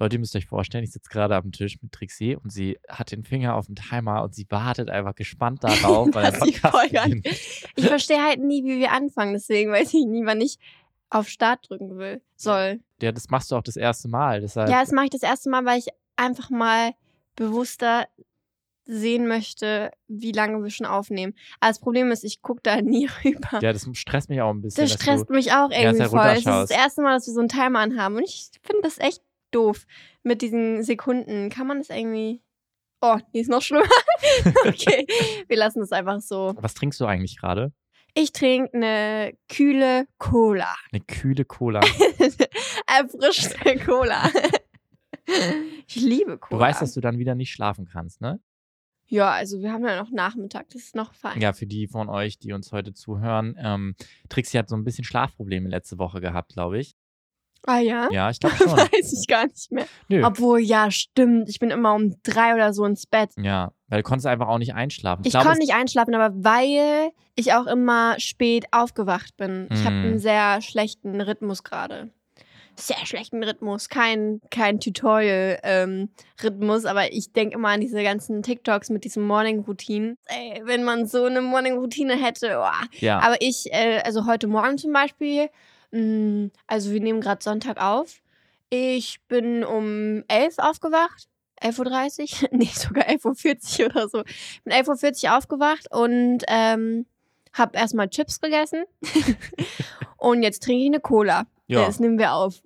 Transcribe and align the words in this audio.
Leute, 0.00 0.16
ihr 0.16 0.20
müsst 0.20 0.34
euch 0.34 0.46
vorstellen, 0.46 0.82
ich 0.82 0.92
sitze 0.92 1.10
gerade 1.10 1.36
am 1.36 1.52
Tisch 1.52 1.76
mit 1.82 1.92
Trixie 1.92 2.34
und 2.34 2.50
sie 2.50 2.78
hat 2.88 3.12
den 3.12 3.22
Finger 3.22 3.54
auf 3.54 3.66
dem 3.66 3.74
Timer 3.74 4.22
und 4.22 4.34
sie 4.34 4.46
wartet 4.48 4.88
einfach 4.88 5.14
gespannt 5.14 5.62
darauf, 5.64 6.08
weil 6.12 6.32
der 6.32 6.38
Podcast 6.38 6.90
beginnt. 6.90 7.26
Ich 7.76 7.86
verstehe 7.86 8.22
halt 8.22 8.40
nie, 8.40 8.64
wie 8.64 8.78
wir 8.78 8.92
anfangen, 8.92 9.34
deswegen 9.34 9.70
weiß 9.70 9.92
ich 9.92 10.06
nie, 10.06 10.24
wann 10.24 10.40
ich 10.40 10.58
auf 11.10 11.28
Start 11.28 11.68
drücken 11.68 11.98
will, 11.98 12.22
soll. 12.36 12.80
Ja, 13.02 13.12
das 13.12 13.28
machst 13.28 13.50
du 13.50 13.56
auch 13.56 13.62
das 13.62 13.76
erste 13.76 14.08
Mal. 14.08 14.40
Deshalb, 14.40 14.70
Ja, 14.70 14.80
das 14.80 14.92
mache 14.92 15.06
ich 15.06 15.10
das 15.10 15.22
erste 15.22 15.50
Mal, 15.50 15.64
weil 15.64 15.78
ich 15.78 15.88
einfach 16.16 16.50
mal 16.50 16.92
bewusster 17.36 18.06
sehen 18.86 19.26
möchte, 19.28 19.90
wie 20.08 20.32
lange 20.32 20.62
wir 20.62 20.70
schon 20.70 20.86
aufnehmen. 20.86 21.34
Aber 21.60 21.70
das 21.70 21.80
Problem 21.80 22.10
ist, 22.10 22.24
ich 22.24 22.42
gucke 22.42 22.60
da 22.62 22.80
nie 22.82 23.08
rüber. 23.24 23.58
ja, 23.60 23.72
das 23.72 23.88
stresst 23.92 24.28
mich 24.30 24.40
auch 24.40 24.50
ein 24.50 24.62
bisschen. 24.62 24.84
das 24.84 24.92
stresst 24.94 25.30
mich 25.30 25.52
auch 25.52 25.70
irgendwie 25.70 26.04
voll. 26.04 26.20
Das 26.20 26.38
ist 26.38 26.46
das 26.46 26.70
erste 26.70 27.02
Mal, 27.02 27.14
dass 27.14 27.26
wir 27.26 27.34
so 27.34 27.40
einen 27.40 27.48
Timer 27.48 27.80
anhaben. 27.80 28.16
Und 28.16 28.24
ich 28.24 28.50
finde 28.62 28.82
das 28.82 28.98
echt 28.98 29.22
doof 29.50 29.86
mit 30.22 30.42
diesen 30.42 30.82
Sekunden. 30.82 31.50
Kann 31.50 31.66
man 31.66 31.78
das 31.78 31.90
irgendwie. 31.90 32.42
Oh, 33.00 33.18
die 33.32 33.40
ist 33.40 33.48
noch 33.48 33.62
schlimmer. 33.62 33.84
okay, 34.66 35.06
wir 35.48 35.56
lassen 35.56 35.80
das 35.80 35.92
einfach 35.92 36.20
so. 36.20 36.54
Was 36.60 36.74
trinkst 36.74 37.00
du 37.00 37.06
eigentlich 37.06 37.38
gerade? 37.38 37.72
Ich 38.14 38.32
trinke 38.32 38.74
eine 38.74 39.38
kühle 39.48 40.06
Cola. 40.18 40.74
Eine 40.92 41.02
kühle 41.02 41.44
Cola. 41.44 41.80
Erfrischte 42.86 43.78
Cola. 43.84 44.28
ich 45.86 45.96
liebe 45.96 46.38
Cola. 46.38 46.58
Du 46.58 46.58
weißt, 46.58 46.82
dass 46.82 46.92
du 46.92 47.00
dann 47.00 47.18
wieder 47.18 47.34
nicht 47.34 47.52
schlafen 47.52 47.86
kannst, 47.86 48.20
ne? 48.20 48.40
Ja, 49.10 49.32
also 49.32 49.60
wir 49.60 49.72
haben 49.72 49.84
ja 49.84 50.00
noch 50.00 50.10
Nachmittag, 50.12 50.68
das 50.68 50.82
ist 50.82 50.94
noch 50.94 51.14
fein. 51.14 51.40
Ja, 51.40 51.52
für 51.52 51.66
die 51.66 51.88
von 51.88 52.08
euch, 52.08 52.38
die 52.38 52.52
uns 52.52 52.70
heute 52.70 52.92
zuhören, 52.94 53.56
ähm, 53.58 53.96
Trixie 54.28 54.56
hat 54.56 54.68
so 54.68 54.76
ein 54.76 54.84
bisschen 54.84 55.02
Schlafprobleme 55.02 55.68
letzte 55.68 55.98
Woche 55.98 56.20
gehabt, 56.20 56.52
glaube 56.52 56.78
ich. 56.78 56.94
Ah 57.66 57.80
ja? 57.80 58.08
Ja, 58.10 58.30
ich 58.30 58.40
glaube 58.40 58.56
schon. 58.60 58.70
Weiß 58.70 59.12
ich 59.12 59.26
gar 59.28 59.46
nicht 59.46 59.70
mehr. 59.70 59.86
Nö. 60.08 60.24
Obwohl, 60.24 60.60
ja, 60.60 60.90
stimmt. 60.90 61.48
Ich 61.48 61.58
bin 61.58 61.70
immer 61.70 61.94
um 61.94 62.14
drei 62.22 62.54
oder 62.54 62.72
so 62.72 62.84
ins 62.84 63.06
Bett. 63.06 63.30
Ja, 63.40 63.72
weil 63.88 64.02
du 64.02 64.04
konntest 64.08 64.26
einfach 64.26 64.48
auch 64.48 64.58
nicht 64.58 64.74
einschlafen. 64.74 65.22
Ich 65.24 65.32
glaub, 65.32 65.44
konnte 65.44 65.58
nicht 65.58 65.74
einschlafen, 65.74 66.14
aber 66.14 66.34
weil 66.42 67.10
ich 67.34 67.52
auch 67.52 67.66
immer 67.66 68.18
spät 68.18 68.66
aufgewacht 68.70 69.36
bin. 69.36 69.68
Ich 69.72 69.84
habe 69.84 69.96
einen 69.96 70.18
sehr 70.18 70.60
schlechten 70.62 71.20
Rhythmus 71.20 71.64
gerade. 71.64 72.10
Sehr 72.76 73.04
schlechten 73.04 73.42
Rhythmus. 73.42 73.90
Kein, 73.90 74.40
kein 74.50 74.80
Tutorial-Rhythmus, 74.80 76.86
aber 76.86 77.12
ich 77.12 77.32
denke 77.32 77.56
immer 77.56 77.68
an 77.68 77.80
diese 77.80 78.02
ganzen 78.02 78.42
TikToks 78.42 78.90
mit 78.90 79.04
diesen 79.04 79.26
Morning-Routinen. 79.26 80.16
Ey, 80.26 80.62
wenn 80.64 80.84
man 80.84 81.06
so 81.06 81.24
eine 81.24 81.42
Morning-Routine 81.42 82.16
hätte, 82.16 82.58
oh. 82.58 82.86
Ja, 82.98 83.20
Aber 83.20 83.36
ich, 83.40 83.72
äh, 83.72 84.00
also 84.04 84.26
heute 84.26 84.46
Morgen 84.46 84.78
zum 84.78 84.92
Beispiel, 84.92 85.48
also 85.92 86.92
wir 86.92 87.00
nehmen 87.00 87.20
gerade 87.20 87.42
Sonntag 87.42 87.80
auf. 87.80 88.20
Ich 88.70 89.20
bin 89.28 89.64
um 89.64 90.22
11 90.28 90.58
aufgewacht. 90.58 91.28
11.30 91.62 92.42
Uhr? 92.42 92.48
nee, 92.52 92.70
sogar 92.72 93.04
11.40 93.08 93.80
Uhr 93.80 93.86
oder 93.90 94.08
so. 94.08 94.22
Bin 94.64 94.72
11.40 94.72 95.24
Uhr 95.24 95.36
aufgewacht 95.36 95.86
und 95.90 96.44
ähm, 96.48 97.06
habe 97.52 97.76
erstmal 97.76 98.08
Chips 98.08 98.40
gegessen. 98.40 98.84
und 100.16 100.42
jetzt 100.42 100.62
trinke 100.62 100.82
ich 100.82 100.88
eine 100.88 101.00
Cola. 101.00 101.46
ja, 101.66 101.84
Das 101.84 102.00
nehmen 102.00 102.18
wir 102.18 102.32
auf. 102.34 102.62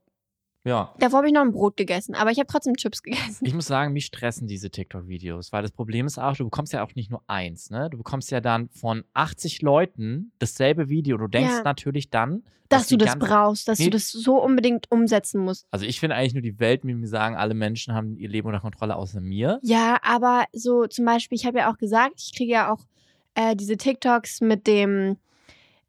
Ja. 0.65 0.95
Davor 0.99 1.19
habe 1.19 1.27
ich 1.29 1.33
noch 1.35 1.43
ein 1.43 1.53
Brot 1.53 1.77
gegessen, 1.77 2.15
aber 2.15 2.31
ich 2.31 2.39
habe 2.39 2.47
trotzdem 2.47 2.75
Chips 2.77 3.03
gegessen. 3.03 3.45
Ich 3.47 3.55
muss 3.55 3.67
sagen, 3.67 3.93
mich 3.93 4.07
stressen 4.07 4.47
diese 4.49 4.71
TikTok-Videos, 4.71 5.53
weil 5.53 5.63
das 5.63 5.71
Problem 5.73 6.07
ist 6.07 6.19
auch, 6.19 6.37
du 6.37 6.45
bekommst 6.45 6.73
ja 6.73 6.83
auch 6.85 6.95
nicht 6.95 7.11
nur 7.11 7.23
eins, 7.27 7.71
ne? 7.71 7.89
Du 7.91 7.99
bekommst 7.99 8.31
ja 8.31 8.41
dann 8.41 8.69
von 8.71 9.05
80 9.15 9.63
Leuten 9.63 10.33
dasselbe 10.39 10.89
Video. 10.89 11.17
Du 11.17 11.29
denkst 11.29 11.53
Ja. 11.59 11.63
natürlich 11.63 12.11
dann, 12.11 12.43
Dass 12.71 12.89
du 12.89 12.97
die 12.97 13.05
das 13.05 13.19
brauchst, 13.19 13.69
dass 13.69 13.79
Nee. 13.79 13.85
du 13.85 13.91
das 13.91 14.11
so 14.11 14.43
unbedingt 14.43 14.91
umsetzen 14.91 15.41
musst. 15.45 15.67
Also 15.71 15.85
ich 15.85 16.01
finde 16.01 16.17
eigentlich 16.17 16.33
nur 16.35 16.43
die 16.43 16.59
Welt, 16.59 16.81
wie 16.85 16.95
mir 16.95 17.07
sagen, 17.07 17.37
alle 17.37 17.53
Menschen 17.55 17.93
haben 17.95 18.17
ihr 18.17 18.29
Leben 18.29 18.49
unter 18.49 18.61
Kontrolle 18.61 18.97
außer 18.97 19.21
mir. 19.21 19.61
Ja, 19.63 19.99
aber 20.03 20.47
so 20.53 20.87
zum 20.87 21.05
Beispiel, 21.05 21.37
ich 21.37 21.45
habe 21.47 21.59
ja 21.59 21.71
auch 21.71 21.77
gesagt, 21.79 22.15
ich 22.17 22.35
kriege 22.35 22.53
ja 22.53 22.73
auch 22.73 22.81
äh, 23.35 23.55
diese 23.55 23.77
TikToks 23.77 24.41
mit 24.41 24.67
dem, 24.67 25.19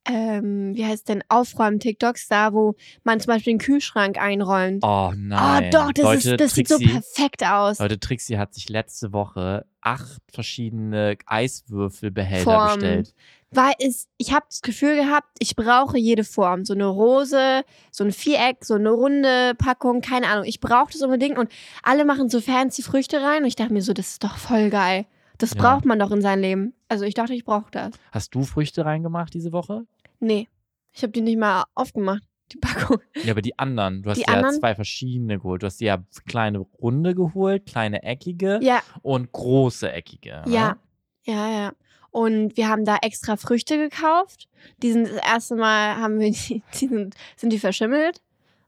ähm, 0.06 0.76
wie 0.76 0.86
heißt 0.86 1.10
denn, 1.10 1.24
Aufräumen-TikToks, 1.30 2.28
da 2.28 2.54
wo 2.54 2.76
man 3.04 3.20
zum 3.20 3.34
Beispiel 3.34 3.54
den 3.54 3.60
Kühlschrank 3.60 4.18
einräumt. 4.22 4.84
Oh 4.84 5.12
nein. 5.16 5.66
oh, 5.68 5.70
doch, 5.72 5.92
das, 5.92 6.04
Leute, 6.04 6.30
ist, 6.32 6.40
das 6.42 6.54
sieht 6.54 6.68
so 6.68 6.78
perfekt 6.80 7.44
aus. 7.46 7.80
Leute, 7.80 8.00
Trixie 8.00 8.38
hat 8.38 8.54
sich 8.54 8.70
letzte 8.70 9.14
Woche 9.14 9.66
acht 9.82 10.22
verschiedene 10.32 11.18
Eiswürfelbehälter 11.26 12.44
Formen. 12.44 12.74
bestellt. 12.80 13.14
Weil 13.52 13.74
es, 13.80 14.10
ich 14.18 14.34
habe 14.34 14.46
das 14.50 14.62
Gefühl 14.62 14.96
gehabt, 14.98 15.30
ich 15.40 15.56
brauche 15.56 15.98
jede 15.98 16.24
Form. 16.26 16.66
So 16.66 16.74
eine 16.74 16.88
Rose, 16.88 17.64
so 17.90 18.04
ein 18.04 18.12
Viereck, 18.12 18.66
so 18.66 18.74
eine 18.74 18.90
runde 18.90 19.54
Packung, 19.58 20.02
keine 20.02 20.28
Ahnung. 20.28 20.44
Ich 20.46 20.60
brauche 20.60 20.92
das 20.92 21.02
unbedingt 21.02 21.38
und 21.38 21.50
alle 21.82 22.04
machen 22.06 22.28
so 22.30 22.42
fancy 22.42 22.82
Früchte 22.82 23.22
rein 23.22 23.44
und 23.44 23.48
ich 23.48 23.56
dachte 23.56 23.72
mir 23.72 23.82
so, 23.82 23.94
das 23.94 24.10
ist 24.10 24.24
doch 24.24 24.38
voll 24.38 24.70
geil. 24.70 25.06
Das 25.38 25.54
Ja. 25.54 25.62
braucht 25.62 25.86
man 25.86 26.00
doch 26.00 26.12
in 26.12 26.22
seinem 26.22 26.42
Leben. 26.42 26.74
Also 26.90 27.06
ich 27.06 27.14
dachte, 27.14 27.34
ich 27.34 27.46
brauche 27.46 27.70
das. 27.72 27.92
Hast 28.12 28.36
du 28.36 28.44
Früchte 28.44 28.84
reingemacht 28.86 29.34
diese 29.34 29.52
Woche? 29.52 29.86
Nee, 30.20 30.48
ich 30.92 31.02
habe 31.04 31.12
die 31.12 31.22
nicht 31.22 31.38
mal 31.38 31.64
aufgemacht, 31.76 32.24
die 32.52 32.58
Packung. 32.58 33.00
Ja, 33.24 33.32
aber 33.32 33.42
die 33.42 33.58
anderen. 33.60 34.04
Du 34.04 34.10
hast 34.10 34.18
Die 34.18 34.22
ja 34.28 34.36
anderen? 34.36 34.60
zwei 34.60 34.76
verschiedene 34.76 35.38
geholt. 35.38 35.64
Du 35.64 35.68
hast 35.68 35.82
ja 35.82 36.04
kleine 36.28 36.60
runde 36.60 37.16
geholt, 37.16 37.66
kleine 37.66 38.04
eckige 38.04 38.60
Ja, 38.62 38.82
und 39.02 39.32
große 39.32 39.92
eckige. 39.92 40.44
ja, 40.48 40.70
Ne? 40.70 40.78
ja, 41.26 41.50
ja. 41.52 41.72
Und 42.12 42.56
wir 42.56 42.70
haben 42.70 42.86
da 42.86 42.98
extra 43.02 43.36
Früchte 43.36 43.78
gekauft. 43.78 44.48
Die 44.82 44.92
sind 44.94 45.10
das 45.10 45.18
erste 45.18 45.56
Mal 45.56 45.98
haben 45.98 46.20
wir 46.20 46.32
die, 46.32 46.64
die 46.80 46.88
sind, 46.88 47.16
sind 47.36 47.52
die 47.52 47.60
verschimmelt. 47.60 48.22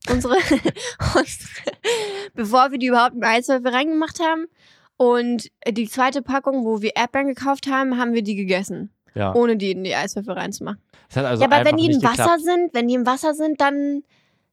Unsere, 0.10 0.36
unsere, 1.16 1.50
bevor 2.34 2.72
wir 2.72 2.78
die 2.78 2.88
überhaupt 2.88 3.16
in 3.16 3.24
Eiswürfel 3.24 3.72
reingemacht 3.72 4.20
haben. 4.20 4.48
Und 4.98 5.50
die 5.68 5.88
zweite 5.88 6.22
Packung, 6.22 6.66
wo 6.66 6.82
wir 6.82 6.96
Erdbeeren 6.96 7.28
gekauft 7.28 7.68
haben, 7.68 7.98
haben 7.98 8.14
wir 8.14 8.24
die 8.24 8.36
gegessen, 8.36 8.92
Ja. 9.18 9.34
ohne 9.36 9.58
die 9.58 9.72
in 9.72 9.84
die 9.84 9.96
Eiswürfel 9.96 10.34
reinzumachen. 10.34 10.80
Hat 11.16 11.26
also 11.26 11.44
ja, 11.44 11.50
aber 11.52 11.66
wenn 11.66 11.78
die 11.78 11.88
im 11.92 12.04
Wasser 12.04 12.24
geklappt. 12.24 12.42
sind, 12.44 12.74
wenn 12.74 12.88
die 12.88 12.94
im 12.96 13.06
Wasser 13.06 13.34
sind, 13.34 13.60
dann, 13.62 14.04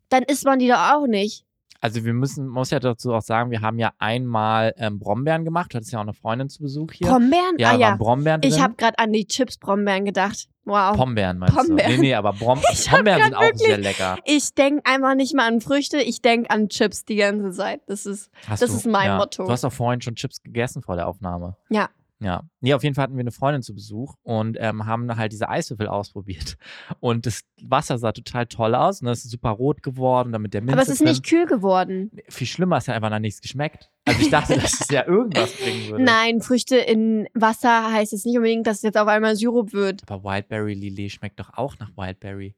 dann 0.09 0.23
isst 0.23 0.45
man 0.45 0.59
die 0.59 0.69
doch 0.69 0.93
auch 0.95 1.07
nicht. 1.07 1.45
Also 1.81 2.03
wir 2.03 2.15
müssen, 2.15 2.49
muss 2.49 2.71
ja 2.71 2.81
dazu 2.81 3.13
auch 3.13 3.21
sagen, 3.21 3.51
wir 3.51 3.61
haben 3.61 3.79
ja 3.79 3.93
einmal 3.99 4.73
ähm, 4.79 4.99
Brombeeren 4.99 5.45
gemacht. 5.45 5.73
Du 5.75 5.77
hattest 5.77 5.93
ja 5.93 5.99
auch 5.99 6.03
eine 6.05 6.15
Freundin 6.15 6.49
zu 6.49 6.63
Besuch 6.63 6.93
hier. 6.93 7.09
Brombeeren? 7.09 7.57
ja, 7.59 7.73
ah 7.73 7.77
ja. 7.77 7.97
Brombeeren 7.97 8.41
drin. 8.41 8.51
Ich 8.51 8.59
habe 8.59 8.75
gerade 8.77 8.99
an 8.99 9.13
die 9.13 9.27
Chips-Brombeeren 9.27 10.07
gedacht. 10.07 10.49
Wow. 10.65 10.97
Pombeeren 10.97 11.37
meinst 11.37 11.55
Pombeeren. 11.55 11.91
du? 11.91 11.97
Nee, 11.99 12.03
nee, 12.03 12.15
aber 12.15 12.33
Brom 12.33 12.59
Ich 12.73 12.89
grad 12.89 13.05
sind 13.05 13.35
auch 13.35 13.43
wirklich- 13.43 13.67
sehr 13.67 13.77
lecker. 13.77 14.17
Ich 14.25 14.55
denke 14.55 14.81
einfach 14.87 15.15
nicht 15.15 15.35
mal 15.35 15.47
an 15.47 15.61
Früchte, 15.61 15.99
ich 15.99 16.23
denke 16.23 16.49
an 16.49 16.71
Chips 16.71 17.05
die 17.05 17.17
ganze 17.17 17.51
Zeit. 17.51 17.83
Das 17.87 18.07
ist, 18.07 18.31
Hast 18.49 18.63
Das 18.63 18.71
du, 18.71 18.77
ist 18.77 18.87
mein 18.87 19.09
ja. 19.09 19.19
Motto. 19.19 19.45
Du 19.45 19.51
hast 19.51 19.63
auch 19.67 19.73
vorhin 19.73 20.01
schon 20.01 20.15
Chips 20.15 20.43
gegessen 20.43 20.81
vor 20.81 20.97
der 20.97 21.07
Aufnahme. 21.07 21.59
Ja. 21.69 21.91
Ja. 22.25 22.43
Nee, 22.61 22.73
auf 22.73 22.83
jeden 22.83 22.95
Fall 22.95 23.03
hatten 23.03 23.17
wir 23.17 23.21
eine 23.21 23.33
Freundin 23.33 23.63
zu 23.63 23.75
Besuch 23.75 24.15
und 24.23 24.57
ähm, 24.59 24.87
haben 24.87 25.15
halt 25.15 25.33
diese 25.33 25.51
Eiswürfel 25.51 25.89
ausprobiert. 25.89 26.57
Und 27.01 27.27
das 27.27 27.43
Wasser 27.63 27.99
sah 27.99 28.13
total 28.13 28.47
toll 28.47 28.75
aus 28.75 29.01
und 29.01 29.07
das 29.07 29.25
ist 29.25 29.31
super 29.31 29.51
rot 29.51 29.83
geworden, 29.83 30.33
damit 30.33 30.55
der 30.55 30.61
Minze 30.61 30.73
aber 30.75 30.83
es 30.83 30.89
ist 30.89 31.01
drin. 31.01 31.09
nicht 31.09 31.27
kühl 31.27 31.47
geworden. 31.47 32.11
Viel 32.29 32.47
schlimmer 32.47 32.79
ist 32.79 32.89
ja 32.89 32.95
einfach 32.95 33.11
nach 33.11 33.19
nichts 33.19 33.41
geschmeckt. 33.41 33.91
Also 34.07 34.21
ich 34.21 34.31
dachte, 34.31 34.59
dass 34.59 34.81
es 34.81 34.89
ja 34.91 35.05
irgendwas 35.07 35.53
bringen 35.53 35.89
würde. 35.89 36.05
Nein, 36.05 36.41
Früchte 36.41 36.77
in 36.77 37.29
Wasser 37.35 37.93
heißt 37.93 38.13
es 38.13 38.25
nicht 38.25 38.37
unbedingt, 38.37 38.67
dass 38.67 38.79
es 38.79 38.83
jetzt 38.83 38.99
auf 38.99 39.09
einmal 39.09 39.37
Sirup 39.37 39.73
wird. 39.73 40.03
Aber 40.09 40.25
Wildberry 40.25 40.75
Lillet 40.75 41.13
schmeckt 41.13 41.41
doch 41.41 41.51
auch 41.55 41.79
nach 41.79 41.91
Wildberry. 41.97 42.55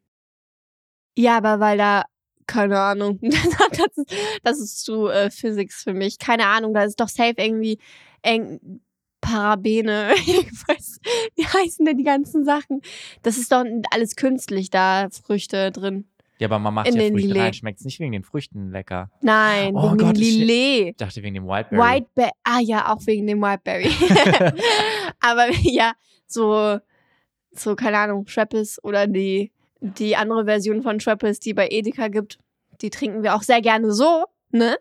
Ja, 1.16 1.38
aber 1.38 1.60
weil 1.60 1.78
da, 1.78 2.05
keine 2.47 2.78
Ahnung, 2.78 3.19
das 3.22 3.97
ist, 3.97 4.15
das 4.43 4.60
ist 4.60 4.84
zu 4.84 5.09
äh, 5.09 5.31
Physics 5.31 5.82
für 5.82 5.94
mich. 5.94 6.19
Keine 6.19 6.47
Ahnung, 6.47 6.75
da 6.75 6.84
ist 6.84 7.00
doch 7.00 7.09
safe 7.09 7.34
irgendwie 7.37 7.78
eng, 8.22 8.81
Parabene, 9.31 10.10
weiß, 10.69 11.00
wie 11.34 11.44
heißen 11.47 11.84
denn 11.84 11.97
die 11.98 12.04
ganzen 12.04 12.44
Sachen? 12.44 12.81
Das 13.22 13.37
ist 13.38 13.50
doch 13.53 13.64
alles 13.91 14.16
künstlich 14.16 14.70
da, 14.70 15.09
Früchte 15.10 15.72
drin. 15.72 16.06
Ja, 16.38 16.48
aber 16.48 16.59
man 16.59 16.75
macht 16.75 16.88
In 16.88 16.97
ja 16.97 17.09
Früchte 17.09 17.28
Lillet. 17.28 17.42
rein. 17.42 17.54
Schmeckt 17.54 17.78
es 17.81 17.84
nicht 17.87 17.98
wegen 17.98 18.12
den 18.12 18.22
Früchten 18.22 18.70
lecker. 18.70 19.10
Nein, 19.22 19.75
Oh 19.75 19.87
wegen 19.92 19.97
Gott, 19.98 20.16
dem 20.16 20.22
ich- 20.22 20.37
Lillet. 20.37 20.88
Ich 20.91 20.97
dachte 20.97 21.22
wegen 21.22 21.34
dem 21.34 21.47
Wildberry. 21.47 21.82
Whiteberry. 21.82 22.31
Ah 22.44 22.61
ja, 22.61 22.93
auch 22.93 23.00
wegen 23.06 23.26
dem 23.26 23.40
Whiteberry. 23.40 23.90
Aber 25.20 25.46
ja, 25.62 25.93
so, 26.26 26.79
so, 27.52 27.75
keine 27.75 27.99
Ahnung, 27.99 28.26
Schweppes 28.26 28.82
oder 28.84 29.06
die, 29.06 29.50
die 29.81 30.14
andere 30.17 30.44
Version 30.44 30.82
von 30.82 31.00
Schweppes, 31.00 31.40
die 31.40 31.55
bei 31.55 31.69
Edeka 31.70 32.08
gibt, 32.08 32.38
die 32.82 32.90
trinken 32.90 33.22
wir 33.22 33.34
auch 33.34 33.43
sehr 33.43 33.62
gerne 33.62 33.93
so, 33.93 34.25
ne? 34.50 34.76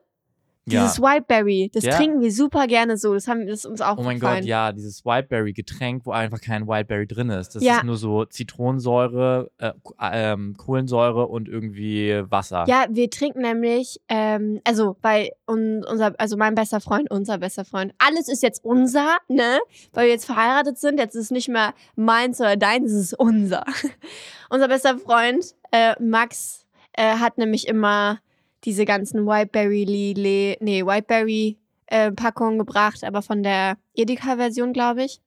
Ja. 0.67 0.81
Dieses 0.81 1.00
Whiteberry, 1.00 1.69
das 1.73 1.83
Ja. 1.83 1.95
trinken 1.95 2.21
wir 2.21 2.31
super 2.31 2.65
gerne 2.67 2.97
so. 2.97 3.13
Das 3.13 3.27
haben 3.27 3.45
das 3.45 3.59
ist 3.59 3.65
uns 3.65 3.81
auch 3.81 3.97
Oh 3.97 4.01
mein 4.01 4.19
gefallen. 4.19 4.39
Gott, 4.41 4.47
ja, 4.47 4.71
dieses 4.71 5.06
Wildberry-Getränk, 5.06 6.06
wo 6.06 6.12
einfach 6.12 6.41
kein 6.41 6.67
Wildberry 6.67 7.06
drin 7.06 7.29
ist. 7.29 7.56
Das 7.56 7.63
Ja. 7.63 7.77
ist 7.77 7.83
nur 7.83 7.97
so 7.97 8.25
Zitronensäure, 8.25 9.51
äh, 9.59 9.71
ähm, 10.01 10.56
Kohlensäure 10.57 11.27
und 11.27 11.47
irgendwie 11.47 12.23
Wasser. 12.29 12.65
Ja, 12.67 12.85
wir 12.89 13.09
trinken 13.09 13.41
nämlich, 13.41 14.00
ähm, 14.09 14.59
also 14.63 14.97
weil 15.01 15.29
un, 15.47 15.83
unser, 15.85 16.13
also 16.19 16.35
mein 16.38 16.56
bester 16.56 16.81
Freund, 16.81 17.12
unser 17.12 17.38
bester 17.38 17.63
Freund, 17.65 17.94
alles 17.97 18.27
ist 18.27 18.41
jetzt 18.44 18.63
unser, 18.63 19.17
ne? 19.27 19.59
Weil 19.94 20.06
wir 20.06 20.13
jetzt 20.13 20.25
verheiratet 20.25 20.79
sind, 20.79 21.00
jetzt 21.00 21.15
ist 21.15 21.25
es 21.25 21.31
nicht 21.31 21.47
mehr 21.50 21.73
meins 21.95 22.39
oder 22.41 22.57
deins, 22.57 22.91
es 22.91 23.12
ist 23.12 23.19
unser. 23.19 23.63
unser 24.50 24.67
bester 24.67 24.97
Freund, 24.97 25.45
äh, 25.71 25.94
Max, 26.01 26.65
äh, 26.94 27.15
hat 27.17 27.38
nämlich 27.38 27.67
immer 27.67 28.19
diese 28.65 28.85
ganzen 28.85 29.25
Whiteberry 29.25 29.83
Lile, 29.83 30.57
nee, 30.59 30.85
Whiteberry 30.85 31.59
äh, 31.88 32.12
Packungen 32.12 32.57
gebracht, 32.57 33.03
aber 33.03 33.21
von 33.21 33.44
der 33.44 33.77
Edeka-Version, 33.94 34.73
glaube 34.73 35.03
ich. 35.03 35.21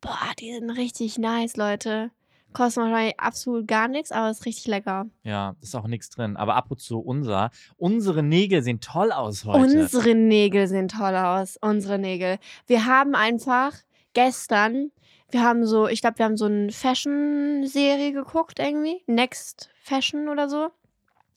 Boah, 0.00 0.32
die 0.38 0.52
sind 0.52 0.70
richtig 0.70 1.18
nice, 1.18 1.56
Leute. 1.56 2.10
Kosten 2.52 2.82
wahrscheinlich 2.82 3.18
absolut 3.18 3.66
gar 3.68 3.88
nichts, 3.88 4.12
aber 4.12 4.30
ist 4.30 4.46
richtig 4.46 4.66
lecker. 4.66 5.06
Ja, 5.24 5.56
ist 5.60 5.74
auch 5.74 5.86
nichts 5.86 6.08
drin. 6.08 6.36
Aber 6.36 6.54
ab 6.54 6.70
und 6.70 6.80
zu 6.80 6.98
unser. 6.98 7.50
Unsere 7.76 8.22
Nägel 8.22 8.62
sehen 8.62 8.80
toll 8.80 9.12
aus 9.12 9.44
heute. 9.44 9.60
Unsere 9.60 10.14
Nägel 10.14 10.66
sehen 10.66 10.88
toll 10.88 11.16
aus. 11.16 11.58
Unsere 11.60 11.98
Nägel. 11.98 12.38
Wir 12.66 12.86
haben 12.86 13.14
einfach 13.14 13.72
gestern, 14.14 14.90
wir 15.30 15.42
haben 15.42 15.66
so, 15.66 15.86
ich 15.86 16.00
glaube, 16.00 16.18
wir 16.18 16.24
haben 16.24 16.38
so 16.38 16.46
eine 16.46 16.72
Fashion-Serie 16.72 18.12
geguckt 18.12 18.58
irgendwie. 18.58 19.02
Next 19.06 19.68
Fashion 19.82 20.28
oder 20.28 20.48
so. 20.48 20.68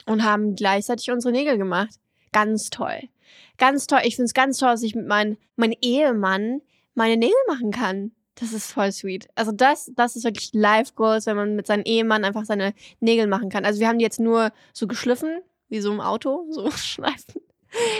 Und 0.09 0.23
haben 0.23 0.55
gleichzeitig 0.55 1.11
unsere 1.11 1.31
Nägel 1.31 1.57
gemacht. 1.57 1.95
Ganz 2.31 2.69
toll. 2.69 3.09
Ganz 3.57 3.85
toll. 3.85 3.99
Ich 4.03 4.15
finde 4.15 4.25
es 4.25 4.33
ganz 4.33 4.57
toll, 4.57 4.69
dass 4.69 4.83
ich 4.83 4.95
mit 4.95 5.07
meinem 5.07 5.37
mein 5.55 5.73
Ehemann 5.81 6.61
meine 6.95 7.17
Nägel 7.17 7.37
machen 7.47 7.71
kann. 7.71 8.11
Das 8.35 8.53
ist 8.53 8.71
voll 8.71 8.91
sweet. 8.91 9.27
Also 9.35 9.51
das, 9.51 9.91
das 9.95 10.15
ist 10.15 10.23
wirklich 10.23 10.51
Life 10.53 10.93
Goals, 10.95 11.25
wenn 11.25 11.35
man 11.35 11.55
mit 11.55 11.67
seinem 11.67 11.83
Ehemann 11.83 12.23
einfach 12.23 12.45
seine 12.45 12.73
Nägel 12.99 13.27
machen 13.27 13.49
kann. 13.49 13.65
Also 13.65 13.79
wir 13.79 13.87
haben 13.87 13.99
die 13.99 14.05
jetzt 14.05 14.19
nur 14.19 14.51
so 14.73 14.87
geschliffen, 14.87 15.41
wie 15.67 15.81
so 15.81 15.91
im 15.91 16.01
Auto, 16.01 16.47
so 16.51 16.71
schleifen. 16.71 17.41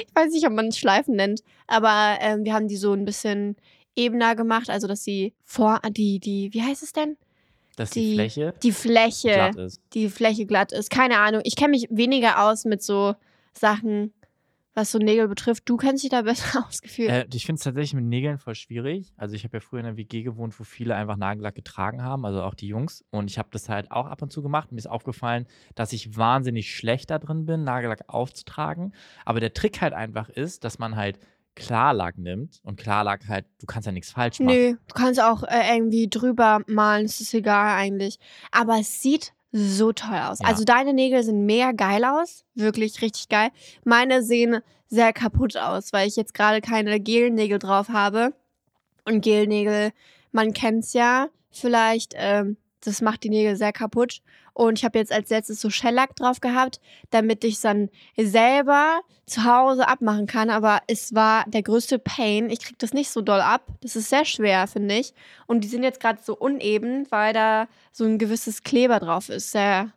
Ich 0.08 0.16
weiß 0.16 0.32
nicht, 0.32 0.48
ob 0.48 0.54
man 0.54 0.70
es 0.70 0.80
Schleifen 0.80 1.16
nennt, 1.16 1.44
aber 1.68 2.18
ähm, 2.22 2.44
wir 2.44 2.54
haben 2.54 2.68
die 2.68 2.78
so 2.78 2.94
ein 2.94 3.06
bisschen 3.06 3.56
ebener 3.96 4.36
gemacht, 4.36 4.70
also 4.70 4.88
dass 4.88 5.04
sie 5.04 5.36
vor 5.44 5.80
die 5.92 6.20
die 6.20 6.52
wie 6.54 6.64
heißt 6.64 6.82
es 6.82 6.94
denn? 6.94 7.18
Dass 7.80 7.92
die, 7.92 8.02
die 8.02 8.16
Fläche 8.16 8.54
die 8.62 8.72
Fläche 8.72 9.34
glatt 9.34 9.56
ist. 9.56 9.82
Die 9.94 10.10
Fläche 10.10 10.46
glatt 10.46 10.72
ist. 10.72 10.90
Keine 10.90 11.18
Ahnung. 11.20 11.42
Ich 11.46 11.56
kenne 11.56 11.72
mich 11.72 11.88
weniger 11.90 12.44
aus 12.46 12.66
mit 12.66 12.84
so 12.84 13.16
Sachen 13.54 14.14
was 14.80 14.92
so 14.92 14.98
Nägel 14.98 15.28
betrifft. 15.28 15.68
Du 15.68 15.78
kennst 15.78 16.04
dich 16.04 16.10
da 16.10 16.22
besser 16.22 16.66
ausgefühlt. 16.68 17.10
Äh, 17.10 17.28
ich 17.34 17.46
finde 17.46 17.58
es 17.58 17.64
tatsächlich 17.64 17.94
mit 17.94 18.06
Nägeln 18.06 18.38
voll 18.38 18.56
schwierig. 18.56 19.12
Also 19.18 19.36
ich 19.36 19.44
habe 19.44 19.58
ja 19.58 19.62
früher 19.62 19.82
in 19.82 19.86
einer 19.86 19.98
WG 19.98 20.24
gewohnt, 20.24 20.58
wo 20.60 20.64
viele 20.64 20.96
einfach 20.96 21.18
Nagellack 21.18 21.56
getragen 21.56 22.02
haben, 22.02 22.26
also 22.26 22.42
auch 22.42 22.54
die 22.54 22.68
Jungs. 22.68 23.04
Und 23.12 23.30
ich 23.30 23.38
habe 23.38 23.50
das 23.52 23.70
halt 23.70 23.92
auch 23.92 24.08
ab 24.08 24.22
und 24.22 24.32
zu 24.32 24.42
gemacht. 24.42 24.72
Mir 24.72 24.78
ist 24.78 24.90
aufgefallen, 24.90 25.46
dass 25.76 25.94
ich 25.94 26.18
wahnsinnig 26.18 26.74
schlecht 26.74 27.10
da 27.10 27.20
drin 27.20 27.46
bin, 27.46 27.64
Nagellack 27.64 28.06
aufzutragen. 28.08 28.94
Aber 29.26 29.40
der 29.40 29.54
Trick 29.54 29.82
halt 29.82 29.94
einfach 29.94 30.30
ist, 30.30 30.64
dass 30.64 30.80
man 30.80 30.96
halt 30.96 31.20
Klarlack 31.60 32.18
nimmt 32.18 32.60
und 32.64 32.80
Klarlack 32.80 33.28
halt, 33.28 33.46
du 33.60 33.66
kannst 33.66 33.86
ja 33.86 33.92
nichts 33.92 34.12
falsch 34.12 34.40
machen. 34.40 34.56
Nö, 34.56 34.72
du 34.88 34.94
kannst 34.94 35.22
auch 35.22 35.44
äh, 35.44 35.76
irgendwie 35.76 36.08
drüber 36.08 36.62
malen, 36.68 37.06
es 37.06 37.20
ist 37.20 37.34
egal 37.34 37.78
eigentlich. 37.78 38.18
Aber 38.52 38.80
es 38.80 39.02
sieht 39.02 39.34
so 39.52 39.92
toll 39.92 40.18
aus. 40.18 40.40
Ja. 40.40 40.48
Also 40.48 40.64
deine 40.64 40.94
Nägel 40.94 41.24
sehen 41.24 41.46
mega 41.46 41.72
geil 41.72 42.04
aus, 42.06 42.46
wirklich 42.56 43.02
richtig 43.02 43.30
geil. 43.30 43.50
Meine 43.84 44.24
sehen 44.24 44.62
sehr 44.88 45.14
kaputt 45.14 45.58
aus, 45.58 45.94
weil 45.94 46.08
ich 46.08 46.16
jetzt 46.16 46.34
gerade 46.34 46.62
keine 46.62 47.00
Gelnägel 47.00 47.60
drauf 47.60 47.90
habe. 47.90 48.34
Und 49.06 49.22
Gelnägel, 49.22 49.92
man 50.32 50.54
kennt's 50.54 50.94
ja, 50.94 51.30
vielleicht, 51.52 52.14
ähm, 52.16 52.58
das 52.82 53.02
macht 53.02 53.24
die 53.24 53.30
Nägel 53.30 53.56
sehr 53.56 53.74
kaputt. 53.74 54.22
Und 54.54 54.78
ich 54.78 54.86
habe 54.86 55.00
jetzt 55.00 55.12
als 55.12 55.30
letztes 55.30 55.62
so 55.62 55.70
Shellack 55.70 56.16
drauf 56.16 56.42
gehabt, 56.42 56.82
damit 57.12 57.44
ich 57.44 57.62
dann 57.62 57.90
selber 58.18 59.00
zu 59.26 59.46
Hause 59.46 59.88
abmachen 59.88 60.28
kann. 60.28 60.50
Aber 60.50 60.82
es 60.88 61.14
war 61.14 61.46
der 61.48 61.64
größte 61.64 62.00
Pain. 62.00 62.50
Ich 62.50 62.60
krieg 62.60 62.78
das 62.80 62.94
nicht 62.94 63.10
so 63.10 63.22
doll 63.22 63.42
ab. 63.42 63.68
Das 63.82 63.96
ist 63.96 64.10
sehr 64.10 64.26
schwer, 64.26 64.68
finde 64.68 64.96
ich. 64.96 65.14
Und 65.48 65.64
die 65.64 65.68
sind 65.68 65.84
jetzt 65.84 66.00
gerade 66.00 66.20
so 66.22 66.36
uneben, 66.36 67.08
weil 67.10 67.34
da 67.34 67.68
so 67.92 68.04
ein 68.04 68.18
gewisses 68.18 68.64
Kleber 68.64 69.00
drauf 69.00 69.30
ist. 69.30 69.52
Sehr 69.52 69.92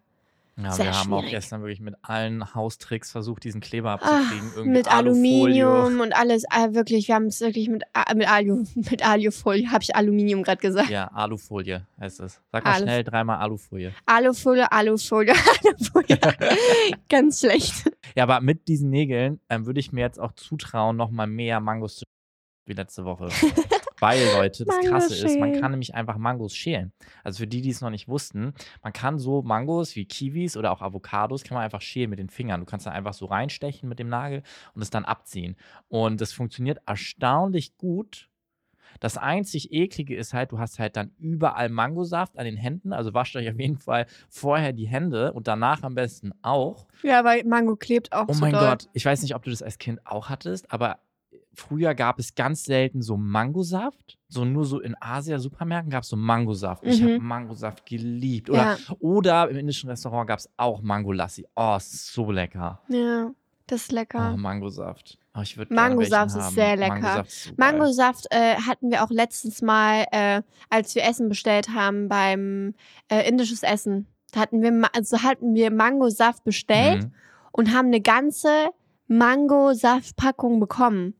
Ja, 0.56 0.70
Sehr 0.72 0.84
wir 0.86 0.98
haben 0.98 1.12
auch 1.14 1.20
schwierig. 1.20 1.30
gestern 1.34 1.62
wirklich 1.62 1.80
mit 1.80 1.94
allen 2.02 2.54
Haustricks 2.54 3.10
versucht, 3.10 3.42
diesen 3.44 3.62
Kleber 3.62 3.90
Ah, 3.90 3.94
abzukriegen. 3.94 4.50
Irgendwie 4.54 4.68
mit 4.78 4.86
Alufolie. 4.92 5.64
Aluminium 5.66 6.00
und 6.00 6.12
alles. 6.14 6.44
Ah, 6.50 6.74
wirklich, 6.74 7.08
wir 7.08 7.14
haben 7.14 7.24
es 7.26 7.40
wirklich 7.40 7.68
mit, 7.70 7.84
A- 7.94 8.12
mit, 8.14 8.28
Alu, 8.28 8.64
mit 8.74 9.02
Alufolie. 9.02 9.70
Habe 9.70 9.82
ich 9.82 9.96
Aluminium 9.96 10.42
gerade 10.42 10.60
gesagt? 10.60 10.90
Ja, 10.90 11.06
Alufolie 11.08 11.86
heißt 11.98 12.20
es. 12.20 12.40
Sag 12.52 12.64
mal 12.64 12.72
Alu- 12.74 12.82
schnell 12.82 13.02
dreimal 13.02 13.38
Alufolie. 13.38 13.94
Alufolie, 14.04 14.70
Alufolie, 14.70 15.32
Alufolie. 15.64 16.18
Ganz 17.08 17.40
schlecht. 17.40 17.90
Ja, 18.14 18.24
aber 18.24 18.40
mit 18.42 18.68
diesen 18.68 18.90
Nägeln 18.90 19.40
ähm, 19.48 19.64
würde 19.64 19.80
ich 19.80 19.90
mir 19.90 20.02
jetzt 20.02 20.20
auch 20.20 20.32
zutrauen, 20.32 20.96
noch 20.96 21.10
mal 21.10 21.26
mehr 21.26 21.60
Mangos 21.60 21.96
zu 21.96 22.04
wie 22.66 22.74
letzte 22.74 23.04
Woche. 23.06 23.28
Weil, 24.02 24.24
Leute, 24.34 24.64
das 24.64 24.80
Krasse 24.80 25.14
ist, 25.14 25.38
man 25.38 25.52
kann 25.60 25.70
nämlich 25.70 25.94
einfach 25.94 26.16
Mangos 26.16 26.56
schälen. 26.56 26.92
Also 27.22 27.38
für 27.38 27.46
die, 27.46 27.62
die 27.62 27.70
es 27.70 27.80
noch 27.80 27.90
nicht 27.90 28.08
wussten, 28.08 28.52
man 28.82 28.92
kann 28.92 29.20
so 29.20 29.42
Mangos 29.42 29.94
wie 29.94 30.04
Kiwis 30.04 30.56
oder 30.56 30.72
auch 30.72 30.82
Avocados, 30.82 31.44
kann 31.44 31.54
man 31.54 31.64
einfach 31.64 31.80
schälen 31.80 32.10
mit 32.10 32.18
den 32.18 32.28
Fingern. 32.28 32.60
Du 32.60 32.66
kannst 32.66 32.84
da 32.84 32.90
einfach 32.90 33.14
so 33.14 33.26
reinstechen 33.26 33.88
mit 33.88 34.00
dem 34.00 34.08
Nagel 34.08 34.42
und 34.74 34.82
es 34.82 34.90
dann 34.90 35.04
abziehen. 35.04 35.56
Und 35.88 36.20
das 36.20 36.32
funktioniert 36.32 36.80
erstaunlich 36.84 37.76
gut. 37.76 38.28
Das 39.00 39.16
einzig 39.16 39.72
eklige 39.72 40.16
ist 40.16 40.34
halt, 40.34 40.52
du 40.52 40.58
hast 40.58 40.78
halt 40.78 40.96
dann 40.96 41.12
überall 41.18 41.68
Mangosaft 41.68 42.38
an 42.38 42.44
den 42.44 42.56
Händen. 42.56 42.92
Also 42.92 43.14
wascht 43.14 43.36
euch 43.36 43.48
auf 43.48 43.58
jeden 43.58 43.78
Fall 43.78 44.06
vorher 44.28 44.72
die 44.72 44.88
Hände 44.88 45.32
und 45.32 45.46
danach 45.46 45.82
am 45.82 45.94
besten 45.94 46.32
auch. 46.42 46.86
Ja, 47.02 47.24
weil 47.24 47.44
Mango 47.44 47.76
klebt 47.76 48.12
auch 48.12 48.26
Oh 48.28 48.34
mein 48.40 48.52
doll. 48.52 48.68
Gott, 48.68 48.88
ich 48.92 49.04
weiß 49.04 49.22
nicht, 49.22 49.34
ob 49.34 49.44
du 49.44 49.50
das 49.50 49.62
als 49.62 49.78
Kind 49.78 50.04
auch 50.04 50.28
hattest, 50.28 50.72
aber 50.72 50.98
früher 51.54 51.94
gab 51.94 52.18
es 52.18 52.34
ganz 52.34 52.64
selten 52.64 53.02
so 53.02 53.16
Mangosaft. 53.16 54.18
So 54.28 54.44
nur 54.44 54.64
so 54.64 54.80
in 54.80 54.94
Asia-Supermärkten 55.00 55.90
gab 55.90 56.02
es 56.04 56.08
so 56.08 56.16
Mangosaft. 56.16 56.84
Ich 56.84 57.00
Mhm. 57.00 57.04
habe 57.04 57.18
Mangosaft 57.20 57.84
geliebt. 57.86 58.48
Oder, 58.50 58.62
Ja, 58.62 58.94
oder 59.00 59.48
im 59.50 59.56
indischen 59.58 59.90
Restaurant 59.90 60.26
gab 60.28 60.38
es 60.38 60.48
auch 60.56 60.80
Mangolassi. 60.82 61.46
Oh, 61.54 61.76
so 61.80 62.30
lecker. 62.30 62.80
ja, 62.88 63.30
das 63.66 63.82
ist 63.82 63.92
Oh, 63.92 63.96
lecker. 63.96 64.36
Mangosaft. 64.36 65.18
Oh, 65.34 65.40
ich 65.40 65.56
Mangosaft 65.70 66.26
ist 66.36 66.42
haben. 66.42 66.54
sehr 66.54 66.76
lecker. 66.76 66.94
Mangosaft 67.00 67.28
ist. 67.28 67.58
Mangosaft 67.58 68.26
äh, 68.30 68.56
hatten 68.56 68.90
wir 68.90 69.02
auch 69.02 69.10
letztens 69.10 69.62
mal, 69.62 70.04
äh, 70.12 70.42
als 70.70 70.94
wir 70.94 71.04
Essen 71.04 71.28
bestellt 71.28 71.70
haben 71.70 72.08
beim 72.08 72.74
äh, 73.08 73.26
indisches 73.28 73.62
Essen. 73.62 74.06
Da 74.32 74.40
hatten 74.40 74.62
wir, 74.62 74.88
also 74.94 75.22
hatten 75.22 75.54
wir 75.54 75.70
Mangosaft 75.70 76.44
bestellt 76.44 77.04
Mhm. 77.04 77.12
und 77.52 77.74
haben 77.74 77.86
eine 77.88 78.00
ganze 78.00 78.48
Mangosaftpackung 79.08 80.60
bekommen. 80.60 81.14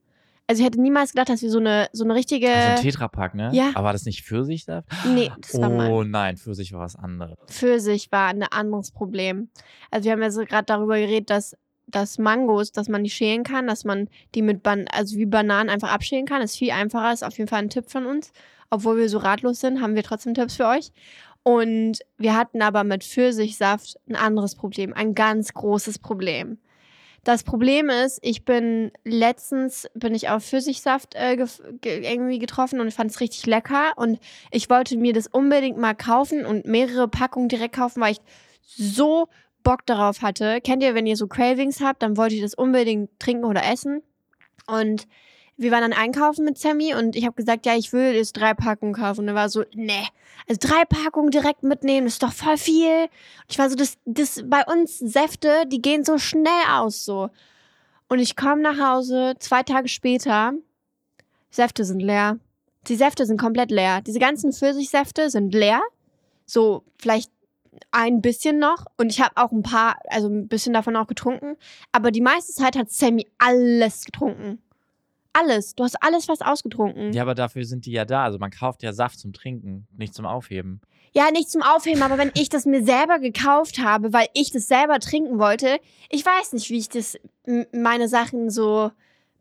Also 0.47 0.61
ich 0.61 0.65
hätte 0.65 0.81
niemals 0.81 1.11
gedacht, 1.11 1.29
dass 1.29 1.41
wir 1.41 1.49
so 1.49 1.59
eine, 1.59 1.87
so 1.93 2.03
eine 2.03 2.15
richtige. 2.15 2.49
Also 2.49 2.77
ein 2.77 2.81
Tetrapack, 2.81 3.33
ne? 3.33 3.49
ja. 3.53 3.71
Aber 3.75 3.85
war 3.85 3.93
das 3.93 4.05
nicht 4.05 4.23
Pfirsichsaft? 4.23 4.87
nee, 5.05 5.31
das 5.39 5.59
war 5.59 5.69
mal. 5.69 5.89
Oh 5.89 6.03
nein, 6.03 6.37
Pfirsich 6.37 6.73
war 6.73 6.81
was 6.81 6.95
anderes. 6.95 7.37
Pfirsich 7.47 8.11
war 8.11 8.27
ein 8.27 8.43
anderes 8.43 8.91
Problem. 8.91 9.49
Also 9.89 10.05
wir 10.05 10.11
haben 10.11 10.21
ja 10.21 10.31
so 10.31 10.43
gerade 10.43 10.65
darüber 10.65 10.97
geredet, 10.97 11.29
dass, 11.29 11.55
dass 11.87 12.17
Mangos, 12.17 12.73
dass 12.73 12.89
man 12.89 13.03
die 13.03 13.09
schälen 13.09 13.43
kann, 13.43 13.67
dass 13.67 13.85
man 13.85 14.09
die 14.35 14.41
mit 14.41 14.63
Ban 14.63 14.87
also 14.89 15.15
wie 15.15 15.25
Bananen 15.25 15.69
einfach 15.69 15.93
abschälen 15.93 16.25
kann. 16.25 16.41
Ist 16.41 16.57
viel 16.57 16.71
einfacher, 16.71 17.13
ist 17.13 17.23
auf 17.23 17.37
jeden 17.37 17.49
Fall 17.49 17.59
ein 17.59 17.69
Tipp 17.69 17.89
von 17.89 18.05
uns. 18.05 18.33
Obwohl 18.69 18.97
wir 18.97 19.07
so 19.07 19.19
ratlos 19.19 19.61
sind, 19.61 19.81
haben 19.81 19.95
wir 19.95 20.03
trotzdem 20.03 20.33
Tipps 20.33 20.55
für 20.57 20.67
euch. 20.67 20.91
Und 21.43 21.99
wir 22.17 22.35
hatten 22.35 22.61
aber 22.61 22.83
mit 22.83 23.03
Pfirsichsaft 23.03 23.97
ein 24.09 24.15
anderes 24.15 24.55
Problem, 24.55 24.93
ein 24.93 25.13
ganz 25.13 25.53
großes 25.53 25.99
Problem. 25.99 26.57
Das 27.23 27.43
Problem 27.43 27.89
ist, 27.89 28.19
ich 28.21 28.43
bin 28.43 28.91
letztens 29.05 29.87
bin 29.93 30.13
ich 30.13 30.29
auf 30.29 30.43
Pfirsichsaft 30.43 31.15
äh, 31.15 31.37
ge 31.37 32.11
irgendwie 32.11 32.37
getroffen 32.37 32.81
und 32.81 32.87
ich 32.89 32.95
fand 32.95 33.11
es 33.11 33.21
richtig 33.21 33.45
lecker 33.45 33.93
und 33.95 34.19
ich 34.51 34.69
wollte 34.69 34.97
mir 34.97 35.13
das 35.13 35.27
unbedingt 35.27 35.77
mal 35.77 35.95
kaufen 35.95 36.45
und 36.45 36.65
mehrere 36.65 37.07
Packungen 37.07 37.47
direkt 37.47 37.75
kaufen, 37.75 38.01
weil 38.01 38.13
ich 38.13 38.21
so 38.61 39.29
Bock 39.63 39.85
darauf 39.85 40.21
hatte. 40.21 40.59
Kennt 40.61 40.83
ihr, 40.83 40.95
wenn 40.95 41.07
ihr 41.07 41.15
so 41.15 41.27
Cravings 41.27 41.79
habt, 41.79 42.03
dann 42.03 42.17
wollt 42.17 42.33
ihr 42.33 42.41
das 42.41 42.53
unbedingt 42.53 43.17
trinken 43.19 43.45
oder 43.45 43.63
essen. 43.63 44.03
Und 44.67 45.07
wir 45.57 45.71
waren 45.71 45.81
dann 45.81 45.93
einkaufen 45.93 46.45
mit 46.45 46.57
Sammy 46.57 46.95
und 46.95 47.15
ich 47.15 47.25
habe 47.25 47.35
gesagt, 47.35 47.65
ja, 47.65 47.75
ich 47.75 47.93
will 47.93 48.13
jetzt 48.13 48.33
drei 48.33 48.53
Packungen 48.53 48.93
kaufen. 48.93 49.21
Und 49.21 49.27
er 49.27 49.35
war 49.35 49.49
so, 49.49 49.63
nee, 49.73 50.07
also 50.47 50.59
drei 50.59 50.83
Packungen 50.85 51.31
direkt 51.31 51.63
mitnehmen, 51.63 52.07
ist 52.07 52.23
doch 52.23 52.33
voll 52.33 52.57
viel. 52.57 53.03
Und 53.03 53.49
ich 53.49 53.59
war 53.59 53.69
so, 53.69 53.75
das, 53.75 53.97
das 54.05 54.43
bei 54.45 54.63
uns 54.65 54.97
Säfte, 54.97 55.65
die 55.67 55.81
gehen 55.81 56.03
so 56.03 56.17
schnell 56.17 56.51
aus 56.69 57.05
so. 57.05 57.29
Und 58.09 58.19
ich 58.19 58.35
komme 58.35 58.61
nach 58.61 58.79
Hause, 58.79 59.35
zwei 59.39 59.63
Tage 59.63 59.87
später, 59.87 60.53
Säfte 61.49 61.85
sind 61.85 61.99
leer. 61.99 62.39
Die 62.87 62.95
Säfte 62.95 63.25
sind 63.25 63.39
komplett 63.39 63.71
leer. 63.71 64.01
Diese 64.01 64.19
ganzen 64.19 64.51
Pfirsichsäfte 64.51 65.29
sind 65.29 65.53
leer. 65.53 65.81
So 66.45 66.83
vielleicht 66.97 67.31
ein 67.91 68.21
bisschen 68.21 68.59
noch. 68.59 68.85
Und 68.97 69.11
ich 69.11 69.21
habe 69.21 69.37
auch 69.37 69.51
ein 69.51 69.63
paar, 69.63 69.95
also 70.07 70.27
ein 70.27 70.47
bisschen 70.47 70.73
davon 70.73 70.95
auch 70.95 71.07
getrunken. 71.07 71.55
Aber 71.91 72.11
die 72.11 72.21
meiste 72.21 72.53
Zeit 72.53 72.75
hat 72.75 72.91
Sammy 72.91 73.27
alles 73.37 74.03
getrunken. 74.03 74.61
Alles. 75.33 75.75
Du 75.75 75.83
hast 75.83 76.01
alles 76.01 76.25
fast 76.25 76.45
ausgetrunken. 76.45 77.11
Ja, 77.13 77.23
aber 77.23 77.35
dafür 77.35 77.65
sind 77.65 77.85
die 77.85 77.91
ja 77.91 78.05
da. 78.05 78.23
Also 78.23 78.37
man 78.37 78.51
kauft 78.51 78.83
ja 78.83 78.93
Saft 78.93 79.19
zum 79.19 79.33
Trinken, 79.33 79.87
nicht 79.97 80.13
zum 80.13 80.25
Aufheben. 80.25 80.81
Ja, 81.15 81.29
nicht 81.31 81.49
zum 81.49 81.61
Aufheben, 81.61 82.01
aber 82.01 82.17
wenn 82.17 82.31
ich 82.33 82.49
das 82.49 82.65
mir 82.65 82.83
selber 82.83 83.19
gekauft 83.19 83.79
habe, 83.79 84.13
weil 84.13 84.27
ich 84.33 84.51
das 84.51 84.67
selber 84.67 84.99
trinken 84.99 85.37
wollte, 85.37 85.79
ich 86.09 86.25
weiß 86.25 86.53
nicht, 86.53 86.69
wie 86.71 86.77
ich 86.77 86.89
das 86.89 87.17
meine 87.71 88.07
Sachen 88.07 88.49
so 88.49 88.91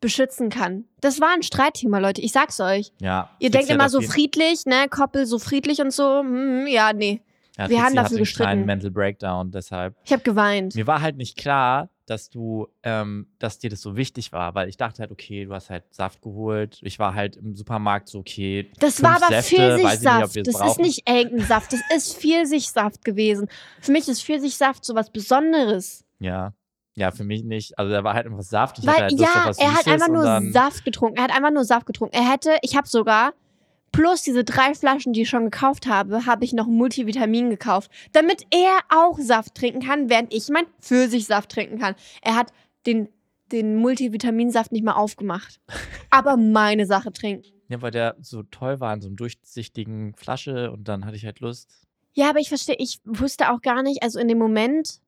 beschützen 0.00 0.50
kann. 0.50 0.84
Das 1.00 1.20
war 1.20 1.30
ein 1.32 1.42
Streitthema, 1.42 1.98
Leute. 1.98 2.20
Ich 2.20 2.32
sag's 2.32 2.60
euch. 2.60 2.92
Ja. 3.00 3.30
Ihr 3.38 3.50
denkt 3.50 3.70
immer 3.70 3.88
so 3.88 4.02
friedlich, 4.02 4.66
ne? 4.66 4.88
Koppel 4.90 5.24
so 5.26 5.38
friedlich 5.38 5.80
und 5.80 5.92
so. 5.92 6.20
Hm, 6.20 6.66
ja, 6.66 6.92
nee. 6.92 7.22
Ja, 7.56 7.68
wir 7.68 7.82
haben 7.82 7.94
Trixie 7.94 7.94
dafür 7.94 8.02
hatte 8.04 8.08
einen 8.10 8.18
gestritten. 8.18 8.44
kleinen 8.44 8.66
Mental 8.66 8.90
Breakdown, 8.90 9.50
deshalb. 9.50 9.94
Ich 10.04 10.12
habe 10.12 10.22
geweint. 10.22 10.74
Mir 10.74 10.86
war 10.86 11.00
halt 11.00 11.16
nicht 11.16 11.36
klar, 11.38 11.88
dass 12.12 12.28
du, 12.28 12.68
ähm, 12.82 13.26
dass 13.38 13.58
dir 13.58 13.70
das 13.70 13.80
so 13.80 13.96
wichtig 13.96 14.32
war, 14.32 14.54
weil 14.54 14.68
ich 14.68 14.76
dachte 14.76 15.00
halt, 15.00 15.10
okay, 15.10 15.46
du 15.46 15.54
hast 15.54 15.70
halt 15.70 15.84
Saft 15.94 16.20
geholt. 16.20 16.78
Ich 16.82 16.98
war 16.98 17.14
halt 17.14 17.36
im 17.36 17.56
Supermarkt 17.56 18.08
so, 18.08 18.18
okay. 18.18 18.70
Das 18.78 19.02
war 19.02 19.16
aber 19.16 19.28
Säfte, 19.28 19.54
nicht, 19.54 19.86
Pfirsichsaft. 19.86 20.36
das 20.36 20.46
ist 20.46 20.58
brauchen. 20.58 20.82
nicht 20.82 21.08
irgendein 21.08 21.46
Saft, 21.46 21.72
das 21.72 21.80
ist 21.96 22.18
Pfirsichsaft 22.18 23.04
gewesen. 23.04 23.48
Für 23.80 23.92
mich 23.92 24.08
ist 24.08 24.22
Pfirsichsaft 24.22 24.84
so 24.84 24.94
was 24.94 25.10
Besonderes. 25.10 26.04
Ja. 26.18 26.52
Ja, 26.94 27.10
für 27.10 27.24
mich 27.24 27.42
nicht. 27.42 27.78
Also 27.78 27.90
da 27.90 28.04
war 28.04 28.12
halt 28.12 28.26
einfach 28.26 28.42
Saft. 28.42 28.78
Ich 28.78 28.86
Weil, 28.86 28.96
halt 28.96 29.12
ja, 29.12 29.50
er 29.56 29.74
hat 29.74 29.88
einfach 29.88 30.08
nur 30.08 30.52
Saft 30.52 30.84
getrunken. 30.84 31.16
Er 31.16 31.24
hat 31.24 31.34
einfach 31.34 31.50
nur 31.50 31.64
Saft 31.64 31.86
getrunken. 31.86 32.14
Er 32.14 32.30
hätte, 32.30 32.58
ich 32.60 32.76
habe 32.76 32.86
sogar, 32.86 33.32
plus 33.92 34.22
diese 34.22 34.42
drei 34.42 34.74
Flaschen, 34.74 35.12
die 35.12 35.22
ich 35.22 35.28
schon 35.28 35.44
gekauft 35.44 35.86
habe, 35.86 36.26
habe 36.26 36.44
ich 36.44 36.52
noch 36.52 36.66
Multivitamin 36.66 37.50
gekauft, 37.50 37.90
damit 38.12 38.46
er 38.50 38.80
auch 38.88 39.18
Saft 39.18 39.54
trinken 39.54 39.80
kann, 39.80 40.08
während 40.08 40.32
ich 40.32 40.48
mein 40.48 40.66
Pfirsichsaft 40.80 41.50
trinken 41.50 41.78
kann. 41.78 41.94
Er 42.22 42.34
hat 42.34 42.52
den, 42.86 43.08
den 43.52 43.76
Multivitaminsaft 43.76 44.72
nicht 44.72 44.84
mal 44.84 44.94
aufgemacht. 44.94 45.60
Aber 46.10 46.36
meine 46.36 46.86
Sache 46.86 47.12
trinken. 47.12 47.48
Ja, 47.68 47.80
weil 47.80 47.90
der 47.90 48.16
so 48.20 48.42
toll 48.42 48.80
war 48.80 48.92
in 48.92 49.00
so 49.00 49.08
einem 49.08 49.16
durchsichtigen 49.16 50.14
Flasche 50.14 50.72
und 50.72 50.88
dann 50.88 51.04
hatte 51.04 51.16
ich 51.16 51.24
halt 51.24 51.40
Lust. 51.40 51.70
Ja, 52.14 52.28
aber 52.28 52.40
ich 52.40 52.50
verstehe, 52.50 52.76
ich 52.78 53.00
wusste 53.04 53.50
auch 53.50 53.62
gar 53.62 53.82
nicht, 53.82 54.02
also 54.02 54.18
in 54.18 54.28
dem 54.28 54.36
Moment 54.36 55.00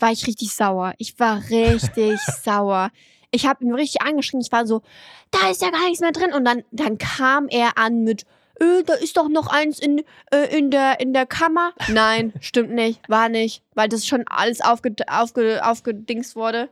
war 0.00 0.10
ich 0.10 0.26
richtig 0.26 0.52
sauer. 0.52 0.94
Ich 0.98 1.18
war 1.20 1.48
richtig 1.48 2.18
sauer. 2.42 2.90
Ich 3.36 3.46
habe 3.46 3.62
ihn 3.62 3.74
richtig 3.74 4.00
angeschrien. 4.00 4.40
Ich 4.40 4.50
war 4.50 4.66
so, 4.66 4.82
da 5.30 5.50
ist 5.50 5.62
ja 5.62 5.70
gar 5.70 5.84
nichts 5.84 6.00
mehr 6.00 6.12
drin. 6.12 6.32
Und 6.32 6.44
dann, 6.44 6.64
dann 6.70 6.96
kam 6.96 7.48
er 7.48 7.76
an 7.76 8.02
mit, 8.02 8.22
äh, 8.58 8.82
da 8.84 8.94
ist 8.94 9.16
doch 9.16 9.28
noch 9.28 9.48
eins 9.48 9.78
in, 9.78 10.02
äh, 10.32 10.56
in, 10.56 10.70
der, 10.70 11.00
in 11.00 11.12
der 11.12 11.26
Kammer. 11.26 11.72
Nein, 11.88 12.32
stimmt 12.40 12.70
nicht, 12.70 13.06
war 13.08 13.28
nicht, 13.28 13.62
weil 13.74 13.88
das 13.90 14.06
schon 14.06 14.24
alles 14.26 14.62
aufge, 14.62 14.94
aufge, 15.06 15.60
aufgedingst 15.62 16.34
wurde. 16.34 16.70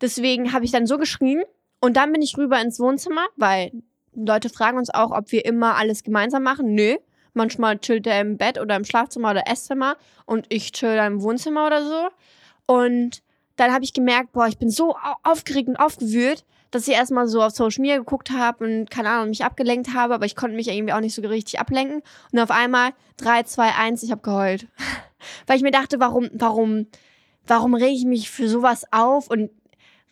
Deswegen 0.00 0.52
habe 0.52 0.64
ich 0.64 0.70
dann 0.70 0.86
so 0.86 0.96
geschrien. 0.96 1.42
Und 1.80 1.96
dann 1.96 2.12
bin 2.12 2.22
ich 2.22 2.38
rüber 2.38 2.60
ins 2.60 2.78
Wohnzimmer, 2.78 3.26
weil 3.36 3.72
Leute 4.14 4.48
fragen 4.48 4.78
uns 4.78 4.90
auch, 4.90 5.10
ob 5.10 5.30
wir 5.32 5.44
immer 5.44 5.74
alles 5.74 6.04
gemeinsam 6.04 6.42
machen. 6.42 6.74
Nö. 6.74 6.96
Manchmal 7.34 7.78
chillt 7.78 8.06
er 8.06 8.20
im 8.20 8.38
Bett 8.38 8.58
oder 8.58 8.76
im 8.76 8.84
Schlafzimmer 8.84 9.32
oder 9.32 9.42
Esszimmer 9.46 9.96
und 10.24 10.46
ich 10.48 10.72
chill 10.72 10.96
im 10.96 11.20
Wohnzimmer 11.20 11.66
oder 11.66 11.84
so. 11.84 12.08
Und 12.66 13.22
dann 13.56 13.72
habe 13.72 13.84
ich 13.84 13.92
gemerkt, 13.92 14.32
boah, 14.32 14.46
ich 14.46 14.58
bin 14.58 14.70
so 14.70 14.94
au- 14.96 15.16
aufgeregt 15.22 15.68
und 15.68 15.76
aufgewühlt, 15.76 16.44
dass 16.70 16.86
ich 16.88 16.94
erstmal 16.94 17.26
so 17.28 17.42
auf 17.42 17.52
Social 17.52 17.80
Media 17.80 17.96
geguckt 17.96 18.30
habe 18.30 18.64
und 18.64 18.90
keine 18.90 19.08
Ahnung, 19.10 19.28
mich 19.30 19.44
abgelenkt 19.44 19.94
habe, 19.94 20.14
aber 20.14 20.26
ich 20.26 20.36
konnte 20.36 20.56
mich 20.56 20.68
irgendwie 20.68 20.92
auch 20.92 21.00
nicht 21.00 21.14
so 21.14 21.22
richtig 21.22 21.58
ablenken. 21.60 22.02
Und 22.32 22.38
auf 22.38 22.50
einmal 22.50 22.90
3, 23.18 23.44
2, 23.44 23.74
1, 23.74 24.02
ich 24.02 24.10
habe 24.10 24.20
geheult. 24.22 24.66
Weil 25.46 25.56
ich 25.56 25.62
mir 25.62 25.70
dachte, 25.70 26.00
warum, 26.00 26.28
warum, 26.32 26.86
warum 27.46 27.74
rege 27.74 27.94
ich 27.96 28.04
mich 28.04 28.30
für 28.30 28.48
sowas 28.48 28.84
auf 28.92 29.30
und 29.30 29.50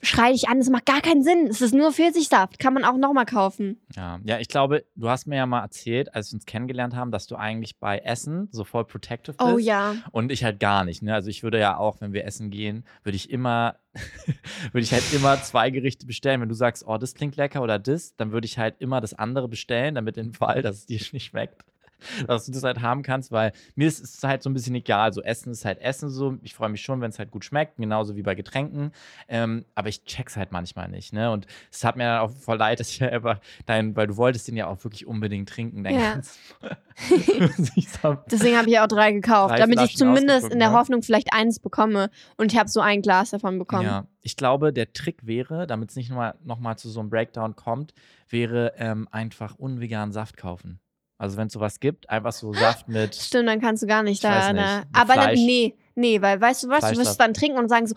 schreie 0.04 0.32
dich 0.32 0.48
an? 0.48 0.58
Das 0.58 0.70
macht 0.70 0.86
gar 0.86 1.00
keinen 1.00 1.22
Sinn. 1.22 1.46
Es 1.48 1.60
ist 1.60 1.74
nur 1.74 1.92
Pfirsichsaft. 1.92 2.58
Kann 2.58 2.74
man 2.74 2.84
auch 2.84 2.96
nochmal 2.96 3.26
kaufen. 3.26 3.80
Ja. 3.96 4.20
ja, 4.24 4.38
ich 4.38 4.48
glaube, 4.48 4.84
du 4.96 5.08
hast 5.08 5.26
mir 5.26 5.36
ja 5.36 5.46
mal 5.46 5.62
erzählt, 5.62 6.14
als 6.14 6.32
wir 6.32 6.36
uns 6.36 6.46
kennengelernt 6.46 6.94
haben, 6.94 7.10
dass 7.10 7.26
du 7.26 7.36
eigentlich 7.36 7.78
bei 7.78 7.98
Essen 7.98 8.48
so 8.50 8.64
voll 8.64 8.84
protective 8.84 9.36
bist. 9.36 9.52
Oh 9.52 9.58
ja. 9.58 9.94
Und 10.12 10.32
ich 10.32 10.44
halt 10.44 10.60
gar 10.60 10.84
nicht. 10.84 11.02
Ne? 11.02 11.14
Also 11.14 11.28
ich 11.30 11.42
würde 11.42 11.58
ja 11.58 11.76
auch, 11.76 12.00
wenn 12.00 12.12
wir 12.12 12.24
essen 12.24 12.50
gehen, 12.50 12.84
würde 13.02 13.16
ich 13.16 13.30
immer, 13.30 13.76
würde 14.72 14.84
ich 14.84 14.92
halt 14.92 15.12
immer 15.12 15.40
zwei 15.42 15.70
Gerichte 15.70 16.06
bestellen. 16.06 16.40
Wenn 16.40 16.48
du 16.48 16.54
sagst, 16.54 16.84
oh, 16.86 16.98
das 16.98 17.14
klingt 17.14 17.36
lecker 17.36 17.62
oder 17.62 17.78
das, 17.78 18.16
dann 18.16 18.32
würde 18.32 18.46
ich 18.46 18.58
halt 18.58 18.76
immer 18.78 19.00
das 19.00 19.14
andere 19.14 19.48
bestellen, 19.48 19.94
damit 19.94 20.16
im 20.16 20.34
Fall, 20.34 20.62
dass 20.62 20.76
es 20.76 20.86
dir 20.86 21.00
nicht 21.12 21.24
schmeckt, 21.26 21.64
dass 22.26 22.46
du 22.46 22.52
das 22.52 22.62
halt 22.62 22.80
haben 22.80 23.02
kannst, 23.02 23.32
weil 23.32 23.52
mir 23.74 23.88
ist 23.88 24.02
es 24.02 24.22
halt 24.22 24.42
so 24.42 24.50
ein 24.50 24.54
bisschen 24.54 24.74
egal. 24.74 25.12
So 25.12 25.22
Essen 25.22 25.52
ist 25.52 25.64
halt 25.64 25.80
Essen 25.80 26.10
so. 26.10 26.36
Ich 26.42 26.54
freue 26.54 26.68
mich 26.68 26.82
schon, 26.82 27.00
wenn 27.00 27.10
es 27.10 27.18
halt 27.18 27.30
gut 27.30 27.44
schmeckt, 27.44 27.76
genauso 27.76 28.16
wie 28.16 28.22
bei 28.22 28.34
Getränken. 28.34 28.92
Ähm, 29.28 29.64
aber 29.74 29.88
ich 29.88 30.04
check's 30.04 30.36
halt 30.36 30.52
manchmal 30.52 30.88
nicht. 30.88 31.12
Ne? 31.12 31.30
Und 31.30 31.46
es 31.70 31.84
hat 31.84 31.96
mir 31.96 32.04
dann 32.04 32.20
auch 32.20 32.30
voll 32.30 32.58
leid, 32.58 32.80
dass 32.80 32.90
ich 32.90 32.98
ja 32.98 33.08
einfach 33.08 33.40
dein, 33.66 33.96
weil 33.96 34.06
du 34.06 34.16
wolltest 34.16 34.48
den 34.48 34.56
ja 34.56 34.66
auch 34.66 34.82
wirklich 34.84 35.06
unbedingt 35.06 35.48
trinken. 35.48 35.84
Dein 35.84 35.98
Ja. 35.98 36.20
Deswegen 38.30 38.56
habe 38.56 38.68
ich 38.68 38.78
auch 38.78 38.86
drei 38.86 39.12
gekauft, 39.12 39.52
Drei 39.52 39.58
damit 39.58 39.80
ich 39.80 39.96
Flaschen 39.96 40.14
zumindest 40.14 40.52
in 40.52 40.58
der. 40.58 40.74
Hoffnung 40.74 41.02
vielleicht 41.02 41.32
eins 41.32 41.60
bekomme. 41.60 42.10
Und 42.36 42.52
ich 42.52 42.58
habe 42.58 42.68
so 42.68 42.80
ein 42.80 43.00
Glas 43.02 43.30
davon 43.30 43.58
bekommen. 43.58 43.84
Ja, 43.84 44.06
ich 44.22 44.36
glaube, 44.36 44.72
der 44.72 44.92
Trick 44.92 45.26
wäre, 45.26 45.66
damit 45.66 45.90
es 45.90 45.96
nicht 45.96 46.10
nochmal 46.10 46.34
noch 46.44 46.58
mal 46.58 46.76
zu 46.76 46.88
so 46.88 47.00
einem 47.00 47.10
Breakdown 47.10 47.56
kommt, 47.56 47.94
wäre 48.28 48.74
ähm, 48.76 49.08
einfach 49.10 49.56
unveganen 49.56 50.12
Saft 50.12 50.36
kaufen. 50.36 50.80
Also 51.24 51.38
wenn 51.38 51.46
es 51.46 51.54
sowas 51.54 51.80
gibt, 51.80 52.10
einfach 52.10 52.32
so 52.32 52.52
Saft 52.52 52.86
mit. 52.86 53.14
Stimmt, 53.14 53.48
dann 53.48 53.58
kannst 53.58 53.82
du 53.82 53.86
gar 53.86 54.02
nicht 54.02 54.22
da. 54.22 54.52
nicht, 54.52 54.60
mit 54.60 54.86
Aber 54.92 55.14
dann, 55.14 55.32
nee, 55.32 55.74
nee, 55.94 56.20
weil 56.20 56.38
weißt 56.38 56.64
du 56.64 56.68
was, 56.68 56.92
du 56.92 56.98
wirst 56.98 57.18
dann 57.18 57.32
trinken 57.32 57.58
und 57.58 57.70
sagen 57.70 57.86
so, 57.86 57.94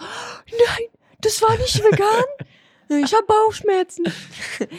nein, 0.49 0.87
das 1.19 1.41
war 1.41 1.57
nicht 1.57 1.77
vegan. 1.83 2.07
ich 3.03 3.13
habe 3.13 3.25
Bauchschmerzen. 3.25 4.05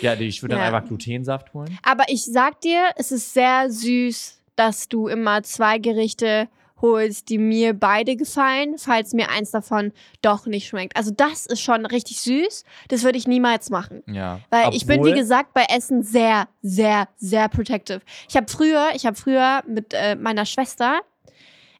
Ja, 0.00 0.16
nee, 0.16 0.24
ich 0.28 0.42
würde 0.42 0.54
dann 0.54 0.64
Ja. 0.64 0.74
einfach 0.74 0.88
Glutensaft 0.88 1.52
holen. 1.52 1.78
Aber 1.82 2.04
ich 2.08 2.24
sag 2.24 2.62
dir, 2.62 2.84
es 2.96 3.12
ist 3.12 3.34
sehr 3.34 3.70
süß, 3.70 4.40
dass 4.56 4.88
du 4.88 5.08
immer 5.08 5.42
zwei 5.42 5.76
Gerichte 5.78 6.48
holst, 6.80 7.28
die 7.28 7.38
mir 7.38 7.74
beide 7.74 8.16
gefallen, 8.16 8.76
falls 8.78 9.12
mir 9.12 9.30
eins 9.30 9.50
davon 9.50 9.92
doch 10.22 10.46
nicht 10.46 10.68
schmeckt. 10.68 10.96
Also 10.96 11.10
das 11.10 11.46
ist 11.46 11.60
schon 11.60 11.86
richtig 11.86 12.20
süß. 12.20 12.64
Das 12.88 13.02
würde 13.02 13.18
ich 13.18 13.26
niemals 13.26 13.70
machen. 13.70 14.02
Ja. 14.06 14.40
Weil 14.50 14.74
ich 14.74 14.86
bin, 14.86 14.96
wie 15.04 15.10
Obwohl- 15.10 15.14
gesagt, 15.14 15.54
bei 15.54 15.64
Essen 15.68 16.02
sehr, 16.02 16.48
sehr, 16.62 17.08
sehr 17.16 17.48
protective. 17.48 18.00
Ich 18.28 18.36
habe 18.36 18.48
früher, 18.48 18.90
ich 18.94 19.06
habe 19.06 19.16
früher 19.16 19.62
mit 19.66 19.92
äh, 19.94 20.14
meiner 20.16 20.46
Schwester, 20.46 21.00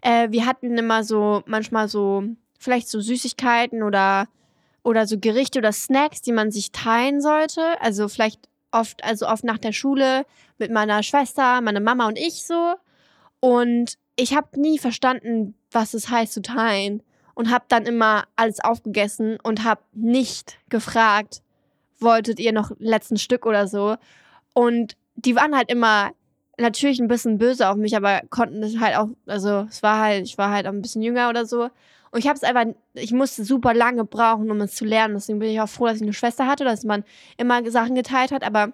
äh, 0.01 0.29
wir 0.31 0.47
hatten 0.47 0.77
immer 0.79 1.05
so, 1.05 1.43
manchmal 1.47 1.89
so, 1.89 2.23
vielleicht 2.59 2.89
so 2.89 3.01
Süßigkeiten 3.01 3.83
oder, 3.83 4.29
oder 4.83 5.07
so 5.07 5.19
Gerichte 5.19 5.59
oder 5.59 5.73
Snacks, 5.73 6.23
die 6.23 6.33
man 6.33 6.51
sich 6.51 6.73
teilen 6.73 7.21
sollte. 7.21 7.61
Also 7.81 8.09
vielleicht 8.09 8.49
oft, 8.71 9.03
also 9.05 9.27
oft 9.27 9.45
nach 9.45 9.59
der 9.59 9.73
Schule 9.73 10.25
mit 10.59 10.71
meiner 10.71 11.03
Schwester, 11.03 11.61
meiner 11.61 11.81
Mama 11.81 12.07
und 12.07 12.19
ich 12.19 12.45
so. 12.47 12.75
Und 13.41 13.95
ich 14.19 14.35
habe 14.35 14.61
nie 14.61 14.79
verstanden, 14.79 15.55
was 15.71 15.95
es 15.95 16.11
heißt 16.11 16.33
zu 16.33 16.43
teilen. 16.43 17.03
Und 17.35 17.53
habe 17.53 17.67
dann 17.69 17.87
immer 17.87 18.25
alles 18.35 18.59
aufgegessen 18.59 19.39
und 19.41 19.63
habe 19.63 19.81
nicht 19.93 20.59
gefragt, 20.71 21.41
wolltet 22.01 22.41
ihr 22.41 22.53
noch 22.53 22.73
letzten 22.81 23.17
Stück 23.17 23.47
oder 23.47 23.69
so. 23.69 23.95
Und 24.55 24.97
die 25.15 25.37
waren 25.37 25.55
halt 25.55 25.71
immer 25.71 26.11
natürlich 26.59 26.99
ein 26.99 27.07
bisschen 27.07 27.39
böse 27.39 27.69
auf 27.69 27.77
mich, 27.77 27.95
aber 27.97 28.23
konnten 28.29 28.61
es 28.65 28.81
halt 28.81 28.97
auch, 28.97 29.11
also 29.27 29.67
es 29.71 29.85
war 29.85 30.01
halt, 30.01 30.27
ich 30.27 30.37
war 30.37 30.51
halt 30.51 30.67
auch 30.67 30.73
ein 30.73 30.83
bisschen 30.83 31.01
jünger 31.01 31.29
oder 31.29 31.47
so. 31.47 31.71
Und 32.11 32.19
ich 32.19 32.27
habe 32.27 32.37
es 32.37 32.43
einfach, 32.43 32.65
ich 32.95 33.13
musste 33.13 33.45
super 33.45 33.73
lange 33.73 34.05
brauchen, 34.05 34.51
um 34.51 34.61
es 34.61 34.75
zu 34.75 34.85
lernen. 34.85 35.15
Deswegen 35.15 35.39
bin 35.39 35.51
ich 35.51 35.61
auch 35.61 35.69
froh, 35.69 35.87
dass 35.87 35.99
ich 35.99 36.03
eine 36.03 36.15
Schwester 36.15 36.49
hatte, 36.49 36.65
dass 36.65 36.83
man 36.83 37.05
immer 37.37 37.71
Sachen 37.71 37.95
geteilt 37.95 38.33
hat. 38.33 38.43
Aber 38.43 38.73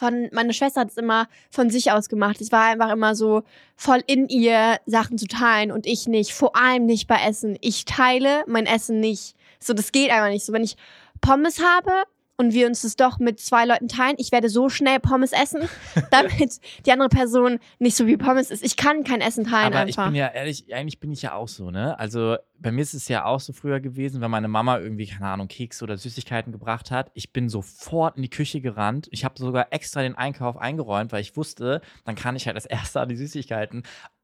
von, 0.00 0.30
meine 0.32 0.54
Schwester 0.54 0.80
hat 0.80 0.88
es 0.88 0.96
immer 0.96 1.28
von 1.50 1.68
sich 1.68 1.92
aus 1.92 2.08
gemacht. 2.08 2.38
Ich 2.40 2.50
war 2.50 2.70
einfach 2.70 2.90
immer 2.90 3.14
so 3.14 3.42
voll 3.76 4.02
in 4.06 4.28
ihr, 4.28 4.78
Sachen 4.86 5.18
zu 5.18 5.26
teilen 5.26 5.70
und 5.70 5.86
ich 5.86 6.08
nicht. 6.08 6.32
Vor 6.32 6.56
allem 6.56 6.86
nicht 6.86 7.06
bei 7.06 7.16
Essen. 7.22 7.58
Ich 7.60 7.84
teile 7.84 8.42
mein 8.46 8.64
Essen 8.64 8.98
nicht. 8.98 9.34
So, 9.60 9.74
das 9.74 9.92
geht 9.92 10.10
einfach 10.10 10.30
nicht. 10.30 10.46
So, 10.46 10.54
wenn 10.54 10.64
ich 10.64 10.76
Pommes 11.20 11.62
habe 11.62 11.92
und 12.40 12.54
wir 12.54 12.66
uns 12.66 12.80
das 12.80 12.96
doch 12.96 13.18
mit 13.18 13.38
zwei 13.38 13.66
Leuten 13.66 13.86
teilen, 13.86 14.14
ich 14.16 14.32
werde 14.32 14.48
so 14.48 14.70
schnell 14.70 14.98
Pommes 14.98 15.32
essen, 15.32 15.68
damit 16.10 16.58
die 16.86 16.90
andere 16.90 17.10
Person 17.10 17.58
nicht 17.78 17.94
so 17.94 18.06
wie 18.06 18.16
Pommes 18.16 18.50
ist. 18.50 18.64
Ich 18.64 18.78
kann 18.78 19.04
kein 19.04 19.20
Essen 19.20 19.44
teilen 19.44 19.74
Aber 19.74 19.86
ich 19.86 19.98
einfach. 19.98 20.06
bin 20.06 20.14
ja 20.14 20.28
ehrlich, 20.28 20.74
eigentlich 20.74 21.00
bin 21.00 21.12
ich 21.12 21.20
ja 21.20 21.34
auch 21.34 21.48
so, 21.48 21.70
ne? 21.70 21.98
Also 21.98 22.36
bei 22.58 22.72
mir 22.72 22.80
ist 22.80 22.94
es 22.94 23.08
ja 23.08 23.26
auch 23.26 23.40
so 23.40 23.52
früher 23.52 23.80
gewesen, 23.80 24.22
wenn 24.22 24.30
meine 24.30 24.48
Mama 24.48 24.78
irgendwie, 24.78 25.06
keine 25.06 25.28
Ahnung, 25.28 25.48
Kekse 25.48 25.84
oder 25.84 25.98
Süßigkeiten 25.98 26.50
gebracht 26.50 26.90
hat. 26.90 27.10
Ich 27.12 27.30
bin 27.32 27.50
sofort 27.50 28.16
in 28.16 28.22
die 28.22 28.30
Küche 28.30 28.62
gerannt. 28.62 29.08
Ich 29.10 29.26
habe 29.26 29.38
sogar 29.38 29.70
extra 29.70 30.00
den 30.00 30.14
Einkauf 30.14 30.56
eingeräumt, 30.56 31.12
weil 31.12 31.20
ich 31.20 31.36
wusste, 31.36 31.82
dann 32.06 32.14
kann 32.14 32.36
ich 32.36 32.46
halt 32.46 32.56
als 32.56 32.64
Erster 32.66 33.02
an 33.02 33.10
die 33.10 33.16
Süßigkeiten 33.16 33.82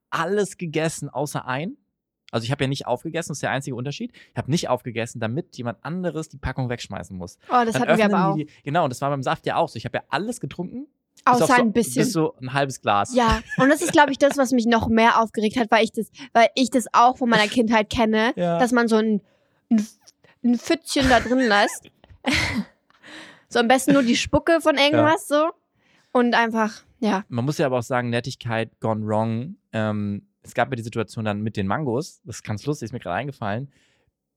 alles 0.08 0.56
gegessen, 0.56 1.10
außer 1.10 1.46
ein. 1.46 1.76
Also 2.32 2.44
ich 2.44 2.50
habe 2.50 2.64
ja 2.64 2.68
nicht 2.68 2.86
aufgegessen, 2.86 3.30
das 3.30 3.36
ist 3.38 3.42
der 3.42 3.50
einzige 3.50 3.76
Unterschied. 3.76 4.12
Ich 4.32 4.36
habe 4.36 4.50
nicht 4.50 4.68
aufgegessen, 4.68 5.20
damit 5.20 5.56
jemand 5.56 5.84
anderes 5.84 6.28
die 6.28 6.38
Packung 6.38 6.68
wegschmeißen 6.68 7.16
muss. 7.16 7.38
oh, 7.48 7.62
das 7.64 7.72
Dann 7.72 7.82
hatten 7.82 7.98
wir 7.98 8.04
aber 8.06 8.28
auch. 8.32 8.36
die, 8.36 8.48
genau, 8.64 8.84
und 8.84 8.90
das 8.90 9.00
war 9.00 9.10
beim 9.10 9.22
Saft 9.22 9.46
ja 9.46 9.56
auch 9.56 9.68
so. 9.68 9.76
Ich 9.76 9.84
habe 9.84 9.98
ja 9.98 10.04
alles 10.08 10.40
getrunken. 10.40 10.86
Außer 11.24 11.46
so, 11.46 11.52
ein 11.54 11.72
bisschen. 11.72 12.02
Bis 12.04 12.12
so 12.12 12.34
ein 12.40 12.52
halbes 12.52 12.80
Glas. 12.82 13.14
Ja, 13.14 13.40
und 13.58 13.68
das 13.70 13.80
ist, 13.80 13.92
glaube 13.92 14.12
ich, 14.12 14.18
das, 14.18 14.36
was 14.36 14.52
mich 14.52 14.66
noch 14.66 14.88
mehr 14.88 15.20
aufgeregt 15.20 15.56
hat, 15.56 15.70
weil 15.70 15.82
ich 15.84 15.90
das, 15.92 16.10
weil 16.34 16.48
ich 16.54 16.70
das 16.70 16.86
auch 16.92 17.16
von 17.16 17.28
meiner 17.28 17.46
Kindheit 17.48 17.88
kenne, 17.90 18.32
Ja. 18.36 18.58
dass 18.58 18.70
man 18.72 18.86
so 18.86 18.96
ein, 18.96 19.22
ein, 19.70 19.86
ein 20.44 20.58
Pfützchen 20.58 21.08
da 21.08 21.20
drin 21.20 21.38
lässt. 21.38 21.90
so 23.48 23.58
am 23.60 23.68
besten 23.68 23.92
nur 23.92 24.02
die 24.02 24.16
Spucke 24.16 24.60
von 24.60 24.76
irgendwas 24.76 25.28
so. 25.28 25.50
Und 26.12 26.34
einfach, 26.34 26.82
ja. 27.00 27.24
Man 27.28 27.44
muss 27.44 27.58
ja 27.58 27.66
aber 27.66 27.78
auch 27.78 27.82
sagen, 27.82 28.10
Nettigkeit 28.10 28.70
gone 28.80 29.06
wrong. 29.06 29.56
Ähm, 29.72 30.26
es 30.46 30.54
gab 30.54 30.70
ja 30.70 30.76
die 30.76 30.82
Situation 30.82 31.24
dann 31.24 31.40
mit 31.42 31.56
den 31.56 31.66
Mangos. 31.66 32.20
Das 32.24 32.36
ist 32.36 32.42
ganz 32.42 32.64
lustig, 32.66 32.86
ist 32.86 32.92
mir 32.92 33.00
gerade 33.00 33.16
eingefallen. 33.16 33.72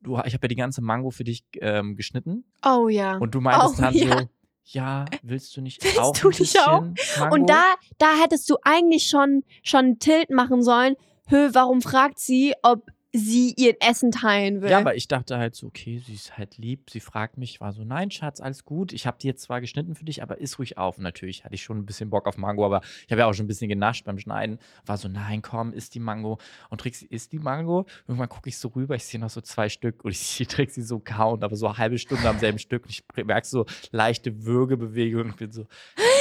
Du, 0.01 0.13
ich 0.25 0.34
habe 0.34 0.44
ja 0.44 0.48
die 0.48 0.56
ganze 0.56 0.82
Mango 0.82 1.12
für 1.12 1.24
dich 1.24 1.44
ähm, 1.60 1.96
geschnitten 1.96 2.46
Oh 2.66 2.88
ja. 2.88 3.18
und 3.18 3.36
du 3.36 3.42
meintest 3.42 3.75
Oh, 3.80 3.82
dann 3.82 3.94
ja. 3.94 4.18
so, 4.20 4.30
ja, 4.66 5.06
willst 5.24 5.56
du 5.58 5.62
nicht 5.62 5.84
Willst 5.84 6.00
auch 6.00 6.16
du 6.18 6.30
nicht 6.30 6.58
auch? 6.60 6.82
Mango? 7.20 7.36
Und 7.36 7.50
da, 7.50 7.63
da 7.98 8.16
hättest 8.22 8.50
du 8.50 8.58
eigentlich 8.63 9.08
schon, 9.10 9.44
schon 9.63 9.80
einen 9.80 10.00
Tilt 10.00 10.30
machen 10.30 10.63
sollen. 10.63 10.96
Hö, 11.28 11.50
warum 11.54 11.82
fragt 11.82 12.20
sie, 12.20 12.54
ob 12.63 12.86
sie 13.12 13.56
ihr 13.58 13.75
Essen 13.82 14.12
teilen 14.12 14.62
will. 14.62 14.70
Ja, 14.70 14.78
aber 14.80 14.96
ich 14.96 15.08
dachte 15.08 15.38
halt 15.39 15.56
so, 15.56 15.68
okay, 15.68 15.98
sie 16.06 16.13
ist 16.13 16.38
halt 16.38 16.58
lieb. 16.58 16.89
Sie 16.92 17.00
fragt 17.00 17.38
mich, 17.38 17.60
war 17.60 17.72
so, 17.74 17.84
nein, 17.84 18.12
Schatz, 18.12 18.39
alles 18.39 18.66
gut. 18.66 18.94
Ich 18.94 19.08
habe 19.08 19.18
die 19.20 19.25
jetzt 19.28 19.42
zwar 19.42 19.62
geschnitten 19.62 19.96
für 19.96 20.06
dich, 20.06 20.22
aber 20.22 20.39
iss 20.39 20.60
ruhig 20.60 20.78
auf. 20.78 20.98
Und 20.98 21.04
natürlich 21.06 21.44
hatte 21.44 21.56
ich 21.56 21.63
schon 21.63 21.80
ein 21.80 21.86
bisschen 21.88 22.12
Bock 22.12 22.28
auf 22.28 22.38
Mango, 22.38 22.63
aber 22.66 22.82
ich 23.06 23.12
habe 23.12 23.22
ja 23.22 23.25
auch 23.28 23.34
schon 23.34 23.46
ein 23.46 23.48
bisschen 23.48 23.68
genascht 23.70 24.06
beim 24.06 24.20
Schneiden. 24.20 24.60
War 24.86 24.98
so, 24.98 25.08
nein, 25.08 25.42
komm, 25.42 25.74
isst 25.74 25.96
die 25.96 26.00
Mango. 26.00 26.38
Und 26.70 26.82
Trixie 26.82 27.08
isst 27.08 27.32
die 27.32 27.39
Mango. 27.39 27.88
Irgendwann 28.08 28.30
gucke 28.30 28.48
ich 28.50 28.58
so 28.60 28.68
rüber, 28.70 28.96
ich 28.96 29.06
sehe 29.06 29.20
noch 29.20 29.32
so 29.32 29.42
zwei 29.42 29.70
Stück 29.70 30.04
und 30.06 30.12
ich 30.12 30.20
sehe 30.20 30.46
Trixie 30.48 30.84
so 30.84 31.00
kauen, 31.00 31.44
aber 31.44 31.56
so 31.56 31.66
eine 31.68 31.78
halbe 31.80 31.98
Stunde 31.98 32.30
am 32.30 32.38
selben 32.38 32.60
Stück. 32.60 32.84
Und 32.84 32.92
ich 32.92 33.04
merke 33.25 33.48
so 33.48 33.66
leichte 33.92 34.46
Würgebewegungen 34.46 35.32
und 35.32 35.38
bin 35.38 35.51
so, 35.51 35.66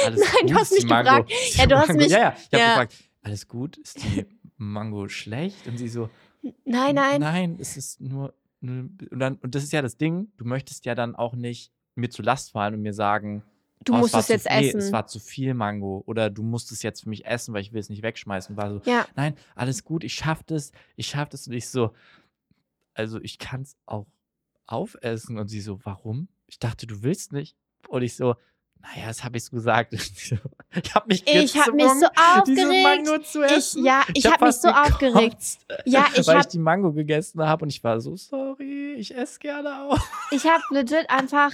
alles 0.05 0.21
Nein, 0.25 0.31
gut, 0.41 0.49
du 0.51 0.55
hast 0.55 0.71
mich 0.73 0.85
Mango. 0.87 1.23
gefragt. 1.23 1.31
Ja, 1.55 1.65
du 1.67 1.75
hast 1.77 1.87
Mango? 1.89 2.01
mich- 2.03 2.11
Ja, 2.11 2.19
ja, 2.19 2.35
ich 2.37 2.45
habe 2.53 2.57
ja. 2.63 2.69
gefragt, 2.69 2.95
alles 3.21 3.47
gut, 3.47 3.77
ist 3.77 4.01
die 4.03 4.25
Mango 4.57 5.07
schlecht? 5.07 5.67
Und 5.67 5.77
sie 5.77 5.87
so, 5.87 6.09
nein, 6.65 6.95
nein. 6.95 7.21
Nein, 7.21 7.57
es 7.59 7.77
ist 7.77 8.01
nur. 8.01 8.33
nur 8.61 8.89
und, 9.11 9.19
dann, 9.19 9.35
und 9.35 9.55
das 9.55 9.63
ist 9.63 9.73
ja 9.73 9.81
das 9.81 9.97
Ding, 9.97 10.31
du 10.37 10.45
möchtest 10.45 10.85
ja 10.85 10.95
dann 10.95 11.15
auch 11.15 11.35
nicht 11.35 11.71
mir 11.95 12.09
zu 12.09 12.21
Last 12.21 12.51
fallen 12.51 12.75
und 12.75 12.81
mir 12.81 12.93
sagen, 12.93 13.43
Du 13.85 13.93
oh, 13.93 13.97
musst 13.99 14.13
es 14.13 14.27
zu 14.27 14.33
jetzt 14.33 14.49
viel, 14.51 14.67
essen. 14.69 14.79
Es 14.79 14.91
war 14.91 15.07
zu 15.07 15.19
viel 15.19 15.53
Mango. 15.53 16.03
Oder 16.05 16.29
du 16.29 16.43
musst 16.43 16.71
es 16.71 16.83
jetzt 16.83 17.03
für 17.03 17.09
mich 17.09 17.25
essen, 17.25 17.53
weil 17.53 17.61
ich 17.61 17.71
will 17.71 17.79
es 17.79 17.89
nicht 17.89 18.03
wegschmeißen. 18.03 18.57
War 18.57 18.71
so, 18.71 18.81
Ja. 18.83 19.07
nein, 19.15 19.35
alles 19.55 19.83
gut, 19.85 20.03
ich 20.03 20.13
schaff 20.15 20.43
das, 20.43 20.71
ich 20.97 21.07
schaff 21.07 21.29
das. 21.29 21.47
Und 21.47 21.53
ich 21.53 21.69
so, 21.69 21.93
also 22.93 23.21
ich 23.21 23.39
kann 23.39 23.61
es 23.61 23.77
auch 23.85 24.05
aufessen. 24.65 25.37
Und 25.37 25.47
sie 25.47 25.61
so, 25.61 25.79
warum? 25.85 26.27
Ich 26.47 26.59
dachte, 26.59 26.87
du 26.87 27.03
willst 27.03 27.31
nicht. 27.31 27.55
Und 27.87 28.01
ich 28.01 28.15
so, 28.17 28.35
naja, 28.81 29.07
das 29.07 29.23
habe 29.23 29.37
ich 29.37 29.43
so 29.45 29.51
gesagt. 29.55 29.93
ich 29.93 30.31
habe 30.95 31.07
mich 31.07 31.23
Ich 31.27 31.57
habe 31.57 31.73
mich 31.73 31.85
gezwungen, 31.85 31.99
so 31.99 32.07
aufgeregt. 32.37 32.83
Mango 33.07 33.17
zu 33.23 33.43
Ich, 33.43 33.73
ja, 33.75 34.03
ich 34.13 34.25
hab 34.25 34.33
habe 34.33 34.45
mich 34.45 34.55
fast 34.55 34.61
so 34.61 34.69
aufgeregt. 34.69 35.15
gekotzt, 35.31 35.65
Ja, 35.85 36.07
ich 36.15 36.25
weil 36.27 36.35
hab- 36.37 36.41
ich 36.45 36.47
die 36.51 36.59
Mango 36.59 36.91
gegessen 36.93 37.41
habe 37.41 37.63
und 37.65 37.69
ich 37.69 37.83
war 37.83 37.99
so 37.99 38.15
sorry, 38.15 38.93
ich 38.97 39.15
esse 39.15 39.39
gerne 39.39 39.81
auch. 39.83 39.99
Ich 40.31 40.45
habe 40.45 40.63
legit 40.71 41.09
einfach, 41.09 41.51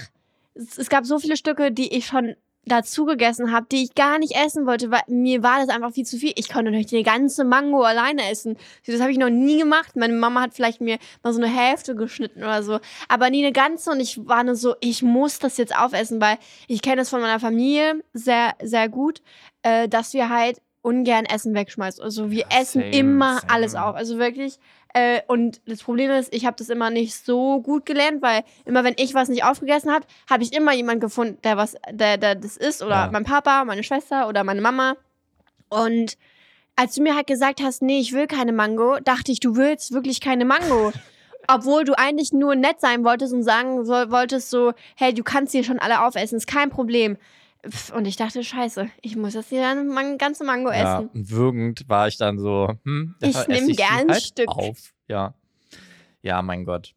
es, 0.54 0.78
es 0.78 0.88
gab 0.88 1.04
so 1.04 1.18
viele 1.18 1.36
Stücke, 1.36 1.72
die 1.72 1.94
ich 1.94 2.06
schon 2.06 2.36
dazu 2.66 3.06
gegessen 3.06 3.52
habe, 3.52 3.66
die 3.70 3.84
ich 3.84 3.94
gar 3.94 4.18
nicht 4.18 4.34
essen 4.36 4.66
wollte, 4.66 4.90
weil 4.90 5.02
mir 5.06 5.42
war 5.42 5.60
das 5.60 5.68
einfach 5.68 5.92
viel 5.92 6.04
zu 6.04 6.18
viel. 6.18 6.32
Ich 6.34 6.48
konnte 6.48 6.64
natürlich 6.64 6.86
die 6.86 7.02
ganze 7.02 7.44
Mango 7.44 7.82
alleine 7.82 8.28
essen. 8.28 8.56
Das 8.86 9.00
habe 9.00 9.12
ich 9.12 9.18
noch 9.18 9.30
nie 9.30 9.58
gemacht. 9.58 9.94
Meine 9.94 10.14
Mama 10.14 10.42
hat 10.42 10.54
vielleicht 10.54 10.80
mir 10.80 10.98
mal 11.22 11.32
so 11.32 11.40
eine 11.40 11.52
Hälfte 11.52 11.94
geschnitten 11.94 12.42
oder 12.42 12.62
so, 12.62 12.80
aber 13.08 13.30
nie 13.30 13.44
eine 13.44 13.52
ganze 13.52 13.90
und 13.90 14.00
ich 14.00 14.26
war 14.26 14.42
nur 14.42 14.56
so, 14.56 14.74
ich 14.80 15.02
muss 15.02 15.38
das 15.38 15.56
jetzt 15.56 15.76
aufessen, 15.76 16.20
weil 16.20 16.38
ich 16.66 16.82
kenne 16.82 16.96
das 16.96 17.10
von 17.10 17.20
meiner 17.20 17.40
Familie 17.40 18.02
sehr, 18.12 18.54
sehr 18.62 18.88
gut, 18.88 19.22
äh, 19.62 19.88
dass 19.88 20.12
wir 20.12 20.28
halt 20.28 20.60
ungern 20.86 21.24
Essen 21.24 21.54
wegschmeißen. 21.54 22.02
Also 22.02 22.30
wir 22.30 22.44
Ja, 22.50 22.60
essen 22.60 22.82
same, 22.82 22.90
immer 22.92 23.38
same. 23.40 23.50
alles 23.52 23.74
auf. 23.74 23.96
Also 23.96 24.18
wirklich. 24.18 24.58
Äh, 24.94 25.20
und 25.26 25.60
das 25.66 25.82
Problem 25.82 26.10
ist, 26.12 26.32
ich 26.32 26.46
habe 26.46 26.56
das 26.56 26.68
immer 26.70 26.90
nicht 26.90 27.14
so 27.26 27.60
gut 27.60 27.84
gelernt, 27.84 28.22
weil 28.22 28.44
immer 28.64 28.84
wenn 28.84 28.94
ich 28.96 29.12
was 29.12 29.28
nicht 29.28 29.44
aufgegessen 29.44 29.92
habe, 29.92 30.06
habe 30.30 30.42
ich 30.44 30.52
immer 30.54 30.72
jemanden 30.72 31.00
gefunden, 31.00 31.38
der 31.42 31.56
was, 31.56 31.76
der, 31.90 32.16
der 32.18 32.34
das 32.36 32.56
isst. 32.56 32.82
Oder 32.82 32.94
Ja. 33.06 33.08
mein 33.12 33.24
Papa, 33.24 33.64
meine 33.64 33.82
Schwester 33.82 34.28
oder 34.28 34.44
meine 34.44 34.60
Mama. 34.62 34.94
Und 35.68 36.16
als 36.76 36.94
du 36.94 37.02
mir 37.02 37.16
halt 37.16 37.26
gesagt 37.26 37.60
hast, 37.62 37.82
nee, 37.82 37.98
ich 38.00 38.12
will 38.12 38.26
keine 38.26 38.52
Mango, 38.52 38.98
dachte 39.02 39.32
ich, 39.32 39.40
du 39.40 39.56
willst 39.56 39.92
wirklich 39.92 40.20
keine 40.20 40.44
Mango. 40.44 40.92
Obwohl 41.48 41.84
du 41.84 41.96
eigentlich 41.98 42.32
nur 42.32 42.54
nett 42.54 42.80
sein 42.80 43.04
wolltest 43.04 43.32
und 43.32 43.42
sagen 43.42 43.86
wolltest 43.86 44.50
so, 44.50 44.72
hey, 44.96 45.12
du 45.14 45.22
kannst 45.22 45.52
hier 45.52 45.64
schon 45.64 45.78
alle 45.78 46.02
aufessen, 46.04 46.36
ist 46.36 46.46
kein 46.46 46.70
Problem. 46.70 47.16
Und 47.94 48.04
ich 48.06 48.16
dachte, 48.16 48.42
scheiße, 48.44 48.88
ich 49.02 49.16
muss 49.16 49.34
jetzt 49.34 49.48
hier 49.50 49.68
eine 49.68 49.84
Man- 49.84 50.18
ganze 50.18 50.44
Mango 50.44 50.70
Ja, 50.70 50.98
essen. 51.00 51.08
und 51.08 51.30
würgend 51.30 51.88
war 51.88 52.08
ich 52.08 52.16
dann 52.16 52.38
so, 52.38 52.74
hm, 52.84 53.14
Ich 53.20 53.32
dafür 53.34 53.54
nehm 53.54 53.56
esse 53.64 53.66
sie 53.66 53.76
gern 53.76 53.98
ein 54.00 54.10
halt 54.10 54.22
Stück. 54.22 54.48
auf. 54.48 54.92
Ja. 55.08 55.34
Ja, 56.22 56.42
mein 56.42 56.64
Gott. 56.64 56.94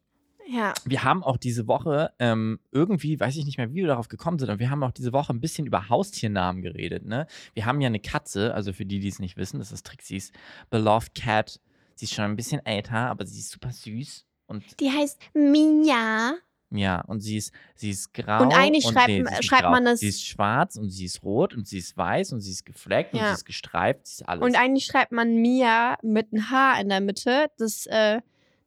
Ja. 0.48 0.74
Wir 0.84 1.04
haben 1.04 1.22
auch 1.22 1.36
diese 1.36 1.68
Woche 1.68 2.12
ähm, 2.18 2.58
irgendwie, 2.72 3.20
weiß 3.20 3.36
ich 3.36 3.44
nicht 3.44 3.56
mehr, 3.58 3.70
wie 3.70 3.76
wir 3.76 3.86
darauf 3.86 4.08
gekommen 4.08 4.38
sind, 4.40 4.48
aber 4.50 4.58
wir 4.58 4.68
haben 4.70 4.82
auch 4.82 4.90
diese 4.90 5.12
Woche 5.12 5.32
ein 5.32 5.40
bisschen 5.40 5.64
über 5.66 5.88
Haustiernamen 5.88 6.60
geredet. 6.62 7.04
Ne? 7.06 7.28
Wir 7.54 7.66
haben 7.66 7.80
ja 7.80 7.86
eine 7.86 8.00
Katze, 8.00 8.52
also 8.52 8.72
für 8.72 8.84
die, 8.84 8.98
die 8.98 9.06
es 9.08 9.20
nicht 9.20 9.36
wissen, 9.36 9.60
das 9.60 9.70
ist 9.70 9.86
Trixie's 9.86 10.32
Beloved 10.68 11.14
Cat. 11.14 11.60
Sie 11.94 12.06
ist 12.06 12.14
schon 12.14 12.24
ein 12.24 12.34
bisschen 12.36 12.64
älter, 12.66 12.96
aber 13.10 13.26
sie 13.26 13.38
ist 13.38 13.50
super 13.50 13.70
süß. 13.70 14.26
Und 14.46 14.64
Die 14.80 14.90
heißt 14.90 15.20
Mia. 15.34 16.32
Ja, 16.70 17.00
und 17.06 17.20
sie 17.20 17.36
ist, 17.36 17.52
sie 17.74 17.90
ist 17.90 18.12
grau. 18.14 18.42
Und 18.42 18.52
eigentlich 18.52 18.84
schreibt- 18.84 19.06
sie 19.06 19.18
ist 19.18 19.30
nicht 19.30 19.44
schreibt 19.44 19.62
grau. 19.62 19.70
man 19.70 19.84
das- 19.84 20.00
Sie 20.00 20.08
ist 20.08 20.24
schwarz 20.26 20.76
und 20.76 20.90
sie 20.90 21.04
ist 21.04 21.22
rot 21.22 21.54
und 21.54 21.66
sie 21.66 21.78
ist 21.78 21.96
weiß 21.96 22.32
und 22.32 22.40
sie 22.40 22.50
ist 22.52 22.64
gefleckt 22.64 23.12
und 23.12 23.20
Ja. 23.20 23.28
sie 23.28 23.34
ist 23.34 23.44
gestreift. 23.44 24.06
Sie 24.06 24.22
ist 24.22 24.28
alles. 24.28 24.42
Und 24.44 24.56
eigentlich 24.56 24.84
schreibt 24.86 25.12
man 25.12 25.34
Mia 25.36 25.96
mit 26.02 26.32
einem 26.32 26.50
H 26.50 26.80
in 26.80 26.88
der 26.88 27.00
Mitte. 27.00 27.50
Das, 27.58 27.86
äh, 27.86 28.20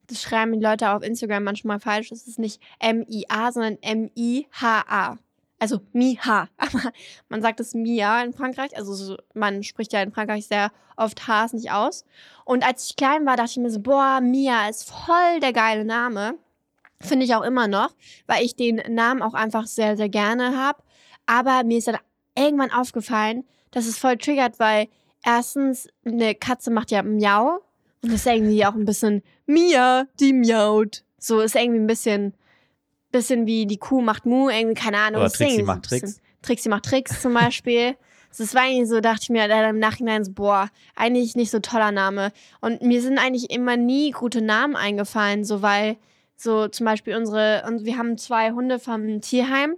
das 0.08 0.22
schreiben 0.22 0.52
die 0.54 0.60
Leute 0.66 0.89
auf 0.92 1.02
Instagram 1.02 1.44
manchmal 1.46 1.80
falsch. 1.80 2.10
Das 2.10 2.28
ist 2.28 2.39
nicht 2.39 2.62
M-I-A, 2.80 3.52
sondern 3.54 3.78
M-I-H-A. 3.82 5.18
Also 5.60 5.80
Miha. 5.94 6.50
Aber 6.58 6.92
man 7.30 7.42
sagt 7.42 7.62
es 7.62 7.74
Mia 7.74 8.22
in 8.24 8.34
Frankreich. 8.34 8.76
Also 8.76 8.94
so, 8.94 9.18
man 9.34 9.63
spricht 9.63 9.94
ja 9.94 10.02
in 10.02 10.12
Frankreich 10.12 10.46
sehr 10.48 10.72
oft 10.98 11.26
Hs 11.28 11.54
nicht 11.54 11.72
aus. 11.72 12.04
Und 12.44 12.66
als 12.66 12.88
ich 12.89 12.96
klein 12.98 13.26
war, 13.26 13.38
dachte 13.38 13.52
ich 13.52 13.58
mir 13.58 13.70
so, 13.70 13.80
boah, 13.80 14.20
Mia 14.22 14.68
ist 14.68 14.92
voll 14.92 15.39
der 15.42 15.54
geile 15.54 15.86
Name. 15.86 16.36
Finde 17.01 17.25
ich 17.25 17.36
auch 17.36 17.43
immer 17.43 17.67
noch, 17.67 17.95
weil 18.27 18.43
ich 18.43 18.56
den 18.56 18.82
Namen 18.89 19.21
auch 19.21 19.34
einfach 19.34 19.67
sehr, 19.67 19.97
sehr 19.97 20.10
gerne 20.10 20.58
habe. 20.58 20.82
Aber 21.25 21.63
mir 21.63 21.77
ist 21.77 21.88
dann 21.88 21.97
irgendwann 22.38 22.71
aufgefallen, 22.71 23.43
dass 23.71 23.86
es 23.86 23.97
voll 23.97 24.17
triggert, 24.17 24.60
weil 24.60 24.88
erstens, 25.25 25.88
eine 26.06 26.36
Katze 26.36 26.71
macht 26.71 26.91
ja 26.91 27.03
Miau 27.03 27.62
und 28.03 28.12
das 28.12 28.21
ist 28.21 28.27
irgendwie 28.27 28.65
auch 28.65 28.75
ein 28.75 28.86
bisschen 28.86 29.23
Mia, 29.45 30.08
die 30.19 30.34
miaut. 30.34 31.03
So 31.17 31.39
ist 31.39 31.56
irgendwie 31.56 31.79
ein 31.79 31.88
bisschen, 31.88 32.34
bisschen 33.12 33.45
wie 33.45 33.65
die 33.65 33.77
Kuh 33.77 34.01
macht 34.01 34.25
Mu, 34.25 34.49
irgendwie, 34.49 34.75
keine 34.75 34.97
Ahnung. 34.97 35.21
Oder 35.21 35.32
Trixie 35.32 35.60
so 35.60 35.65
macht 35.65 35.86
Tricks. 35.86 36.19
Trixie 36.41 36.69
macht 36.69 36.86
Tricks 36.86 37.21
zum 37.21 37.34
Beispiel. 37.34 37.95
Das 38.36 38.56
war 38.56 38.65
irgendwie 38.65 38.88
so, 38.88 38.99
dachte 38.99 39.19
ich 39.21 39.29
mir 39.29 39.47
dann 39.47 39.75
im 39.75 39.77
Nachhinein 39.77 40.25
so, 40.25 40.32
boah, 40.32 40.71
eigentlich 40.95 41.36
nicht 41.36 41.51
so 41.51 41.60
toller 41.60 41.91
Name. 41.91 42.32
Und 42.62 42.82
mir 42.82 42.99
sind 42.99 43.19
eigentlich 43.19 43.51
immer 43.51 43.77
nie 43.77 44.10
gute 44.10 44.41
Namen 44.41 44.75
eingefallen, 44.75 45.43
so 45.43 45.62
weil 45.62 45.97
so 46.43 46.67
zum 46.67 46.86
Beispiel 46.86 47.15
unsere, 47.15 47.63
und 47.67 47.86
wir 47.86 47.97
haben 47.97 48.17
zwei 48.17 48.51
Hunde 48.51 48.79
vom 48.79 49.21
Tierheim. 49.21 49.75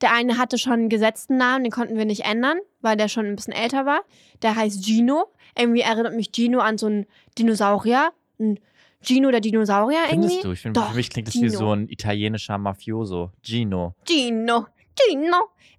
Der 0.00 0.12
eine 0.12 0.36
hatte 0.38 0.58
schon 0.58 0.72
einen 0.74 0.88
gesetzten 0.88 1.36
Namen, 1.36 1.64
den 1.64 1.70
konnten 1.70 1.96
wir 1.96 2.04
nicht 2.04 2.24
ändern, 2.24 2.58
weil 2.80 2.96
der 2.96 3.08
schon 3.08 3.26
ein 3.26 3.36
bisschen 3.36 3.52
älter 3.52 3.86
war. 3.86 4.00
Der 4.42 4.56
heißt 4.56 4.84
Gino. 4.84 5.26
Irgendwie 5.56 5.80
erinnert 5.80 6.14
mich 6.14 6.30
Gino 6.32 6.60
an 6.60 6.78
so 6.78 6.86
einen 6.86 7.06
Dinosaurier. 7.38 8.10
Ein 8.38 8.58
Gino 9.02 9.30
der 9.30 9.40
Dinosaurier 9.40 10.00
irgendwie. 10.10 10.28
Findest 10.28 10.44
du? 10.44 10.52
Ich 10.52 10.60
finde, 10.60 10.80
Doch, 10.80 10.90
für 10.90 10.96
mich 10.96 11.10
klingt 11.10 11.28
das 11.28 11.34
wie 11.34 11.48
Gino. 11.48 11.58
so 11.58 11.72
ein 11.72 11.88
italienischer 11.88 12.58
Mafioso. 12.58 13.30
Gino. 13.42 13.94
Gino, 14.04 14.66
Gino. 14.96 15.36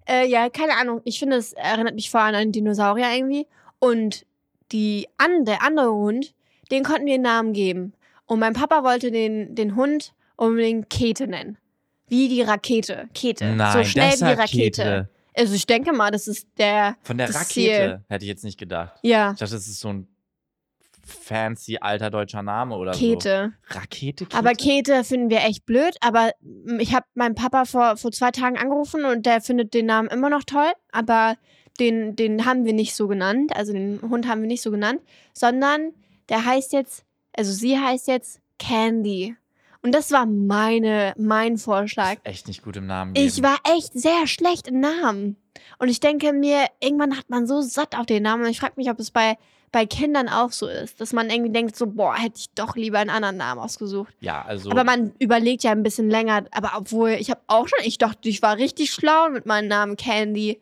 Äh, 0.08 0.26
ja, 0.26 0.48
keine 0.50 0.76
Ahnung. 0.76 1.00
Ich 1.04 1.18
finde, 1.18 1.36
es 1.36 1.52
erinnert 1.52 1.94
mich 1.94 2.10
vor 2.10 2.20
allem 2.20 2.34
an 2.34 2.40
einen 2.42 2.52
Dinosaurier 2.52 3.14
irgendwie. 3.14 3.46
Und 3.78 4.26
die 4.72 5.08
an, 5.18 5.44
der 5.44 5.62
andere 5.62 5.92
Hund, 5.92 6.34
den 6.70 6.82
konnten 6.82 7.06
wir 7.06 7.14
einen 7.14 7.22
Namen 7.22 7.52
geben. 7.52 7.92
Und 8.26 8.40
mein 8.40 8.54
Papa 8.54 8.82
wollte 8.82 9.10
den, 9.10 9.54
den 9.54 9.76
Hund 9.76 10.14
unbedingt 10.42 10.90
Kete 10.90 11.26
nennen. 11.26 11.56
Wie 12.08 12.28
die 12.28 12.42
Rakete. 12.42 13.08
Kete. 13.14 13.46
Nein, 13.54 13.72
so 13.72 13.84
schnell 13.84 14.12
wie 14.12 14.24
Rakete. 14.32 14.82
Kete. 14.82 15.08
Also 15.34 15.54
ich 15.54 15.64
denke 15.66 15.92
mal, 15.92 16.10
das 16.10 16.28
ist 16.28 16.46
der. 16.58 16.96
Von 17.02 17.16
der 17.18 17.28
Rakete 17.28 17.44
Ziel. 17.46 18.04
hätte 18.08 18.24
ich 18.24 18.28
jetzt 18.28 18.44
nicht 18.44 18.58
gedacht. 18.58 18.98
Ja, 19.02 19.32
Ich 19.32 19.38
dachte, 19.38 19.54
das 19.54 19.66
ist 19.66 19.80
so 19.80 19.88
ein 19.88 20.08
fancy 21.04 21.78
alter 21.80 22.10
deutscher 22.10 22.42
Name 22.42 22.76
oder 22.76 22.92
Kete. 22.92 23.54
so. 23.68 23.78
Rakete? 23.78 24.24
Kete? 24.26 24.36
Aber 24.36 24.52
Kete 24.52 25.04
finden 25.04 25.30
wir 25.30 25.38
echt 25.44 25.64
blöd. 25.66 25.96
Aber 26.00 26.32
ich 26.78 26.94
habe 26.94 27.06
meinen 27.14 27.34
Papa 27.34 27.64
vor, 27.64 27.96
vor 27.96 28.12
zwei 28.12 28.30
Tagen 28.30 28.56
angerufen 28.58 29.04
und 29.04 29.24
der 29.26 29.40
findet 29.40 29.74
den 29.74 29.86
Namen 29.86 30.08
immer 30.08 30.28
noch 30.30 30.44
toll. 30.44 30.70
Aber 30.92 31.36
den, 31.80 32.14
den 32.14 32.44
haben 32.44 32.64
wir 32.66 32.72
nicht 32.72 32.94
so 32.94 33.08
genannt. 33.08 33.56
Also 33.56 33.72
den 33.72 34.00
Hund 34.02 34.28
haben 34.28 34.42
wir 34.42 34.48
nicht 34.48 34.62
so 34.62 34.70
genannt. 34.70 35.00
Sondern 35.32 35.92
der 36.28 36.44
heißt 36.44 36.72
jetzt, 36.72 37.04
also 37.36 37.52
sie 37.52 37.78
heißt 37.78 38.06
jetzt 38.08 38.40
Candy. 38.58 39.34
Und 39.82 39.92
das 39.92 40.12
war 40.12 40.26
meine, 40.26 41.12
mein 41.18 41.58
Vorschlag. 41.58 42.16
Echt 42.24 42.46
nicht 42.46 42.62
gut 42.62 42.76
im 42.76 42.86
Namen 42.86 43.14
Ich 43.16 43.34
geben. 43.36 43.48
war 43.48 43.58
echt 43.76 43.92
sehr 43.94 44.26
schlecht 44.26 44.68
im 44.68 44.78
Namen. 44.80 45.36
Und 45.78 45.88
ich 45.88 45.98
denke 45.98 46.32
mir, 46.32 46.66
irgendwann 46.80 47.16
hat 47.18 47.28
man 47.28 47.46
so 47.48 47.60
satt 47.62 47.96
auf 47.98 48.06
den 48.06 48.22
Namen. 48.22 48.44
Und 48.44 48.50
ich 48.50 48.60
frage 48.60 48.74
mich, 48.76 48.88
ob 48.88 49.00
es 49.00 49.10
bei, 49.10 49.36
bei 49.72 49.84
Kindern 49.84 50.28
auch 50.28 50.52
so 50.52 50.68
ist. 50.68 51.00
Dass 51.00 51.12
man 51.12 51.30
irgendwie 51.30 51.50
denkt, 51.50 51.74
so, 51.74 51.88
boah, 51.88 52.14
hätte 52.14 52.38
ich 52.38 52.50
doch 52.54 52.76
lieber 52.76 52.98
einen 53.00 53.10
anderen 53.10 53.36
Namen 53.38 53.60
ausgesucht. 53.60 54.14
Ja, 54.20 54.42
also. 54.42 54.70
Aber 54.70 54.84
man 54.84 55.12
überlegt 55.18 55.64
ja 55.64 55.72
ein 55.72 55.82
bisschen 55.82 56.08
länger. 56.08 56.44
Aber 56.52 56.72
obwohl, 56.76 57.10
ich 57.10 57.30
habe 57.30 57.40
auch 57.48 57.66
schon, 57.66 57.78
ich 57.84 57.98
dachte, 57.98 58.28
ich 58.28 58.40
war 58.40 58.58
richtig 58.58 58.92
schlau 58.92 59.30
mit 59.30 59.46
meinem 59.46 59.66
Namen 59.66 59.96
Candy. 59.96 60.60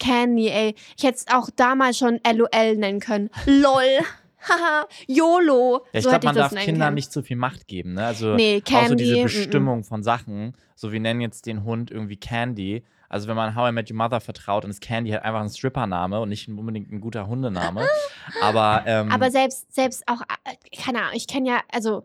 Candy, 0.00 0.48
ey. 0.48 0.74
Ich 0.96 1.04
hätte 1.04 1.18
es 1.18 1.26
auch 1.32 1.50
damals 1.54 1.98
schon 1.98 2.18
LOL 2.26 2.76
nennen 2.76 3.00
können. 3.00 3.28
LOL. 3.44 4.00
Haha. 4.48 4.86
YOLO. 5.06 5.84
ja, 5.92 5.98
ich 5.98 6.04
so 6.04 6.10
glaube, 6.10 6.26
man 6.26 6.34
darf 6.34 6.54
Kindern 6.54 6.86
können. 6.88 6.94
nicht 6.94 7.12
zu 7.12 7.22
viel 7.22 7.36
Macht 7.36 7.66
geben. 7.68 7.94
Ne? 7.94 8.06
Also 8.06 8.34
Nee, 8.34 8.62
auch 8.64 8.70
so 8.70 8.78
Candy. 8.78 8.96
diese 8.96 9.16
mm, 9.16 9.20
mm. 9.20 9.22
Bestimmung 9.24 9.84
von 9.84 10.02
Sachen. 10.02 10.56
So, 10.74 10.92
wir 10.92 11.00
nennen 11.00 11.20
jetzt 11.20 11.46
den 11.46 11.64
Hund 11.64 11.90
irgendwie 11.90 12.16
Candy. 12.16 12.84
Also 13.08 13.28
wenn 13.28 13.36
man 13.36 13.54
How 13.54 13.68
I 13.70 13.72
Met 13.72 13.90
Your 13.90 13.96
Mother 13.96 14.20
vertraut, 14.20 14.64
dann 14.64 14.70
ist 14.70 14.80
Candy 14.80 15.10
halt 15.10 15.22
einfach 15.22 15.40
ein 15.40 15.48
Strippername 15.48 16.20
und 16.20 16.28
nicht 16.30 16.48
unbedingt 16.48 16.90
ein 16.90 17.00
guter 17.00 17.26
Hundename. 17.26 17.86
Aber, 18.42 18.82
ähm, 18.86 19.10
Aber 19.12 19.30
selbst, 19.30 19.72
selbst 19.72 20.02
auch, 20.08 20.20
äh, 20.22 20.76
keine 20.76 21.00
Ahnung, 21.00 21.12
ich 21.14 21.26
kenne 21.28 21.48
ja, 21.48 21.60
also 21.70 22.02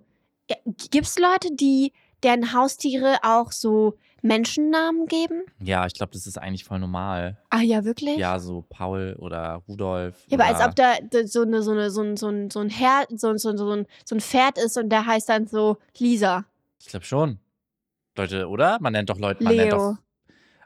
Ja, 0.50 0.58
Gibt 0.66 1.08
es 1.08 1.18
Leute, 1.18 1.50
die 1.56 1.94
deren 2.24 2.54
Haustiere 2.54 3.18
auch 3.24 3.52
so 3.52 3.98
Menschennamen 4.22 5.06
geben? 5.08 5.44
Ja, 5.60 5.86
ich 5.86 5.94
glaube, 5.94 6.12
das 6.14 6.28
ist 6.28 6.38
eigentlich 6.38 6.64
voll 6.64 6.80
normal. 6.80 7.38
Ah 7.50 7.62
ja, 7.62 7.84
wirklich? 7.86 8.18
Ja, 8.18 8.40
so 8.40 8.66
Paul 8.70 9.16
oder 9.20 9.62
Rudolf. 9.68 10.16
Ja, 10.28 10.38
aber 10.40 10.46
als 10.46 10.66
ob 10.66 10.76
da 10.76 10.96
so, 11.26 11.42
eine, 11.42 11.62
so, 11.62 11.72
eine, 11.72 11.92
so, 11.92 12.02
ein, 12.02 12.18
so, 12.18 12.28
ein, 12.30 12.50
so, 12.50 12.60
ein 12.60 12.70
Her 12.70 13.06
so, 13.10 13.36
so, 13.38 13.56
so, 13.56 13.72
ein, 13.72 13.86
so 14.06 14.16
ein 14.16 14.22
Pferd 14.22 14.58
ist 14.58 14.78
und 14.78 14.90
der 14.90 15.06
heißt 15.06 15.30
dann 15.30 15.48
so 15.48 15.78
Lisa. 15.98 16.46
Ich 16.80 16.88
glaube 16.88 17.06
schon. 17.06 17.40
Leute, 18.18 18.48
oder? 18.48 18.78
Man 18.82 18.94
nennt 18.94 19.10
doch 19.10 19.18
Leute, 19.18 19.44
man 19.44 19.56
nennt 19.56 19.72
Leo. 19.72 19.94
doch. 19.94 19.98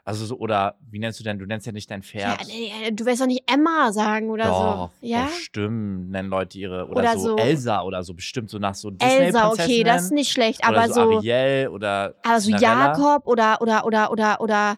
Also 0.06 0.26
so, 0.26 0.36
oder 0.36 0.76
wie 0.90 0.98
nennst 0.98 1.18
du 1.18 1.24
denn? 1.24 1.38
Du 1.38 1.46
nennst 1.46 1.64
ja 1.66 1.72
nicht 1.72 1.90
dein 1.90 2.02
Ja, 2.02 2.06
Pferd. 2.36 2.46
nee, 2.46 2.90
du 2.90 3.06
wirst 3.06 3.22
doch 3.22 3.26
nicht 3.26 3.50
Emma 3.50 3.90
sagen 3.90 4.28
oder 4.28 4.44
doch, 4.44 4.90
so. 5.00 5.06
Ja? 5.06 5.24
bestimmt 5.24 6.10
nennen 6.10 6.28
Leute 6.28 6.58
ihre. 6.58 6.86
Oder, 6.88 7.00
Oder 7.00 7.12
so, 7.18 7.28
so- 7.30 7.36
Elsa 7.38 7.80
oder 7.82 8.02
so, 8.02 8.12
bestimmt 8.12 8.50
so 8.50 8.58
nach 8.58 8.74
so 8.74 8.92
Elsa, 8.98 9.48
okay, 9.50 9.82
das 9.82 10.04
ist 10.04 10.12
nicht 10.12 10.30
schlecht, 10.30 10.60
Oder 10.68 10.76
aber 10.82 10.88
so, 10.88 10.94
so, 10.94 11.16
Ariel 11.18 11.68
oder 11.68 12.14
aber 12.22 12.38
so 12.40 12.50
Cinderella. 12.50 12.86
Jakob 12.98 13.26
oder, 13.26 13.62
oder, 13.62 13.86
oder, 13.86 14.10
oder, 14.10 14.40
oder 14.42 14.76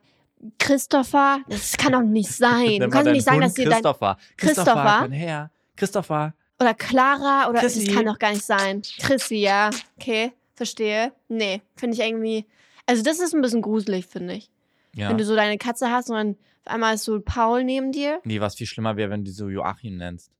Christopher, 0.61 1.41
das 1.49 1.77
kann 1.77 1.93
doch 1.93 2.03
nicht 2.03 2.31
sein. 2.33 2.79
Du 2.81 2.89
kannst 2.89 3.07
deinen 3.07 3.13
nicht 3.15 3.25
sagen, 3.25 3.37
Hund 3.39 3.45
dass 3.47 3.55
dir 3.55 3.65
dein, 3.65 3.73
Christopher. 3.83 4.17
Christopher? 4.37 4.99
komm 5.03 5.13
her. 5.13 5.51
Christopher. 5.77 6.35
oder 6.61 6.75
Clara, 6.75 7.49
oder, 7.51 7.61
Chrissy. 7.61 7.87
das 7.87 7.95
kann 7.95 8.07
doch 8.07 8.19
gar 8.19 8.31
nicht 8.31 8.45
sein. 8.45 8.83
Chrissy, 9.01 9.37
ja, 9.37 9.71
okay, 9.99 10.33
verstehe. 10.55 11.13
Nee, 11.29 11.63
finde 11.75 11.95
ich 11.97 12.01
irgendwie, 12.01 12.47
also 12.87 13.03
das 13.03 13.19
ist 13.19 13.35
ein 13.35 13.43
bisschen 13.43 13.61
gruselig, 13.63 14.07
finde 14.07 14.35
ich. 14.35 14.51
Ja. 14.97 15.11
Wenn 15.11 15.19
du 15.19 15.25
so 15.25 15.37
deine 15.37 15.59
Katze 15.59 15.91
hast 15.91 16.09
und 16.11 16.17
dann 16.17 16.31
auf 16.65 16.73
einmal 16.73 16.95
ist 16.95 17.05
so 17.05 17.21
Paul 17.21 17.63
neben 17.65 17.93
dir. 17.93 18.21
Nee, 18.25 18.41
was 18.41 18.55
viel 18.57 18.67
schlimmer 18.67 18.97
wäre, 18.97 19.11
wenn 19.11 19.25
du 19.25 19.31
so 19.31 19.49
Joachim 19.49 19.97
nennst. 19.99 20.33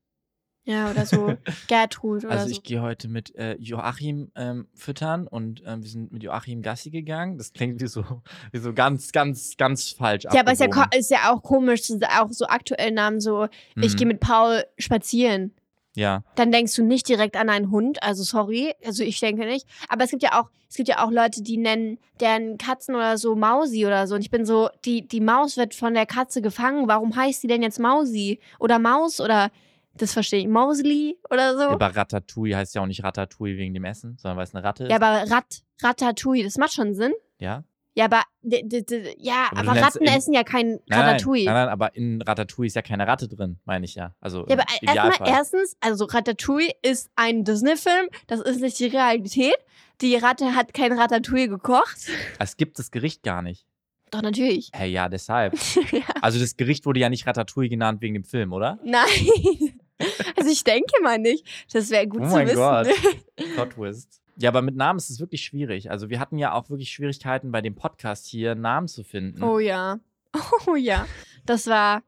Ja, 0.65 0.91
oder 0.91 1.05
so 1.05 1.33
Gertrud 1.69 2.25
oder 2.25 2.33
Also 2.33 2.47
so. 2.47 2.51
ich 2.51 2.63
gehe 2.63 2.81
heute 2.81 3.07
mit 3.07 3.33
äh, 3.35 3.55
Joachim 3.57 4.31
ähm, 4.35 4.67
füttern 4.73 5.25
und 5.27 5.63
ähm, 5.65 5.81
wir 5.81 5.89
sind 5.89 6.11
mit 6.11 6.23
Joachim 6.23 6.61
Gassi 6.61 6.89
gegangen. 6.89 7.37
Das 7.37 7.53
klingt 7.53 7.79
wie 7.81 7.87
so, 7.87 8.03
wie 8.51 8.57
so 8.57 8.73
ganz, 8.73 9.13
ganz, 9.13 9.55
ganz 9.55 9.91
falsch. 9.91 10.25
Ja, 10.25 10.41
aber 10.41 10.51
ist 10.51 10.59
ja, 10.59 10.67
ist 10.97 11.09
ja 11.11 11.31
auch 11.31 11.41
komisch, 11.41 11.83
so- 11.83 11.99
auch 12.01 12.31
so 12.31 12.47
aktuell 12.47 12.91
Namen 12.91 13.21
so, 13.21 13.47
ich 13.77 13.93
Mhm. 13.93 13.95
gehe 13.97 14.07
mit 14.07 14.19
Paul 14.19 14.63
spazieren. 14.77 15.53
Ja, 15.97 16.23
Dann 16.35 16.51
denkst 16.51 16.75
du 16.75 16.83
nicht 16.83 17.09
direkt 17.09 17.35
an 17.35 17.49
einen 17.49 17.71
Hund, 17.71 18.03
also 18.03 18.21
sorry, 18.21 18.75
also 18.85 19.03
ich 19.03 19.19
denke 19.19 19.47
nicht. 19.47 19.65
Aber 19.89 20.03
es 20.03 20.11
gibt 20.11 20.21
ja 20.21 20.39
auch, 20.39 20.51
es 20.69 20.75
gibt 20.75 20.89
ja 20.89 21.03
auch 21.03 21.09
Leute, 21.09 21.41
die 21.41 21.57
nennen 21.57 21.97
deren 22.19 22.59
Katzen 22.59 22.93
oder 22.93 23.17
so 23.17 23.35
Mausi 23.35 23.83
oder 23.83 24.05
so. 24.05 24.13
Und 24.13 24.21
ich 24.21 24.29
bin 24.29 24.45
so, 24.45 24.69
die, 24.85 25.07
die 25.07 25.21
Maus 25.21 25.57
wird 25.57 25.73
von 25.73 25.95
der 25.95 26.05
Katze 26.05 26.43
gefangen. 26.43 26.87
Warum 26.87 27.15
heißt 27.15 27.41
die 27.41 27.47
denn 27.47 27.63
jetzt 27.63 27.79
Mausi? 27.79 28.39
Oder 28.59 28.77
Maus 28.77 29.19
oder 29.19 29.49
das 29.95 30.13
verstehe 30.13 30.41
ich, 30.41 30.47
Mausli 30.47 31.17
oder 31.31 31.53
so? 31.55 31.61
Ja, 31.61 31.69
aber 31.69 31.95
Ratatouille 31.95 32.55
heißt 32.55 32.75
ja 32.75 32.83
auch 32.83 32.85
nicht 32.85 33.03
Ratatouille 33.03 33.57
wegen 33.57 33.73
dem 33.73 33.83
Essen, 33.83 34.17
sondern 34.19 34.37
weil 34.37 34.43
es 34.43 34.53
eine 34.53 34.63
Ratte 34.63 34.83
ist. 34.83 34.91
Ja, 34.91 34.97
aber 34.97 35.31
Rat, 35.31 35.63
Ratatouille, 35.81 36.43
das 36.43 36.57
macht 36.57 36.73
schon 36.73 36.93
Sinn. 36.93 37.13
Ja? 37.39 37.63
Ja, 37.97 38.05
aber, 38.05 38.21
ja, 38.43 39.47
Aber 39.49 39.71
aber, 39.71 39.81
Ratten 39.81 40.03
in- 40.03 40.07
essen 40.13 40.31
ja 40.31 40.43
kein 40.43 40.79
Nein, 40.85 40.99
Ratatouille. 40.99 41.45
Nein, 41.45 41.53
nein, 41.55 41.69
aber 41.69 41.95
in 41.95 42.21
Ratatouille 42.21 42.67
ist 42.67 42.75
ja 42.75 42.83
keine 42.83 43.07
Ratte 43.07 43.27
drin, 43.27 43.59
meine 43.65 43.85
ich 43.85 43.95
ja. 43.95 44.13
Also 44.19 44.45
Ja, 44.47 44.53
aber 44.53 44.65
im 44.81 44.87
erstmal, 44.95 45.29
erstens, 45.29 45.75
also 45.79 46.05
Ratatouille 46.05 46.69
ist 46.83 47.09
ein 47.15 47.43
Disney-Film, 47.43 48.09
das 48.27 48.41
ist 48.41 48.61
nicht 48.61 48.77
die 48.77 48.85
Realität. 48.85 49.55
Die 50.01 50.15
Ratte 50.15 50.53
hat 50.53 50.75
kein 50.75 50.91
Ratatouille 50.93 51.49
gekocht. 51.49 51.97
Es 52.39 52.55
gibt 52.55 52.77
das 52.77 52.91
Gericht 52.91 53.23
gar 53.23 53.41
nicht. 53.41 53.65
Doch, 54.11 54.21
natürlich. 54.21 54.69
Hey, 54.73 54.91
ja, 54.91 55.09
deshalb. 55.09 55.53
ja. 55.91 56.01
Also 56.21 56.37
das 56.39 56.55
Gericht 56.55 56.85
wurde 56.85 56.99
ja 56.99 57.09
nicht 57.09 57.25
Ratatouille 57.25 57.67
genannt 57.69 57.99
wegen 58.01 58.13
dem 58.13 58.23
Film, 58.25 58.53
oder? 58.53 58.77
Nein. 58.83 59.07
Also 60.35 60.51
ich 60.51 60.63
denke 60.63 61.01
mal 61.01 61.17
nicht. 61.17 61.43
Das 61.73 61.89
wäre 61.89 62.07
gut 62.07 62.21
Oh 62.21 62.27
zu 62.27 62.33
mein 62.33 62.45
wissen. 62.45 62.57
Gott. 62.57 62.87
Plot 63.55 63.69
Twist. 63.71 64.21
Ja, 64.39 64.49
aber 64.49 64.61
mit 64.61 64.75
Namen 64.75 64.97
ist 64.97 65.09
es 65.09 65.19
wirklich 65.19 65.41
schwierig. 65.41 65.89
Also 65.89 66.09
wir 66.09 66.19
hatten 66.19 66.37
ja 66.37 66.53
auch 66.53 66.69
wirklich 66.69 66.91
Schwierigkeiten 66.91 67.51
bei 67.51 67.61
dem 67.61 67.75
Podcast 67.75 68.27
hier, 68.27 68.55
Namen 68.55 68.87
zu 68.87 69.03
finden. 69.03 69.43
Oh 69.43 69.59
ja. 69.59 69.99
Oh 70.67 70.75
ja. 70.75 71.05
Das 71.45 71.65
war 71.67 72.03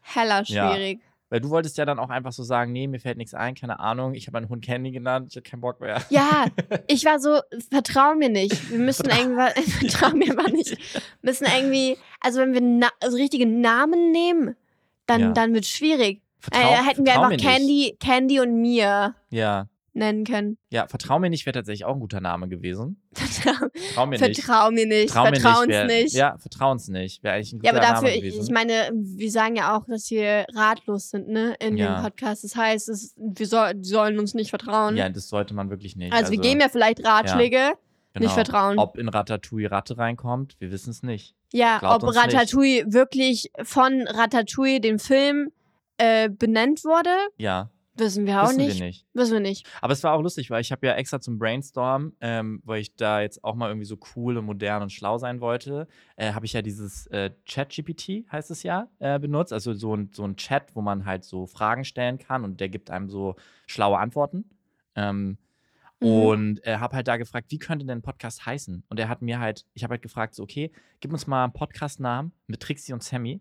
heller 0.00 0.42
Ja. 0.44 0.72
schwierig. 0.74 1.00
Weil 1.30 1.40
du 1.42 1.50
wolltest 1.50 1.76
ja 1.76 1.84
dann 1.84 1.98
auch 1.98 2.08
einfach 2.08 2.32
so 2.32 2.42
sagen, 2.42 2.72
nee, 2.72 2.86
mir 2.86 2.98
fällt 2.98 3.18
nichts 3.18 3.34
ein, 3.34 3.54
keine 3.54 3.80
Ahnung. 3.80 4.14
Ich 4.14 4.26
habe 4.26 4.32
meinen 4.38 4.48
Hund 4.48 4.64
Candy 4.64 4.90
genannt, 4.90 5.28
ich 5.30 5.36
hatte 5.36 5.48
keinen 5.50 5.60
Bock 5.60 5.78
mehr. 5.80 6.02
Ja, 6.08 6.46
ich 6.88 7.04
war 7.04 7.20
so, 7.20 7.40
vertrau 7.70 8.14
mir 8.14 8.30
nicht. 8.30 8.70
Wir 8.70 8.78
müssen 8.78 9.10
irgendwas, 9.10 9.52
vertrau 9.78 10.16
mir 10.16 10.32
aber 10.32 10.50
nicht. 10.50 10.76
Müssen 11.20 11.46
irgendwie, 11.54 11.98
also 12.20 12.40
wenn 12.40 12.54
wir 12.54 12.62
na, 12.62 12.88
also 13.00 13.16
richtige 13.18 13.44
Namen 13.46 14.10
nehmen, 14.10 14.56
dann, 15.06 15.20
Ja. 15.20 15.32
dann 15.32 15.52
wird 15.52 15.64
es 15.64 15.70
schwierig. 15.70 16.22
Vertrau, 16.40 16.60
äh, 16.72 16.76
hätten 16.88 17.04
wir 17.04 17.12
einfach 17.14 17.28
mir 17.28 17.36
Candy, 17.36 17.96
Candy 18.00 18.40
und 18.40 18.62
Nicht. 18.62 18.80
Ja. 19.30 19.68
Nennen 19.94 20.24
können. 20.24 20.58
Ja, 20.70 20.86
vertrau 20.86 21.18
mir 21.18 21.30
nicht 21.30 21.44
wäre 21.46 21.54
tatsächlich 21.54 21.84
auch 21.84 21.94
ein 21.94 22.00
guter 22.00 22.20
Name 22.20 22.48
gewesen. 22.48 23.02
Vertrau 23.14 24.06
mir 24.06 24.18
nicht. 24.20 24.42
Vertrau 24.44 24.70
mir 24.70 24.86
nicht, 24.86 25.10
Vertrau 25.10 25.26
vertrau 25.32 25.58
uns 25.60 25.68
wär, 25.68 25.84
nicht. 25.86 26.14
Ja, 26.14 26.36
vertrau 26.38 26.70
uns 26.70 26.88
nicht. 26.88 27.22
Wäre 27.22 27.34
eigentlich 27.34 27.52
ein 27.52 27.60
Ja, 27.62 27.72
guter 27.72 27.82
aber 27.84 27.94
dafür, 27.94 28.08
Name 28.16 28.26
ich, 28.26 28.50
meine, 28.50 28.90
wir 28.94 29.30
sagen 29.30 29.56
ja 29.56 29.76
auch, 29.76 29.84
dass 29.86 30.10
wir 30.10 30.44
ratlos 30.54 31.10
sind, 31.10 31.28
ne, 31.28 31.54
in 31.60 31.76
Ja. 31.76 31.96
dem 31.96 32.02
Podcast. 32.04 32.44
Das 32.44 32.54
heißt, 32.54 32.88
es, 32.88 33.14
wir 33.16 33.46
soll, 33.46 33.72
sollen 33.82 34.18
uns 34.18 34.34
nicht 34.34 34.50
vertrauen. 34.50 34.96
ja, 34.96 35.08
das 35.08 35.28
sollte 35.28 35.54
man 35.54 35.70
wirklich 35.70 35.96
nicht. 35.96 36.12
also, 36.12 36.30
wir 36.30 36.38
geben 36.38 36.60
ja 36.60 36.68
vielleicht 36.68 37.04
Ratschläge, 37.04 37.72
genau. 38.12 38.24
nicht 38.26 38.34
vertrauen. 38.34 38.78
Ob 38.78 38.98
in 38.98 39.08
Ratatouille 39.08 39.70
Ratte 39.70 39.98
reinkommt, 39.98 40.56
wir 40.60 40.70
wissen 40.70 40.90
es 40.90 41.02
nicht. 41.02 41.34
ja, 41.52 41.78
glaubt 41.78 42.02
ob 42.02 42.08
uns 42.08 42.16
nicht. 42.16 42.34
Ratatouille 42.34 42.92
wirklich 42.92 43.50
von 43.62 44.06
Ratatouille, 44.06 44.80
dem 44.80 44.98
Film, 44.98 45.50
äh, 45.96 46.28
benannt 46.28 46.84
wurde, 46.84 47.10
Ja, 47.38 47.70
wissen 47.98 48.26
wir 48.26 48.42
auch 48.42 48.48
wissen 48.48 48.58
nicht. 48.58 48.78
wir 48.78 48.86
nicht. 48.86 49.06
Wissen 49.12 49.32
wir 49.34 49.40
nicht. 49.40 49.66
Aber 49.80 49.92
es 49.92 50.02
war 50.02 50.14
auch 50.14 50.22
lustig, 50.22 50.50
weil 50.50 50.60
ich 50.60 50.72
habe 50.72 50.86
ja 50.86 50.94
extra 50.94 51.20
zum 51.20 51.38
Brainstorm, 51.38 52.12
ähm, 52.20 52.60
weil 52.64 52.80
ich 52.80 52.96
da 52.96 53.20
jetzt 53.20 53.42
auch 53.44 53.54
mal 53.54 53.68
irgendwie 53.68 53.86
so 53.86 53.98
cool 54.14 54.36
und 54.36 54.46
modern 54.46 54.82
und 54.82 54.92
schlau 54.92 55.18
sein 55.18 55.40
wollte, 55.40 55.88
äh, 56.16 56.32
habe 56.32 56.46
ich 56.46 56.52
ja 56.52 56.62
dieses 56.62 57.06
äh, 57.08 57.30
Chat-GPT, 57.44 58.30
heißt 58.30 58.50
es 58.50 58.62
ja, 58.62 58.88
äh, 58.98 59.18
benutzt. 59.18 59.52
Also 59.52 59.74
so 59.74 59.94
ein, 59.94 60.10
so 60.12 60.24
ein 60.24 60.36
Chat, 60.36 60.74
wo 60.74 60.80
man 60.80 61.04
halt 61.04 61.24
so 61.24 61.46
Fragen 61.46 61.84
stellen 61.84 62.18
kann 62.18 62.44
und 62.44 62.60
der 62.60 62.68
gibt 62.68 62.90
einem 62.90 63.08
so 63.08 63.36
schlaue 63.66 63.98
Antworten. 63.98 64.50
Ähm, 64.94 65.38
Mhm. 66.00 66.08
Und 66.08 66.66
äh, 66.66 66.76
habe 66.78 66.94
halt 66.94 67.08
da 67.08 67.16
gefragt, 67.16 67.50
wie 67.50 67.58
könnte 67.58 67.84
denn 67.84 67.98
ein 67.98 68.02
Podcast 68.02 68.46
heißen? 68.46 68.84
Und 68.88 69.00
er 69.00 69.08
hat 69.08 69.22
mir 69.22 69.40
halt, 69.40 69.66
ich 69.74 69.82
habe 69.82 69.92
halt 69.92 70.02
gefragt, 70.02 70.34
so, 70.34 70.42
okay, 70.42 70.70
gib 71.00 71.12
uns 71.12 71.26
mal 71.26 71.44
einen 71.44 71.52
Podcast-Namen 71.52 72.32
mit 72.46 72.60
Trixie 72.60 72.92
und 72.92 73.02
Sammy. 73.02 73.40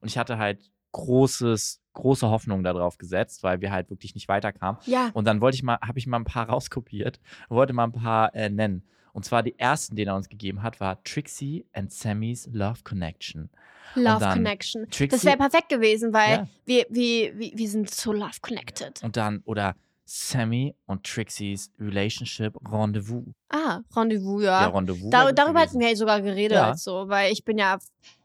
Und 0.00 0.08
ich 0.08 0.18
hatte 0.18 0.36
halt 0.36 0.70
großes, 0.94 1.80
große 1.92 2.28
Hoffnung 2.30 2.62
darauf 2.64 2.96
gesetzt, 2.98 3.42
weil 3.42 3.60
wir 3.60 3.70
halt 3.72 3.90
wirklich 3.90 4.14
nicht 4.14 4.28
weiterkamen. 4.28 4.80
Ja, 4.86 5.10
Und 5.12 5.26
dann 5.26 5.40
wollte 5.40 5.56
ich 5.56 5.62
mal, 5.62 5.78
habe 5.86 5.98
ich 5.98 6.06
mal 6.06 6.18
ein 6.18 6.24
paar 6.24 6.48
rauskopiert 6.48 7.20
und 7.48 7.56
wollte 7.56 7.72
mal 7.72 7.84
ein 7.84 7.92
paar 7.92 8.34
äh, 8.34 8.48
nennen. 8.48 8.82
Und 9.12 9.24
zwar 9.24 9.42
die 9.44 9.56
ersten, 9.58 9.94
den 9.94 10.08
er 10.08 10.16
uns 10.16 10.28
gegeben 10.28 10.62
hat, 10.62 10.80
war 10.80 11.02
Trixie 11.04 11.66
and 11.72 11.92
Sammy's 11.92 12.48
Love 12.52 12.80
Connection. 12.82 13.48
Love 13.94 14.24
Connection. 14.32 14.86
Trixie- 14.90 15.08
Das 15.08 15.24
wäre 15.24 15.36
perfekt 15.36 15.68
gewesen, 15.68 16.12
weil 16.12 16.30
Ja. 16.38 16.48
wir, 16.64 16.86
wir, 16.90 17.38
wir, 17.38 17.52
wir 17.54 17.68
sind 17.68 17.90
so 17.90 18.12
love 18.12 18.40
connected. 18.40 19.02
Und 19.04 19.16
dann, 19.16 19.40
oder 19.44 19.76
Sammy 20.04 20.74
und 20.86 21.04
Trixies 21.04 21.70
Relationship 21.78 22.54
Rendezvous. 22.70 23.24
Ah, 23.50 23.80
Rendezvous, 23.94 24.42
Ja, 24.42 24.62
ja. 24.62 24.68
Rendezvous. 24.68 25.10
Da, 25.10 25.18
wär 25.20 25.26
gut 25.28 25.38
darüber 25.38 25.60
gewesen. 25.60 25.68
hatten 25.70 25.80
wir 25.80 25.88
ja 25.90 25.96
sogar 25.96 26.20
geredet, 26.20 26.56
Ja. 26.56 26.70
also, 26.70 27.08
weil 27.08 27.32
ich 27.32 27.44
bin 27.44 27.56
ja 27.56 27.78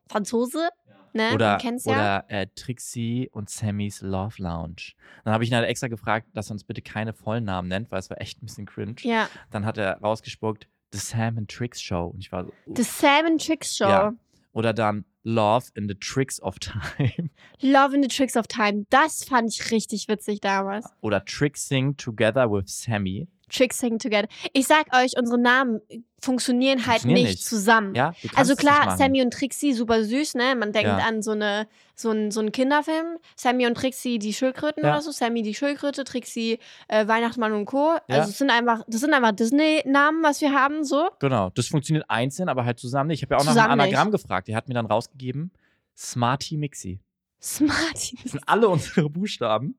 Franzose, 0.09 0.69
ne? 1.13 1.33
Oder, 1.33 1.57
ja. 1.61 1.71
oder 1.85 2.25
äh, 2.27 2.47
Trixie 2.55 3.29
und 3.31 3.49
Sammys 3.49 4.01
Love 4.01 4.41
Lounge. 4.41 4.93
Dann 5.23 5.33
habe 5.33 5.43
ich 5.43 5.51
ihn 5.51 5.55
halt 5.55 5.67
extra 5.67 5.87
gefragt, 5.87 6.27
dass 6.33 6.49
er 6.49 6.53
uns 6.53 6.63
bitte 6.63 6.81
keine 6.81 7.13
Vollnamen 7.13 7.67
nennt, 7.67 7.91
weil 7.91 7.99
es 7.99 8.09
war 8.09 8.19
echt 8.21 8.41
ein 8.41 8.45
bisschen 8.45 8.65
cringe. 8.65 8.95
ja. 9.01 9.29
Dann 9.51 9.65
hat 9.65 9.77
er 9.77 9.99
rausgespuckt, 9.99 10.67
The 10.91 10.99
Sam 10.99 11.37
and 11.37 11.49
Tricks 11.49 11.81
Show. 11.81 12.07
Und 12.07 12.19
ich 12.19 12.31
war 12.31 12.45
so, 12.45 12.51
uh. 12.67 12.75
The 12.75 12.83
Salmon 12.83 13.37
Tricks 13.37 13.77
Show. 13.77 13.87
Ja. 13.87 14.13
Oder 14.53 14.73
dann 14.73 15.05
Love 15.23 15.67
in 15.75 15.87
the 15.87 15.95
Tricks 15.95 16.41
of 16.41 16.57
Time. 16.59 17.29
Love 17.61 17.95
in 17.95 18.01
the 18.01 18.07
Tricks 18.07 18.35
of 18.35 18.47
Time. 18.47 18.85
Das 18.89 19.23
fand 19.23 19.53
ich 19.53 19.71
richtig 19.71 20.07
witzig 20.07 20.41
damals. 20.41 20.87
Oder 21.01 21.23
Trixing 21.23 21.97
Together 21.97 22.49
with 22.49 22.65
Sammy. 22.67 23.27
Trixing 23.49 23.99
Together. 23.99 24.27
Ich 24.53 24.67
sag 24.67 24.85
euch, 24.95 25.13
unsere 25.17 25.37
Namen 25.39 25.81
funktionieren 26.21 26.79
halt 26.79 27.01
Funktionieren 27.01 27.21
nicht, 27.27 27.37
nicht. 27.37 27.45
zusammen. 27.45 27.95
Ja, 27.95 28.13
Also 28.35 28.51
nicht 28.53 28.59
klar. 28.61 28.97
Sammy 28.97 29.21
und 29.21 29.31
Trixie, 29.31 29.73
super 29.73 30.03
süß, 30.03 30.35
ne? 30.35 30.55
Man 30.55 30.73
denkt 30.73 30.87
Ja. 30.89 30.97
an 30.97 31.21
so, 31.21 31.31
eine, 31.31 31.67
so, 31.95 32.09
einen, 32.09 32.29
so 32.31 32.41
einen 32.41 32.51
Kinderfilm. 32.51 33.17
Sammy 33.37 33.65
und 33.67 33.75
Trixie, 33.75 34.19
die 34.19 34.33
Schildkröten 34.33 34.83
Ja. 34.83 34.91
oder 34.91 35.01
so. 35.01 35.11
Sammy, 35.11 35.43
die 35.43 35.55
Schildkröte, 35.55 36.03
Trixie, 36.03 36.59
äh, 36.89 37.07
Weihnachtsmann 37.07 37.53
und 37.53 37.65
Co. 37.65 37.95
Also 38.09 38.29
es 38.31 38.37
sind 38.37 38.49
einfach, 38.49 38.83
das 38.87 38.99
sind 39.01 39.13
einfach 39.13 39.31
Disney-Namen, 39.31 40.21
was 40.23 40.41
wir 40.41 40.51
haben, 40.53 40.83
so. 40.83 41.09
Genau, 41.19 41.51
das 41.55 41.67
funktioniert 41.67 42.05
einzeln, 42.09 42.49
aber 42.49 42.65
halt 42.65 42.79
zusammen 42.79 43.07
nicht. 43.07 43.19
Ich 43.19 43.23
habe 43.23 43.35
ja 43.35 43.37
auch 43.37 43.41
Zusammen 43.41 43.57
nach 43.57 43.63
einem 43.71 43.77
nicht. 43.85 43.95
Anagramm 43.95 44.11
gefragt. 44.11 44.47
Der 44.49 44.55
hat 44.57 44.67
mir 44.67 44.73
dann 44.73 44.87
rausgegeben, 44.87 45.51
Smarty 45.95 46.57
Mixi. 46.57 46.99
Smarty. 47.41 48.17
Das 48.23 48.33
sind 48.33 48.43
alle 48.45 48.67
unsere 48.67 49.09
Buchstaben. 49.09 49.77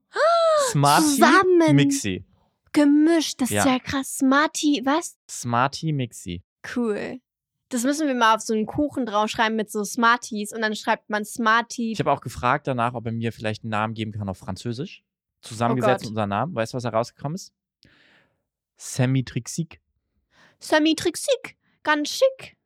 Smarty 0.71 1.05
Zusammen. 1.05 1.75
Mixi. 1.77 2.25
Gemischt, 2.73 3.41
das 3.41 3.51
Ja. 3.51 3.61
ist 3.61 3.67
ja 3.69 3.79
krass. 3.79 4.19
Smarty, 4.19 4.83
was? 4.85 5.17
Smarty 5.29 5.93
Mixi. 5.93 6.43
Cool. 6.75 7.21
Das 7.69 7.85
müssen 7.85 8.07
wir 8.09 8.15
mal 8.15 8.35
auf 8.35 8.41
so 8.43 8.53
einen 8.53 8.67
Kuchen 8.67 9.07
draufschreiben 9.07 9.57
mit 9.57 9.71
so 9.71 9.85
Smarties 9.85 10.53
und 10.53 10.61
dann 10.61 10.75
schreibt 10.75 11.09
man 11.09 11.25
Smarty. 11.25 11.93
Ich 11.93 12.01
habe 12.01 12.11
auch 12.11 12.21
gefragt 12.21 12.67
danach, 12.67 12.95
ob 12.95 13.07
er 13.07 13.13
mir 13.13 13.33
vielleicht 13.33 13.63
einen 13.63 13.71
Namen 13.71 13.95
geben 13.95 14.13
kann 14.13 14.29
auf 14.29 14.39
Französisch. 14.39 15.05
Zusammengesetzt 15.41 16.05
Oh 16.05 16.09
unserem 16.09 16.29
Namen. 16.31 16.55
Weißt 16.55 16.73
du, 16.73 16.77
was 16.77 16.83
da 16.83 16.91
rausgekommen 16.91 17.37
ist? 17.37 17.53
Sammy 18.77 19.25
Trixik. 19.25 19.81
Semi-Trixik. 20.59 21.57
Ganz 21.83 22.11
schick. 22.11 22.57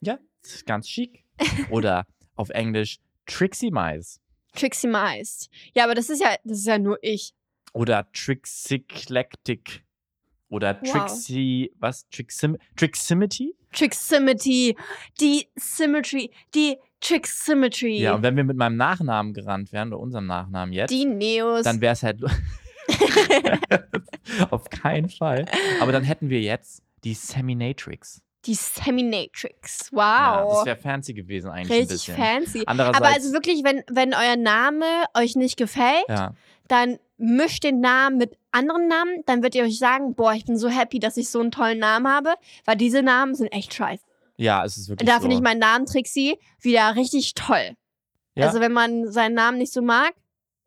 Ja, 0.00 0.18
ganz 0.66 0.86
chic. 0.86 1.24
Oder 1.70 2.06
auf 2.36 2.50
Englisch 2.50 2.98
Trixie 3.26 3.70
Mais. 3.70 4.20
Trixie 4.54 4.86
Meist. 4.86 5.48
Ja, 5.74 5.84
aber 5.84 5.94
das 5.94 6.10
ist 6.10 6.20
ja, 6.20 6.36
das 6.44 6.58
ist 6.58 6.66
ja 6.66 6.78
nur 6.78 6.98
ich. 7.02 7.34
Oder 7.74 8.10
Trixiclectic. 8.12 9.84
Oder 10.48 10.78
Wow. 10.80 10.92
Trixie, 10.92 11.72
was? 11.78 12.08
Trixim 12.08 12.56
Triximity? 12.76 13.54
Triximity. 13.72 14.76
Die 15.20 15.48
Symmetry. 15.56 16.30
Die 16.54 16.76
Triximmetry. 17.00 17.98
Ja, 18.00 18.14
und 18.14 18.22
wenn 18.22 18.36
wir 18.36 18.44
mit 18.44 18.56
meinem 18.56 18.76
Nachnamen 18.76 19.34
gerannt 19.34 19.72
wären, 19.72 19.88
oder 19.92 19.98
unserem 20.00 20.26
Nachnamen 20.26 20.72
jetzt, 20.72 20.90
die 20.90 21.04
Neos. 21.04 21.64
dann 21.64 21.80
wäre 21.80 21.92
es 21.94 22.02
halt. 22.02 22.22
auf 24.50 24.70
keinen 24.70 25.08
Fall. 25.08 25.46
Aber 25.80 25.92
dann 25.92 26.04
hätten 26.04 26.30
wir 26.30 26.40
jetzt 26.40 26.82
die 27.02 27.14
Seminatrix. 27.14 28.22
die 28.46 28.54
Seminatrix. 28.54 29.90
Ja, 29.92 30.44
das 30.44 30.54
Wow. 30.58 30.66
wäre 30.66 30.76
fancy 30.76 31.14
gewesen 31.14 31.50
eigentlich 31.50 31.70
ein 31.72 31.78
Richtig 31.88 32.06
bisschen. 32.06 32.16
fancy. 32.16 32.62
Andererseits, 32.66 32.98
Aber 33.04 33.14
also 33.14 33.32
wirklich, 33.32 33.64
wenn, 33.64 33.82
wenn 33.90 34.14
euer 34.14 34.36
Name 34.36 34.84
euch 35.16 35.34
nicht 35.34 35.56
gefällt, 35.56 36.04
ja, 36.08 36.34
dann 36.68 36.98
mischt 37.16 37.64
den 37.64 37.80
Namen 37.80 38.18
mit 38.18 38.36
anderen 38.50 38.88
Namen. 38.88 39.22
Dann 39.26 39.42
wird 39.42 39.54
ihr 39.54 39.64
euch 39.64 39.78
sagen, 39.78 40.14
boah, 40.14 40.32
ich 40.32 40.44
bin 40.44 40.56
so 40.58 40.68
happy, 40.68 40.98
dass 40.98 41.16
ich 41.16 41.28
so 41.28 41.40
einen 41.40 41.50
tollen 41.50 41.78
Namen 41.78 42.08
habe, 42.08 42.34
weil 42.64 42.76
diese 42.76 43.02
Namen 43.02 43.34
sind 43.34 43.48
echt 43.52 43.74
scheiße. 43.74 44.04
ja, 44.36 44.64
es 44.64 44.76
ist 44.76 44.88
wirklich 44.88 45.08
Da 45.08 45.16
so. 45.16 45.20
finde 45.22 45.36
ich 45.36 45.42
meinen 45.42 45.60
Namen 45.60 45.86
Trixie 45.86 46.38
wieder 46.60 46.96
richtig 46.96 47.34
toll. 47.34 47.76
Ja. 48.34 48.46
Also 48.46 48.60
wenn 48.60 48.72
man 48.72 49.10
seinen 49.12 49.34
Namen 49.34 49.58
nicht 49.58 49.72
so 49.72 49.80
mag, 49.82 50.12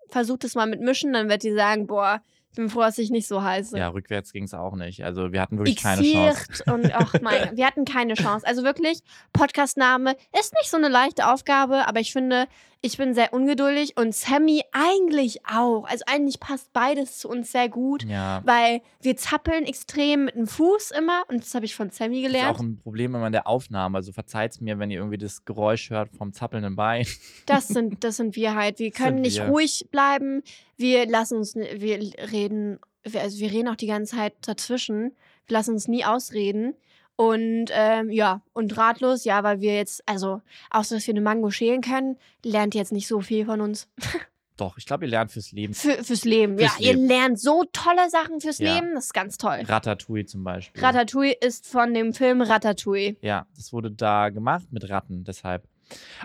versucht 0.10 0.46
es 0.46 0.56
mal 0.56 0.68
mit 0.68 0.80
Mischen, 0.80 1.12
dann 1.12 1.28
wird 1.28 1.44
ihr 1.44 1.54
sagen, 1.56 1.86
boah, 1.86 2.22
ich 2.50 2.56
bin 2.56 2.70
froh, 2.70 2.80
dass 2.80 2.98
ich 2.98 3.10
nicht 3.12 3.28
so 3.28 3.44
heiße. 3.44 3.78
ja, 3.78 3.90
rückwärts 3.90 4.32
ging 4.32 4.46
es 4.46 4.54
auch 4.54 4.76
nicht. 4.76 5.04
Also 5.04 5.32
wir 5.34 5.42
hatten 5.42 5.58
wirklich 5.58 5.76
keine 5.84 6.02
Chance. 6.02 6.64
Und 6.72 6.92
ach 6.96 7.14
mein, 7.22 7.58
wir 7.58 7.68
hatten 7.68 7.84
keine 7.84 8.14
Chance. 8.14 8.48
Also 8.48 8.64
wirklich, 8.64 9.02
Podcastname 9.34 10.16
ist 10.40 10.54
nicht 10.54 10.70
so 10.70 10.78
eine 10.78 10.88
leichte 10.88 11.28
Aufgabe, 11.32 11.88
aber 11.88 12.00
ich 12.00 12.14
finde, 12.14 12.48
ich 12.82 12.98
bin 12.98 13.14
sehr 13.14 13.34
ungeduldig 13.34 13.98
und 13.98 14.14
Sammy 14.14 14.62
eigentlich 14.72 15.46
auch. 15.46 15.86
Also 15.86 16.04
eigentlich 16.08 16.40
passt 16.40 16.72
beides 16.74 17.18
zu 17.20 17.28
uns 17.30 17.52
sehr 17.52 17.70
gut, 17.70 18.04
Ja, 18.04 18.42
weil 18.46 18.82
wir 19.02 19.18
zappeln 19.18 19.66
extrem 19.66 20.26
mit 20.26 20.36
dem 20.36 20.48
Fuß 20.48 20.92
immer 20.92 21.24
und 21.28 21.42
das 21.44 21.54
habe 21.56 21.66
ich 21.66 21.76
von 21.76 21.90
Sammy 21.90 22.22
das 22.22 22.28
ist 22.32 22.34
gelernt. 22.34 22.56
auch 22.58 22.62
ein 22.62 22.78
Problem 22.78 23.16
immer 23.16 23.26
in 23.28 23.32
der 23.34 23.48
Aufnahme. 23.48 23.98
Also 23.98 24.12
verzeiht's 24.12 24.62
mir, 24.62 24.78
wenn 24.80 24.92
ihr 24.92 24.98
irgendwie 25.00 25.18
das 25.18 25.44
Geräusch 25.46 25.90
hört 25.90 26.16
vom 26.16 26.34
zappelnden 26.34 26.76
Bein. 26.76 27.06
Das 27.46 27.68
sind, 27.68 28.04
das 28.04 28.18
sind 28.18 28.36
wir 28.36 28.56
halt. 28.56 28.80
Wir 28.80 28.92
können 28.92 29.22
nicht 29.22 29.38
wir. 29.38 29.48
ruhig 29.50 29.88
bleiben. 29.92 30.44
Wir 30.78 31.08
lassen 31.08 31.38
uns, 31.38 31.56
wir 31.56 32.00
reden, 32.32 32.80
wir- 33.04 33.22
also 33.22 33.40
wir 33.40 33.52
reden 33.52 33.68
auch 33.70 33.76
die 33.76 33.88
ganze 33.88 34.16
Zeit 34.16 34.34
dazwischen. 34.42 35.16
Wir 35.48 35.54
lassen 35.58 35.72
uns 35.72 35.88
nie 35.88 36.04
ausreden. 36.06 36.76
Und 37.18 37.66
ähm, 37.72 38.12
ja, 38.12 38.42
und 38.54 38.78
ratlos, 38.78 39.26
ja, 39.26 39.44
weil 39.44 39.60
wir 39.60 39.76
jetzt, 39.76 40.02
also, 40.08 40.42
außer 40.70 40.96
dass 40.96 41.08
wir 41.08 41.14
eine 41.14 41.22
Mango 41.22 41.50
schälen 41.50 41.82
können, 41.82 42.18
lernt 42.46 42.76
ihr 42.76 42.80
jetzt 42.80 42.92
nicht 42.94 43.08
so 43.08 43.20
viel 43.22 43.46
von 43.46 43.60
uns. 43.60 43.90
Doch, 44.56 44.78
ich 44.78 44.86
glaube, 44.86 45.06
ihr 45.06 45.12
lernt 45.12 45.32
fürs 45.32 45.52
Leben. 45.52 45.74
Für, 45.74 46.04
fürs 46.04 46.26
Leben. 46.26 46.58
Fürs 46.58 46.78
ja, 46.80 46.86
Leben. 46.92 47.02
ihr 47.02 47.08
lernt 47.08 47.40
so 47.40 47.64
tolle 47.74 48.10
Sachen 48.10 48.40
fürs 48.40 48.60
Ja. 48.60 48.76
Leben. 48.76 48.94
Das 48.96 49.06
ist 49.06 49.14
ganz 49.14 49.38
toll. 49.38 49.62
Ratatouille 49.68 50.26
zum 50.26 50.44
Beispiel. 50.44 50.82
Ratatouille 50.82 51.34
ist 51.42 51.68
von 51.68 51.94
dem 51.94 52.14
Film 52.14 52.42
Ratatouille. 52.42 53.18
ja, 53.22 53.46
das 53.56 53.74
wurde 53.74 53.92
da 53.92 54.30
gemacht 54.30 54.66
mit 54.72 54.88
Ratten, 54.90 55.24
deshalb. 55.24 55.68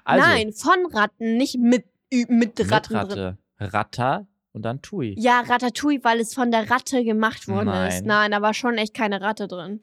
Also, 0.05 0.27
Nein, 0.27 0.53
von 0.53 0.87
Ratten, 0.93 1.37
nicht 1.37 1.59
mit, 1.59 1.85
mit 2.11 2.29
mit 2.31 2.71
Ratten 2.71 2.93
drin. 2.95 2.99
Ratte. 3.01 3.39
Ratter 3.59 4.27
und 4.53 4.63
dann 4.63 4.83
Tui. 4.83 5.15
Ja, 5.19 5.41
Ratatouille, 5.41 6.03
weil 6.03 6.21
es 6.21 6.35
von 6.35 6.51
der 6.51 6.71
Ratte 6.71 7.05
gemacht 7.05 7.49
worden 7.49 7.69
ist. 7.89 8.01
Nein. 8.01 8.05
Nein, 8.07 8.31
da 8.33 8.43
war 8.43 8.53
schon 8.55 8.77
echt 8.77 8.93
keine 8.95 9.21
Ratte 9.23 9.47
drin. 9.49 9.81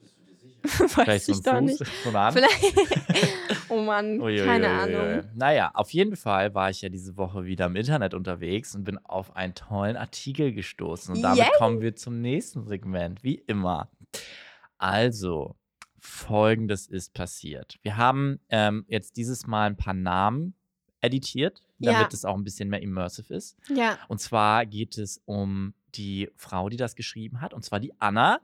Vielleicht 0.88 1.26
so 1.26 1.34
ein 1.34 1.42
doch 1.44 1.60
Fuß, 1.60 1.80
nicht. 1.80 1.92
so 2.04 2.10
eine 2.10 2.20
Hand. 2.20 2.42
Oh 3.72 3.82
Mann, 3.82 4.20
Uiuiui. 4.20 4.46
keine 4.46 4.68
Ahnung. 4.70 5.24
Naja, 5.36 5.70
auf 5.76 5.92
jeden 5.92 6.16
Fall 6.16 6.56
war 6.56 6.72
ich 6.72 6.82
ja 6.82 6.90
diese 6.90 7.18
Woche 7.18 7.46
wieder 7.46 7.68
im 7.68 7.76
Internet 7.76 8.16
unterwegs 8.16 8.74
und 8.74 8.84
bin 8.84 8.98
auf 8.98 9.36
einen 9.36 9.54
tollen 9.54 9.96
Artikel 9.96 10.54
gestoßen. 10.54 11.16
Und 11.16 11.22
damit 11.22 11.38
Yay. 11.40 11.50
kommen 11.60 11.80
wir 11.80 11.96
zum 11.96 12.20
nächsten 12.20 12.66
Segment, 12.66 13.24
wie 13.24 13.36
immer. 13.36 13.88
Also, 14.80 15.56
folgendes 16.00 16.88
ist 16.88 17.14
passiert. 17.14 17.78
Wir 17.84 17.98
haben 17.98 18.40
ähm, 18.50 18.86
jetzt 18.88 19.18
dieses 19.18 19.46
Mal 19.46 19.68
ein 19.68 19.78
paar 19.78 19.94
Namen 19.94 20.56
editiert, 21.02 21.62
damit 21.78 22.00
Ja. 22.02 22.10
es 22.12 22.26
auch 22.26 22.36
ein 22.36 22.44
bisschen 22.44 22.70
mehr 22.70 22.82
immersive 22.82 23.34
ist. 23.34 23.56
Ja, 23.74 24.00
Und 24.08 24.20
zwar 24.20 24.66
geht 24.66 24.98
es 24.98 25.22
um 25.26 25.74
die 25.96 26.30
Frau, 26.36 26.70
die 26.70 26.78
das 26.78 26.96
geschrieben 26.96 27.42
hat, 27.42 27.54
und 27.54 27.64
zwar 27.64 27.80
die 27.80 27.94
Anna 28.00 28.40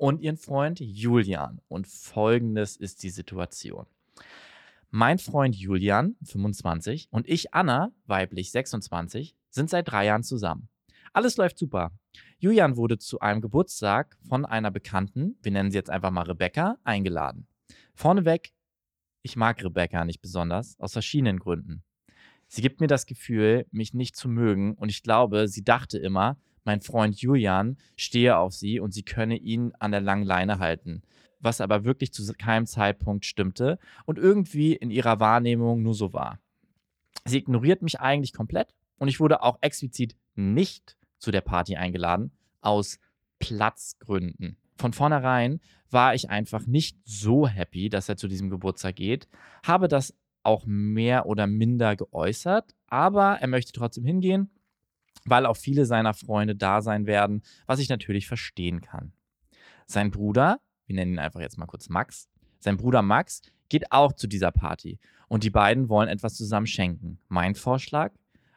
und 0.00 0.22
ihren 0.22 0.38
Freund 0.38 0.80
Julian. 0.80 1.60
Und 1.68 1.86
folgendes 1.86 2.76
ist 2.76 3.02
die 3.02 3.10
Situation. 3.10 3.84
Mein 4.90 5.18
Freund 5.18 5.54
Julian, 5.54 6.16
25, 6.24 7.08
und 7.10 7.28
ich, 7.28 7.52
Anna, 7.52 7.92
weiblich 8.06 8.50
26, 8.50 9.36
sind 9.50 9.68
seit 9.68 9.88
drei 9.88 10.06
Jahren 10.06 10.22
zusammen. 10.22 10.68
Alles 11.12 11.36
läuft 11.36 11.58
super. 11.58 11.92
Julian 12.38 12.76
wurde 12.76 12.96
zu 12.96 13.20
einem 13.20 13.42
Geburtstag 13.42 14.16
von 14.26 14.46
einer 14.46 14.70
Bekannten, 14.70 15.36
wir 15.42 15.52
nennen 15.52 15.70
sie 15.70 15.76
jetzt 15.76 15.90
einfach 15.90 16.10
mal 16.10 16.22
Rebecca, 16.22 16.78
eingeladen. 16.82 17.46
Vorneweg, 17.94 18.52
ich 19.20 19.36
mag 19.36 19.62
Rebecca 19.62 20.06
nicht 20.06 20.22
besonders, 20.22 20.80
aus 20.80 20.94
verschiedenen 20.94 21.38
Gründen. 21.38 21.82
Sie 22.48 22.62
gibt 22.62 22.80
mir 22.80 22.86
das 22.86 23.04
Gefühl, 23.04 23.66
mich 23.70 23.92
nicht 23.92 24.16
zu 24.16 24.30
mögen 24.30 24.74
und 24.74 24.88
ich 24.88 25.02
glaube, 25.02 25.46
sie 25.46 25.62
dachte 25.62 25.98
immer, 25.98 26.38
mein 26.64 26.80
Freund 26.80 27.20
Julian 27.20 27.76
stehe 27.96 28.36
auf 28.36 28.52
sie 28.52 28.80
und 28.80 28.92
sie 28.92 29.02
könne 29.02 29.36
ihn 29.36 29.72
an 29.78 29.92
der 29.92 30.00
langen 30.00 30.24
Leine 30.24 30.58
halten. 30.58 31.02
Was 31.40 31.60
aber 31.60 31.84
wirklich 31.84 32.12
zu 32.12 32.30
keinem 32.34 32.66
Zeitpunkt 32.66 33.24
stimmte 33.24 33.78
und 34.04 34.18
irgendwie 34.18 34.74
in 34.74 34.90
ihrer 34.90 35.20
Wahrnehmung 35.20 35.82
nur 35.82 35.94
so 35.94 36.12
war. 36.12 36.38
Sie 37.24 37.38
ignoriert 37.38 37.82
mich 37.82 38.00
eigentlich 38.00 38.32
komplett 38.32 38.74
und 38.98 39.08
ich 39.08 39.20
wurde 39.20 39.42
auch 39.42 39.58
explizit 39.62 40.16
nicht 40.34 40.96
zu 41.18 41.30
der 41.30 41.40
Party 41.40 41.76
eingeladen, 41.76 42.32
aus 42.60 42.98
Platzgründen. 43.38 44.56
Von 44.76 44.92
vornherein 44.92 45.60
war 45.90 46.14
ich 46.14 46.30
einfach 46.30 46.66
nicht 46.66 46.98
so 47.04 47.46
happy, 47.46 47.88
dass 47.88 48.08
er 48.08 48.16
zu 48.16 48.28
diesem 48.28 48.50
Geburtstag 48.50 48.96
geht, 48.96 49.28
habe 49.64 49.88
das 49.88 50.14
auch 50.42 50.64
mehr 50.66 51.26
oder 51.26 51.46
minder 51.46 51.96
geäußert, 51.96 52.74
aber 52.86 53.38
er 53.40 53.48
möchte 53.48 53.72
trotzdem 53.72 54.04
hingehen, 54.04 54.50
weil 55.24 55.46
auch 55.46 55.56
viele 55.56 55.84
seiner 55.86 56.14
Freunde 56.14 56.56
da 56.56 56.82
sein 56.82 57.06
werden, 57.06 57.42
was 57.66 57.80
ich 57.80 57.88
natürlich 57.88 58.26
verstehen 58.26 58.80
kann. 58.80 59.12
Sein 59.86 60.10
Bruder, 60.10 60.60
wir 60.86 60.96
nennen 60.96 61.14
ihn 61.14 61.18
einfach 61.18 61.40
jetzt 61.40 61.58
mal 61.58 61.66
kurz 61.66 61.88
Max, 61.88 62.28
sein 62.58 62.76
Bruder 62.76 63.02
Max 63.02 63.42
geht 63.68 63.92
auch 63.92 64.12
zu 64.12 64.26
dieser 64.26 64.50
Party 64.50 64.98
und 65.28 65.44
die 65.44 65.50
beiden 65.50 65.88
wollen 65.88 66.08
etwas 66.08 66.34
zusammen 66.34 66.66
schenken. 66.66 67.18
Mein 67.28 67.54
Vorschlag 67.54 68.12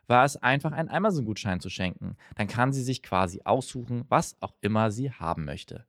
war 0.08 0.26
es 0.26 0.38
einfach, 0.38 0.72
einen 0.72 0.90
Amazon-Gutschein 0.90 1.60
zu 1.60 1.70
schenken. 1.70 2.18
Dann 2.36 2.48
kann 2.48 2.74
sie 2.74 2.84
sich 2.84 3.02
quasi 3.02 3.42
aussuchen, 3.46 4.04
was 4.10 4.36
auch 4.42 4.54
immer 4.62 4.92
sie 4.92 5.12
haben 5.12 5.46
möchte. 5.46 5.86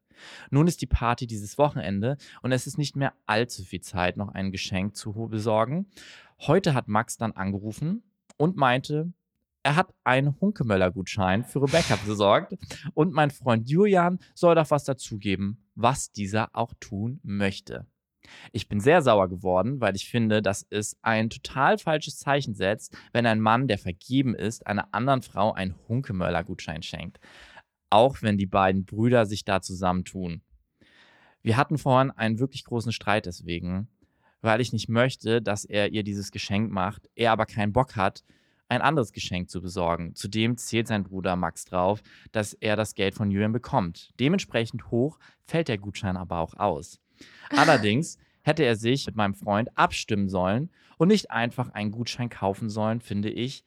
Nun 0.50 0.68
ist 0.68 0.80
die 0.80 0.86
Party 0.86 1.26
dieses 1.26 1.58
Wochenende 1.58 2.16
und 2.42 2.52
es 2.52 2.66
ist 2.66 2.78
nicht 2.78 2.96
mehr 2.96 3.14
allzu 3.26 3.64
viel 3.64 3.80
Zeit, 3.80 4.16
noch 4.16 4.28
ein 4.28 4.52
Geschenk 4.52 4.96
zu 4.96 5.12
besorgen. 5.28 5.86
Heute 6.40 6.74
hat 6.74 6.86
Max 6.86 7.16
dann 7.16 7.32
angerufen 7.32 8.04
und 8.36 8.56
meinte, 8.56 9.12
er 9.64 9.76
hat 9.76 9.94
einen 10.04 10.38
Hunkemöller-Gutschein 10.40 11.42
für 11.42 11.62
Rebecca 11.62 11.96
besorgt 12.06 12.54
und 12.92 13.12
mein 13.12 13.30
Freund 13.30 13.68
Julian 13.68 14.18
soll 14.34 14.54
doch 14.54 14.70
was 14.70 14.84
dazugeben, 14.84 15.66
was 15.74 16.12
dieser 16.12 16.50
auch 16.52 16.74
tun 16.78 17.18
möchte. 17.22 17.86
Ich 18.52 18.68
bin 18.68 18.80
sehr 18.80 19.00
sauer 19.00 19.28
geworden, 19.28 19.80
weil 19.80 19.96
ich 19.96 20.08
finde, 20.08 20.42
dass 20.42 20.66
es 20.68 20.96
ein 21.02 21.30
total 21.30 21.78
falsches 21.78 22.18
Zeichen 22.18 22.54
setzt, 22.54 22.96
wenn 23.12 23.26
ein 23.26 23.40
Mann, 23.40 23.66
der 23.66 23.78
vergeben 23.78 24.34
ist, 24.34 24.66
einer 24.66 24.88
anderen 24.92 25.22
Frau 25.22 25.52
einen 25.52 25.74
Hunkemöller-Gutschein 25.88 26.82
schenkt. 26.82 27.18
Auch 27.88 28.20
wenn 28.20 28.36
die 28.36 28.46
beiden 28.46 28.84
Brüder 28.84 29.24
sich 29.24 29.44
da 29.44 29.62
zusammentun. 29.62 30.42
Wir 31.42 31.56
hatten 31.56 31.78
vorhin 31.78 32.10
einen 32.10 32.38
wirklich 32.38 32.64
großen 32.64 32.92
Streit 32.92 33.26
deswegen, 33.26 33.88
weil 34.42 34.60
ich 34.60 34.74
nicht 34.74 34.90
möchte, 34.90 35.40
dass 35.40 35.64
er 35.64 35.90
ihr 35.92 36.02
dieses 36.02 36.32
Geschenk 36.32 36.70
macht, 36.70 37.08
er 37.14 37.32
aber 37.32 37.46
keinen 37.46 37.72
Bock 37.72 37.96
hat, 37.96 38.24
ein 38.68 38.82
anderes 38.82 39.12
Geschenk 39.12 39.50
zu 39.50 39.60
besorgen. 39.60 40.14
Zudem 40.14 40.56
zählt 40.56 40.88
sein 40.88 41.04
Bruder 41.04 41.36
Max 41.36 41.64
drauf, 41.64 42.02
dass 42.32 42.54
er 42.54 42.76
das 42.76 42.94
Geld 42.94 43.14
von 43.14 43.30
Julian 43.30 43.52
bekommt. 43.52 44.10
Dementsprechend 44.18 44.90
hoch 44.90 45.18
fällt 45.44 45.68
der 45.68 45.78
Gutschein 45.78 46.16
aber 46.16 46.38
auch 46.38 46.54
aus. 46.54 47.00
Allerdings 47.50 48.18
hätte 48.42 48.64
er 48.64 48.76
sich 48.76 49.06
mit 49.06 49.16
meinem 49.16 49.34
Freund 49.34 49.76
abstimmen 49.76 50.28
sollen 50.28 50.70
und 50.98 51.08
nicht 51.08 51.30
einfach 51.30 51.70
einen 51.70 51.90
Gutschein 51.90 52.28
kaufen 52.28 52.68
sollen, 52.68 53.00
finde 53.00 53.30
ich. 53.30 53.64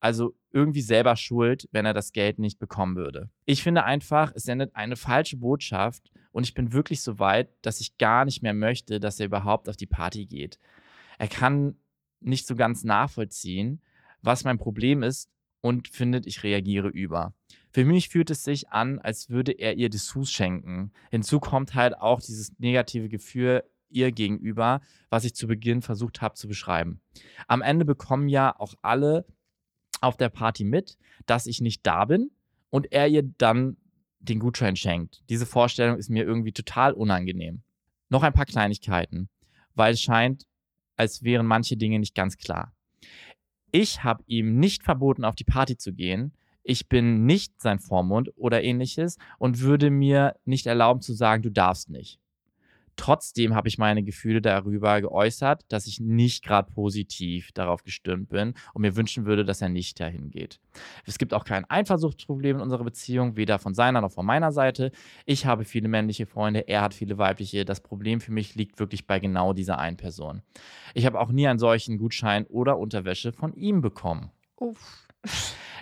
Also 0.00 0.34
irgendwie 0.52 0.82
selber 0.82 1.16
schuld, 1.16 1.68
wenn 1.72 1.86
er 1.86 1.94
das 1.94 2.12
Geld 2.12 2.38
nicht 2.38 2.58
bekommen 2.58 2.96
würde. 2.96 3.30
Ich 3.44 3.62
finde 3.62 3.84
einfach, 3.84 4.32
es 4.34 4.44
sendet 4.44 4.74
eine 4.74 4.96
falsche 4.96 5.36
Botschaft 5.36 6.10
und 6.32 6.44
ich 6.44 6.54
bin 6.54 6.72
wirklich 6.72 7.02
so 7.02 7.18
weit, 7.18 7.48
dass 7.62 7.80
ich 7.80 7.98
gar 7.98 8.24
nicht 8.24 8.42
mehr 8.42 8.54
möchte, 8.54 9.00
dass 9.00 9.18
er 9.18 9.26
überhaupt 9.26 9.68
auf 9.68 9.76
die 9.76 9.86
Party 9.86 10.26
geht. 10.26 10.58
Er 11.18 11.28
kann 11.28 11.76
nicht 12.20 12.46
so 12.46 12.54
ganz 12.56 12.84
nachvollziehen, 12.84 13.80
was 14.26 14.44
mein 14.44 14.58
Problem 14.58 15.02
ist 15.02 15.30
und 15.60 15.88
findet, 15.88 16.26
ich 16.26 16.42
reagiere 16.42 16.88
über. 16.88 17.32
Für 17.70 17.84
mich 17.84 18.08
fühlt 18.08 18.30
es 18.30 18.42
sich 18.42 18.70
an, 18.70 18.98
als 18.98 19.30
würde 19.30 19.52
er 19.52 19.76
ihr 19.76 19.88
Dessous 19.88 20.30
schenken. 20.30 20.92
Hinzu 21.10 21.40
kommt 21.40 21.74
halt 21.74 21.96
auch 21.96 22.20
dieses 22.20 22.58
negative 22.58 23.08
Gefühl 23.08 23.62
ihr 23.88 24.10
gegenüber, 24.12 24.80
was 25.10 25.24
ich 25.24 25.34
zu 25.34 25.46
Beginn 25.46 25.80
versucht 25.80 26.20
habe 26.20 26.34
zu 26.34 26.48
beschreiben. 26.48 27.00
Am 27.46 27.62
Ende 27.62 27.84
bekommen 27.84 28.28
ja 28.28 28.54
auch 28.58 28.74
alle 28.82 29.24
auf 30.00 30.16
der 30.16 30.28
Party 30.28 30.64
mit, 30.64 30.98
dass 31.26 31.46
ich 31.46 31.60
nicht 31.60 31.86
da 31.86 32.04
bin 32.04 32.30
und 32.70 32.92
er 32.92 33.08
ihr 33.08 33.22
dann 33.22 33.76
den 34.18 34.40
Gutschein 34.40 34.76
schenkt. 34.76 35.22
Diese 35.28 35.46
Vorstellung 35.46 35.98
ist 35.98 36.10
mir 36.10 36.24
irgendwie 36.24 36.52
total 36.52 36.92
unangenehm. 36.92 37.62
Noch 38.08 38.22
ein 38.22 38.32
paar 38.32 38.46
Kleinigkeiten, 38.46 39.28
weil 39.74 39.94
es 39.94 40.00
scheint, 40.00 40.46
als 40.96 41.22
wären 41.22 41.46
manche 41.46 41.76
Dinge 41.76 41.98
nicht 41.98 42.14
ganz 42.14 42.36
klar. 42.36 42.75
Ich 43.78 44.04
habe 44.04 44.24
ihm 44.26 44.58
nicht 44.58 44.84
verboten, 44.84 45.22
auf 45.22 45.34
die 45.34 45.44
Party 45.44 45.76
zu 45.76 45.92
gehen. 45.92 46.32
Ich 46.62 46.88
bin 46.88 47.26
nicht 47.26 47.60
sein 47.60 47.78
Vormund 47.78 48.32
oder 48.34 48.64
ähnliches 48.64 49.18
und 49.38 49.60
würde 49.60 49.90
mir 49.90 50.34
nicht 50.46 50.66
erlauben 50.66 51.02
zu 51.02 51.12
sagen, 51.12 51.42
du 51.42 51.50
darfst 51.50 51.90
nicht. 51.90 52.18
Trotzdem 52.96 53.54
habe 53.54 53.68
ich 53.68 53.78
meine 53.78 54.02
Gefühle 54.02 54.40
darüber 54.40 55.00
geäußert, 55.00 55.64
dass 55.68 55.86
ich 55.86 56.00
nicht 56.00 56.42
gerade 56.42 56.72
positiv 56.72 57.52
darauf 57.52 57.82
gestimmt 57.84 58.30
bin 58.30 58.54
und 58.72 58.82
mir 58.82 58.96
wünschen 58.96 59.26
würde, 59.26 59.44
dass 59.44 59.62
er 59.62 59.68
nicht 59.68 60.00
dahin 60.00 60.30
geht. 60.30 60.60
Es 61.04 61.18
gibt 61.18 61.34
auch 61.34 61.44
kein 61.44 61.68
Eifersuchtsproblem 61.68 62.56
in 62.56 62.62
unserer 62.62 62.84
Beziehung, 62.84 63.36
weder 63.36 63.58
von 63.58 63.74
seiner 63.74 64.00
noch 64.00 64.12
von 64.12 64.26
meiner 64.26 64.50
Seite. 64.50 64.92
Ich 65.26 65.46
habe 65.46 65.64
viele 65.64 65.88
männliche 65.88 66.26
Freunde, 66.26 66.68
er 66.68 66.80
hat 66.80 66.94
viele 66.94 67.18
weibliche. 67.18 67.64
Das 67.64 67.80
Problem 67.80 68.20
für 68.20 68.32
mich 68.32 68.54
liegt 68.54 68.78
wirklich 68.78 69.06
bei 69.06 69.20
genau 69.20 69.52
dieser 69.52 69.78
einen 69.78 69.96
Person. 69.96 70.42
Ich 70.94 71.06
habe 71.06 71.20
auch 71.20 71.30
nie 71.30 71.46
einen 71.46 71.58
solchen 71.58 71.98
Gutschein 71.98 72.46
oder 72.46 72.78
Unterwäsche 72.78 73.32
von 73.32 73.54
ihm 73.54 73.82
bekommen. 73.82 74.30
Uff. 74.56 75.06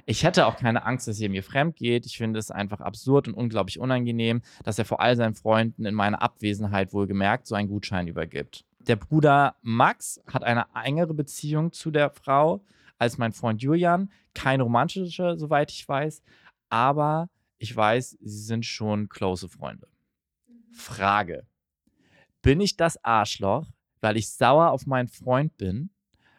Ich 0.06 0.24
hätte 0.24 0.46
auch 0.46 0.56
keine 0.56 0.84
Angst, 0.84 1.08
dass 1.08 1.20
er 1.20 1.28
mir 1.28 1.42
fremd 1.42 1.76
geht. 1.76 2.06
Ich 2.06 2.16
finde 2.16 2.38
es 2.38 2.50
einfach 2.50 2.80
absurd 2.80 3.28
und 3.28 3.34
unglaublich 3.34 3.78
unangenehm, 3.78 4.42
dass 4.62 4.78
er 4.78 4.84
vor 4.84 5.00
all 5.00 5.16
seinen 5.16 5.34
Freunden 5.34 5.84
in 5.84 5.94
meiner 5.94 6.22
Abwesenheit 6.22 6.92
wohlgemerkt 6.92 7.46
so 7.46 7.54
einen 7.54 7.68
Gutschein 7.68 8.08
übergibt. 8.08 8.64
Der 8.80 8.96
Bruder 8.96 9.56
Max 9.62 10.20
hat 10.30 10.44
eine 10.44 10.66
engere 10.74 11.14
Beziehung 11.14 11.72
zu 11.72 11.90
der 11.90 12.10
Frau 12.10 12.64
als 12.98 13.18
mein 13.18 13.32
Freund 13.32 13.62
Julian. 13.62 14.10
Keine 14.34 14.62
romantische, 14.62 15.36
soweit 15.36 15.70
ich 15.70 15.88
weiß. 15.88 16.22
Aber 16.68 17.28
ich 17.58 17.74
weiß, 17.74 18.18
sie 18.20 18.42
sind 18.42 18.66
schon 18.66 19.08
close 19.08 19.48
Freunde. 19.48 19.88
Frage. 20.72 21.46
Bin 22.42 22.60
ich 22.60 22.76
das 22.76 23.02
Arschloch, 23.02 23.66
weil 24.00 24.18
ich 24.18 24.28
sauer 24.28 24.70
auf 24.70 24.86
meinen 24.86 25.08
Freund 25.08 25.56
bin, 25.56 25.90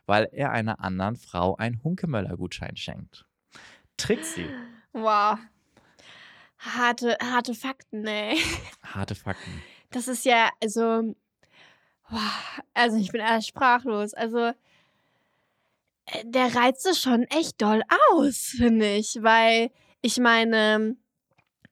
weil 0.06 0.30
er 0.32 0.52
einer 0.52 0.80
anderen 0.82 1.16
Frau 1.16 1.56
einen 1.56 1.84
Hunkemöller-Gutschein 1.84 2.78
schenkt? 2.78 3.26
Trixie. 3.98 4.50
Wow. 4.94 5.38
Harte, 6.60 7.18
harte 7.22 7.54
Fakten, 7.54 8.06
ey. 8.08 8.38
Harte 8.84 9.16
Fakten. 9.16 9.62
Das 9.92 10.08
ist 10.08 10.26
ja, 10.26 10.50
also, 10.62 11.16
wow, 12.10 12.62
also 12.74 12.98
ich 12.98 13.12
bin 13.12 13.22
erst 13.22 13.48
sprachlos. 13.48 14.14
Also, 14.14 14.52
äh, 16.06 16.24
der 16.24 16.56
reizt 16.56 16.86
es 16.86 17.02
schon 17.02 17.24
echt 17.24 17.62
doll 17.62 17.84
aus, 18.12 18.54
finde 18.58 18.96
ich, 18.96 19.18
weil 19.22 19.72
ich 20.02 20.18
meine, 20.18 20.98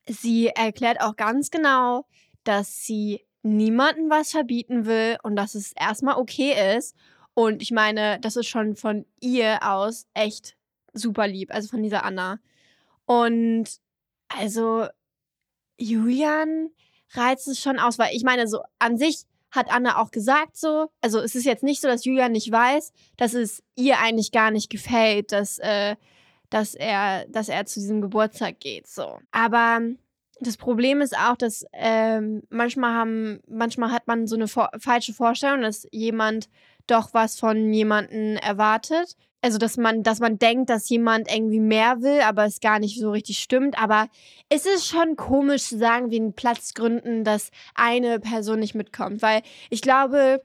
sie 0.07 0.47
erklärt 0.47 1.01
auch 1.01 1.15
ganz 1.15 1.49
genau, 1.49 2.05
dass 2.43 2.83
sie 2.83 3.25
niemandem 3.41 4.09
was 4.09 4.31
verbieten 4.31 4.85
will 4.85 5.17
und 5.23 5.35
dass 5.35 5.55
es 5.55 5.73
erstmal 5.73 6.15
okay 6.15 6.77
ist. 6.77 6.95
Und 7.33 7.61
ich 7.61 7.71
meine, 7.71 8.19
das 8.19 8.35
ist 8.35 8.47
schon 8.47 8.75
von 8.75 9.05
ihr 9.19 9.59
aus 9.63 10.07
echt 10.13 10.55
super 10.93 11.27
lieb, 11.27 11.53
also 11.53 11.67
von 11.67 11.83
dieser 11.83 12.03
Anna. 12.05 12.39
Und 13.05 13.65
also 14.27 14.87
Julian 15.77 16.69
reizt 17.11 17.47
es 17.47 17.59
schon 17.59 17.79
aus, 17.79 17.99
weil 17.99 18.15
ich 18.15 18.23
meine, 18.23 18.47
so 18.47 18.61
an 18.79 18.97
sich 18.97 19.23
hat 19.51 19.71
Anna 19.71 20.01
auch 20.01 20.11
gesagt 20.11 20.57
so, 20.57 20.89
also 21.01 21.19
es 21.19 21.35
ist 21.35 21.45
jetzt 21.45 21.63
nicht 21.63 21.81
so, 21.81 21.87
dass 21.87 22.05
Julian 22.05 22.31
nicht 22.31 22.51
weiß, 22.51 22.91
dass 23.17 23.33
es 23.33 23.63
ihr 23.75 23.99
eigentlich 23.99 24.31
gar 24.31 24.49
nicht 24.49 24.69
gefällt, 24.69 25.31
dass, 25.31 25.59
äh, 25.59 25.95
dass, 26.49 26.73
er, 26.73 27.27
dass 27.27 27.49
er 27.49 27.65
zu 27.65 27.79
diesem 27.79 28.01
Geburtstag 28.01 28.59
geht. 28.59 28.87
So. 28.87 29.19
Aber 29.31 29.81
das 30.39 30.57
Problem 30.57 31.01
ist 31.01 31.15
auch, 31.15 31.37
dass 31.37 31.65
ähm, 31.73 32.41
manchmal 32.49 32.93
haben, 32.93 33.41
manchmal 33.47 33.91
hat 33.91 34.07
man 34.07 34.25
so 34.25 34.35
eine 34.35 34.47
vor 34.47 34.71
falsche 34.79 35.13
Vorstellung, 35.13 35.61
dass 35.61 35.87
jemand 35.91 36.49
doch 36.87 37.13
was 37.13 37.39
von 37.39 37.71
jemandem 37.71 38.37
erwartet 38.37 39.15
also 39.43 39.57
dass 39.57 39.75
man, 39.75 40.03
dass 40.03 40.21
man 40.21 40.39
denkt, 40.39 40.69
dass 40.69 40.87
jemand 40.87 41.29
irgendwie 41.29 41.59
mehr 41.59 42.01
will, 42.01 42.21
aber 42.21 42.45
es 42.45 42.61
gar 42.61 42.79
nicht 42.79 42.97
so 42.97 43.11
richtig 43.11 43.39
stimmt. 43.39 43.77
Aber 43.77 44.07
es 44.47 44.65
ist 44.65 44.87
schon 44.87 45.17
komisch 45.17 45.63
zu 45.63 45.77
sagen, 45.77 46.11
wegen 46.11 46.33
Platzgründen, 46.33 47.25
dass 47.25 47.51
eine 47.75 48.21
Person 48.21 48.59
nicht 48.59 48.73
mitkommt. 48.73 49.21
Weil 49.21 49.41
ich 49.69 49.81
glaube, 49.81 50.41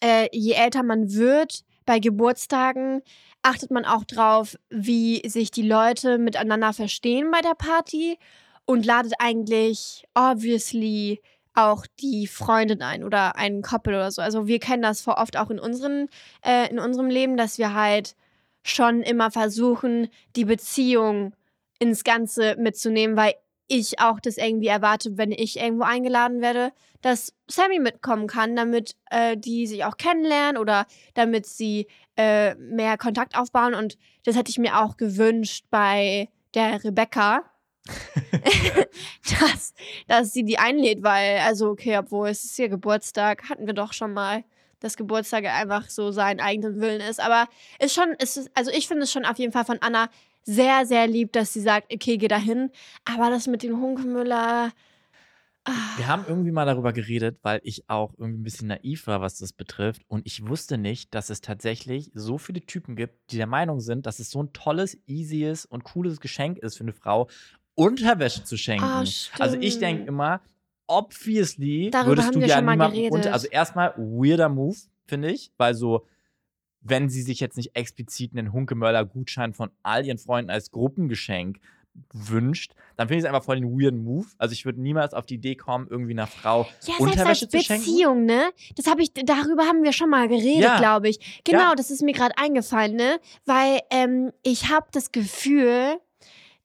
äh, 0.00 0.28
je 0.30 0.52
älter 0.52 0.82
man 0.82 1.14
wird, 1.14 1.64
bei 1.86 2.00
Geburtstagen 2.00 3.00
achtet 3.40 3.70
man 3.70 3.86
auch 3.86 4.04
drauf, 4.04 4.56
wie 4.68 5.26
sich 5.26 5.50
die 5.50 5.66
Leute 5.66 6.18
miteinander 6.18 6.74
verstehen 6.74 7.30
bei 7.30 7.40
der 7.40 7.54
Party 7.54 8.18
und 8.66 8.84
ladet 8.84 9.14
eigentlich 9.20 10.04
obviously 10.14 11.22
auch 11.54 11.86
die 12.00 12.26
Freundin 12.26 12.82
ein 12.82 13.04
oder 13.04 13.36
einen 13.36 13.62
Couple 13.62 13.94
oder 13.94 14.10
so. 14.10 14.22
Also 14.22 14.46
wir 14.46 14.58
kennen 14.58 14.82
das 14.82 15.00
vor 15.00 15.18
oft 15.18 15.36
auch 15.36 15.50
in, 15.50 15.58
unseren, 15.58 16.08
äh, 16.44 16.70
in 16.70 16.78
unserem 16.78 17.08
Leben, 17.08 17.36
dass 17.36 17.58
wir 17.58 17.74
halt 17.74 18.14
schon 18.62 19.02
immer 19.02 19.30
versuchen, 19.30 20.08
die 20.36 20.44
Beziehung 20.44 21.34
ins 21.78 22.04
Ganze 22.04 22.56
mitzunehmen, 22.56 23.16
weil 23.16 23.34
ich 23.66 23.98
auch 24.00 24.20
das 24.20 24.36
irgendwie 24.36 24.66
erwarte, 24.66 25.16
wenn 25.16 25.32
ich 25.32 25.58
irgendwo 25.58 25.84
eingeladen 25.84 26.40
werde, 26.40 26.72
dass 27.00 27.34
Sammy 27.48 27.78
mitkommen 27.78 28.26
kann, 28.26 28.54
damit 28.54 28.96
äh, 29.10 29.36
die 29.36 29.66
sich 29.66 29.84
auch 29.84 29.96
kennenlernen 29.96 30.58
oder 30.60 30.86
damit 31.14 31.46
sie 31.46 31.86
äh, 32.16 32.54
mehr 32.56 32.98
Kontakt 32.98 33.36
aufbauen. 33.36 33.74
Und 33.74 33.98
das 34.24 34.36
hätte 34.36 34.50
ich 34.50 34.58
mir 34.58 34.80
auch 34.80 34.96
gewünscht 34.96 35.64
bei 35.70 36.28
der 36.54 36.84
Rebecca, 36.84 37.44
dass, 39.40 39.74
dass 40.06 40.32
sie 40.32 40.44
die 40.44 40.58
einlädt, 40.58 41.02
weil, 41.02 41.38
also 41.38 41.70
okay, 41.70 41.98
obwohl 41.98 42.28
es 42.28 42.44
ist 42.44 42.58
ihr 42.58 42.68
Geburtstag, 42.68 43.48
hatten 43.48 43.66
wir 43.66 43.74
doch 43.74 43.92
schon 43.92 44.12
mal, 44.12 44.44
dass 44.80 44.96
Geburtstag 44.96 45.44
einfach 45.46 45.88
so 45.88 46.10
seinen 46.10 46.40
eigenen 46.40 46.80
Willen 46.80 47.00
ist. 47.00 47.20
Aber 47.20 47.48
ist 47.78 47.94
schon, 47.94 48.10
ist, 48.18 48.50
also 48.54 48.70
ich 48.70 48.88
finde 48.88 49.04
es 49.04 49.12
schon 49.12 49.24
auf 49.24 49.38
jeden 49.38 49.52
Fall 49.52 49.64
von 49.64 49.78
Anna 49.80 50.08
sehr, 50.44 50.86
sehr 50.86 51.06
lieb, 51.06 51.32
dass 51.32 51.52
sie 51.52 51.60
sagt, 51.60 51.92
okay, 51.92 52.16
geh 52.18 52.28
dahin. 52.28 52.70
Aber 53.04 53.30
das 53.30 53.46
mit 53.46 53.62
dem 53.62 53.80
Hunkemüller. 53.80 54.72
Ah. 55.64 55.96
Wir 55.96 56.08
haben 56.08 56.24
irgendwie 56.26 56.50
mal 56.50 56.66
darüber 56.66 56.92
geredet, 56.92 57.38
weil 57.42 57.60
ich 57.62 57.88
auch 57.88 58.12
irgendwie 58.18 58.40
ein 58.40 58.42
bisschen 58.42 58.66
naiv 58.66 59.06
war, 59.06 59.20
was 59.20 59.38
das 59.38 59.52
betrifft. 59.52 60.02
Und 60.08 60.26
ich 60.26 60.48
wusste 60.48 60.76
nicht, 60.76 61.14
dass 61.14 61.30
es 61.30 61.40
tatsächlich 61.40 62.10
so 62.14 62.36
viele 62.38 62.62
Typen 62.62 62.96
gibt, 62.96 63.30
die 63.30 63.36
der 63.36 63.46
Meinung 63.46 63.80
sind, 63.80 64.06
dass 64.06 64.18
es 64.18 64.30
so 64.30 64.42
ein 64.42 64.52
tolles, 64.52 64.98
easyes 65.06 65.64
und 65.64 65.84
cooles 65.84 66.20
Geschenk 66.20 66.58
ist 66.58 66.76
für 66.76 66.82
eine 66.84 66.92
Frau, 66.92 67.28
Unterwäsche 67.74 68.44
zu 68.44 68.56
schenken. 68.56 68.84
Ah, 68.84 69.04
also 69.38 69.56
ich 69.60 69.78
denke 69.78 70.04
immer, 70.04 70.40
obviously 70.86 71.90
Darüber 71.90 72.10
würdest 72.10 72.28
haben 72.28 72.40
du 72.40 72.46
ja 72.46 72.60
mal 72.60 72.72
niemandem 72.72 73.12
unter, 73.12 73.32
also 73.32 73.46
erstmal 73.48 73.94
weirder 73.96 74.48
Move, 74.48 74.76
finde 75.06 75.30
ich, 75.30 75.52
weil 75.56 75.74
so 75.74 76.06
wenn 76.84 77.08
sie 77.08 77.22
sich 77.22 77.38
jetzt 77.40 77.56
nicht 77.56 77.76
explizit 77.76 78.32
einen 78.36 78.52
Hunkemöller-Gutschein 78.52 79.54
von 79.54 79.70
all 79.84 80.04
ihren 80.04 80.18
Freunden 80.18 80.50
als 80.50 80.72
Gruppengeschenk 80.72 81.60
wünscht, 82.12 82.72
dann 82.96 83.06
finde 83.06 83.18
ich 83.18 83.24
es 83.24 83.28
einfach 83.28 83.44
voll 83.44 83.56
den 83.60 83.70
weirden 83.78 84.02
Move. 84.02 84.26
Also 84.38 84.52
ich 84.54 84.64
würde 84.64 84.80
niemals 84.80 85.14
auf 85.14 85.26
die 85.26 85.34
Idee 85.34 85.54
kommen, 85.54 85.86
irgendwie 85.88 86.12
einer 86.12 86.26
Frau 86.26 86.66
Ja, 86.86 86.94
Unterwäsche 86.98 87.44
als 87.44 87.50
zu 87.50 87.60
schenken. 87.60 87.84
Beziehung, 87.84 88.24
ne? 88.24 88.50
Das 88.76 88.86
habe 88.88 89.02
ich, 89.02 89.12
darüber 89.12 89.64
haben 89.64 89.84
wir 89.84 89.92
schon 89.92 90.10
mal 90.10 90.26
geredet, 90.26 90.62
Ja. 90.62 90.78
glaube 90.78 91.08
ich. 91.10 91.42
Genau, 91.44 91.60
Ja. 91.70 91.74
das 91.76 91.90
ist 91.90 92.02
mir 92.02 92.12
gerade 92.14 92.36
eingefallen, 92.38 92.96
ne? 92.96 93.20
Weil 93.44 93.80
ähm, 93.90 94.32
ich 94.42 94.68
habe 94.70 94.86
das 94.90 95.12
Gefühl, 95.12 95.98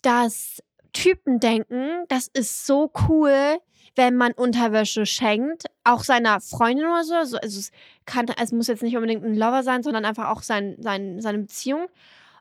dass 0.01 0.63
Typen 0.97 1.39
denken, 1.39 2.05
das 2.07 2.27
ist 2.33 2.65
so 2.65 2.91
cool, 3.07 3.59
wenn 3.95 4.15
man 4.15 4.31
Unterwäsche 4.31 5.05
schenkt, 5.05 5.65
auch 5.83 6.03
seiner 6.03 6.39
Freundin 6.41 6.85
oder 6.85 7.03
so. 7.03 7.15
Also, 7.15 7.37
es, 7.37 7.71
kann, 8.05 8.25
es 8.41 8.51
muss 8.51 8.67
jetzt 8.67 8.81
nicht 8.81 8.95
unbedingt 8.95 9.23
ein 9.23 9.35
Lover 9.35 9.61
sein, 9.61 9.83
sondern 9.83 10.05
einfach 10.05 10.29
auch 10.29 10.41
sein, 10.41 10.75
sein, 10.79 11.21
seine 11.21 11.39
Beziehung. 11.39 11.87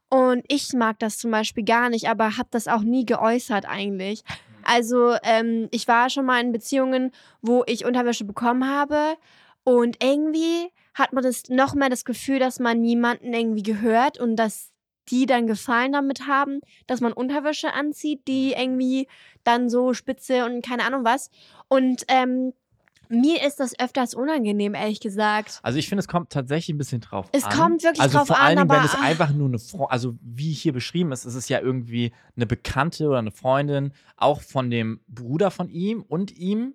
Und 0.08 0.44
ich 0.48 0.72
mag 0.72 0.98
das 1.00 1.18
zum 1.18 1.30
Beispiel 1.30 1.64
gar 1.64 1.90
nicht, 1.90 2.08
aber 2.08 2.38
habe 2.38 2.48
das 2.50 2.66
auch 2.66 2.82
nie 2.82 3.04
geäußert 3.04 3.66
eigentlich. 3.66 4.22
Also 4.62 5.16
ähm, 5.22 5.68
ich 5.70 5.86
war 5.86 6.08
schon 6.08 6.24
mal 6.24 6.40
in 6.40 6.52
Beziehungen, 6.52 7.12
wo 7.42 7.62
ich 7.66 7.84
Unterwäsche 7.84 8.24
bekommen 8.24 8.68
habe 8.68 9.16
und 9.64 10.02
irgendwie 10.02 10.70
hat 10.94 11.12
man 11.12 11.22
das 11.22 11.48
noch 11.48 11.74
mehr 11.74 11.90
das 11.90 12.04
Gefühl, 12.04 12.38
dass 12.38 12.58
man 12.58 12.80
niemanden 12.80 13.34
irgendwie 13.34 13.62
gehört 13.62 14.18
und 14.18 14.36
dass 14.36 14.72
die 15.10 15.26
dann 15.26 15.46
Gefallen 15.46 15.92
damit 15.92 16.26
haben, 16.26 16.60
dass 16.86 17.00
man 17.00 17.12
Unterwäsche 17.12 17.72
anzieht, 17.72 18.26
die 18.28 18.52
irgendwie 18.52 19.08
dann 19.44 19.68
so 19.70 19.94
spitze 19.94 20.44
und 20.44 20.64
keine 20.64 20.84
Ahnung 20.84 21.04
was. 21.04 21.30
Und 21.68 22.04
ähm, 22.08 22.52
Mir 23.08 23.46
ist 23.46 23.60
das 23.60 23.78
öfters 23.78 24.14
unangenehm, 24.14 24.74
ehrlich 24.74 24.98
gesagt. 24.98 25.60
Also 25.62 25.78
ich 25.78 25.88
finde, 25.88 26.00
es 26.00 26.08
kommt 26.08 26.30
tatsächlich 26.30 26.74
ein 26.74 26.78
bisschen 26.78 27.00
drauf 27.00 27.28
Es 27.30 27.44
an. 27.44 27.52
kommt 27.52 27.82
wirklich 27.84 28.00
also 28.02 28.18
drauf 28.18 28.26
vor 28.26 28.36
an, 28.38 28.46
allen 28.46 28.56
Dingen, 28.58 28.68
wenn 28.70 28.84
es 28.84 28.94
einfach 28.96 29.30
nur 29.30 29.46
eine 29.46 29.60
Frau, 29.60 29.84
also 29.86 30.14
wie 30.22 30.52
hier 30.52 30.72
beschrieben 30.72 31.12
ist, 31.12 31.24
ist 31.24 31.36
es 31.36 31.48
ja 31.48 31.60
irgendwie 31.60 32.10
eine 32.34 32.46
Bekannte 32.46 33.06
oder 33.08 33.18
eine 33.18 33.30
Freundin, 33.30 33.92
auch 34.16 34.40
von 34.40 34.70
dem 34.70 34.98
Bruder 35.06 35.52
von 35.52 35.68
ihm 35.70 36.02
und 36.02 36.36
ihm. 36.36 36.74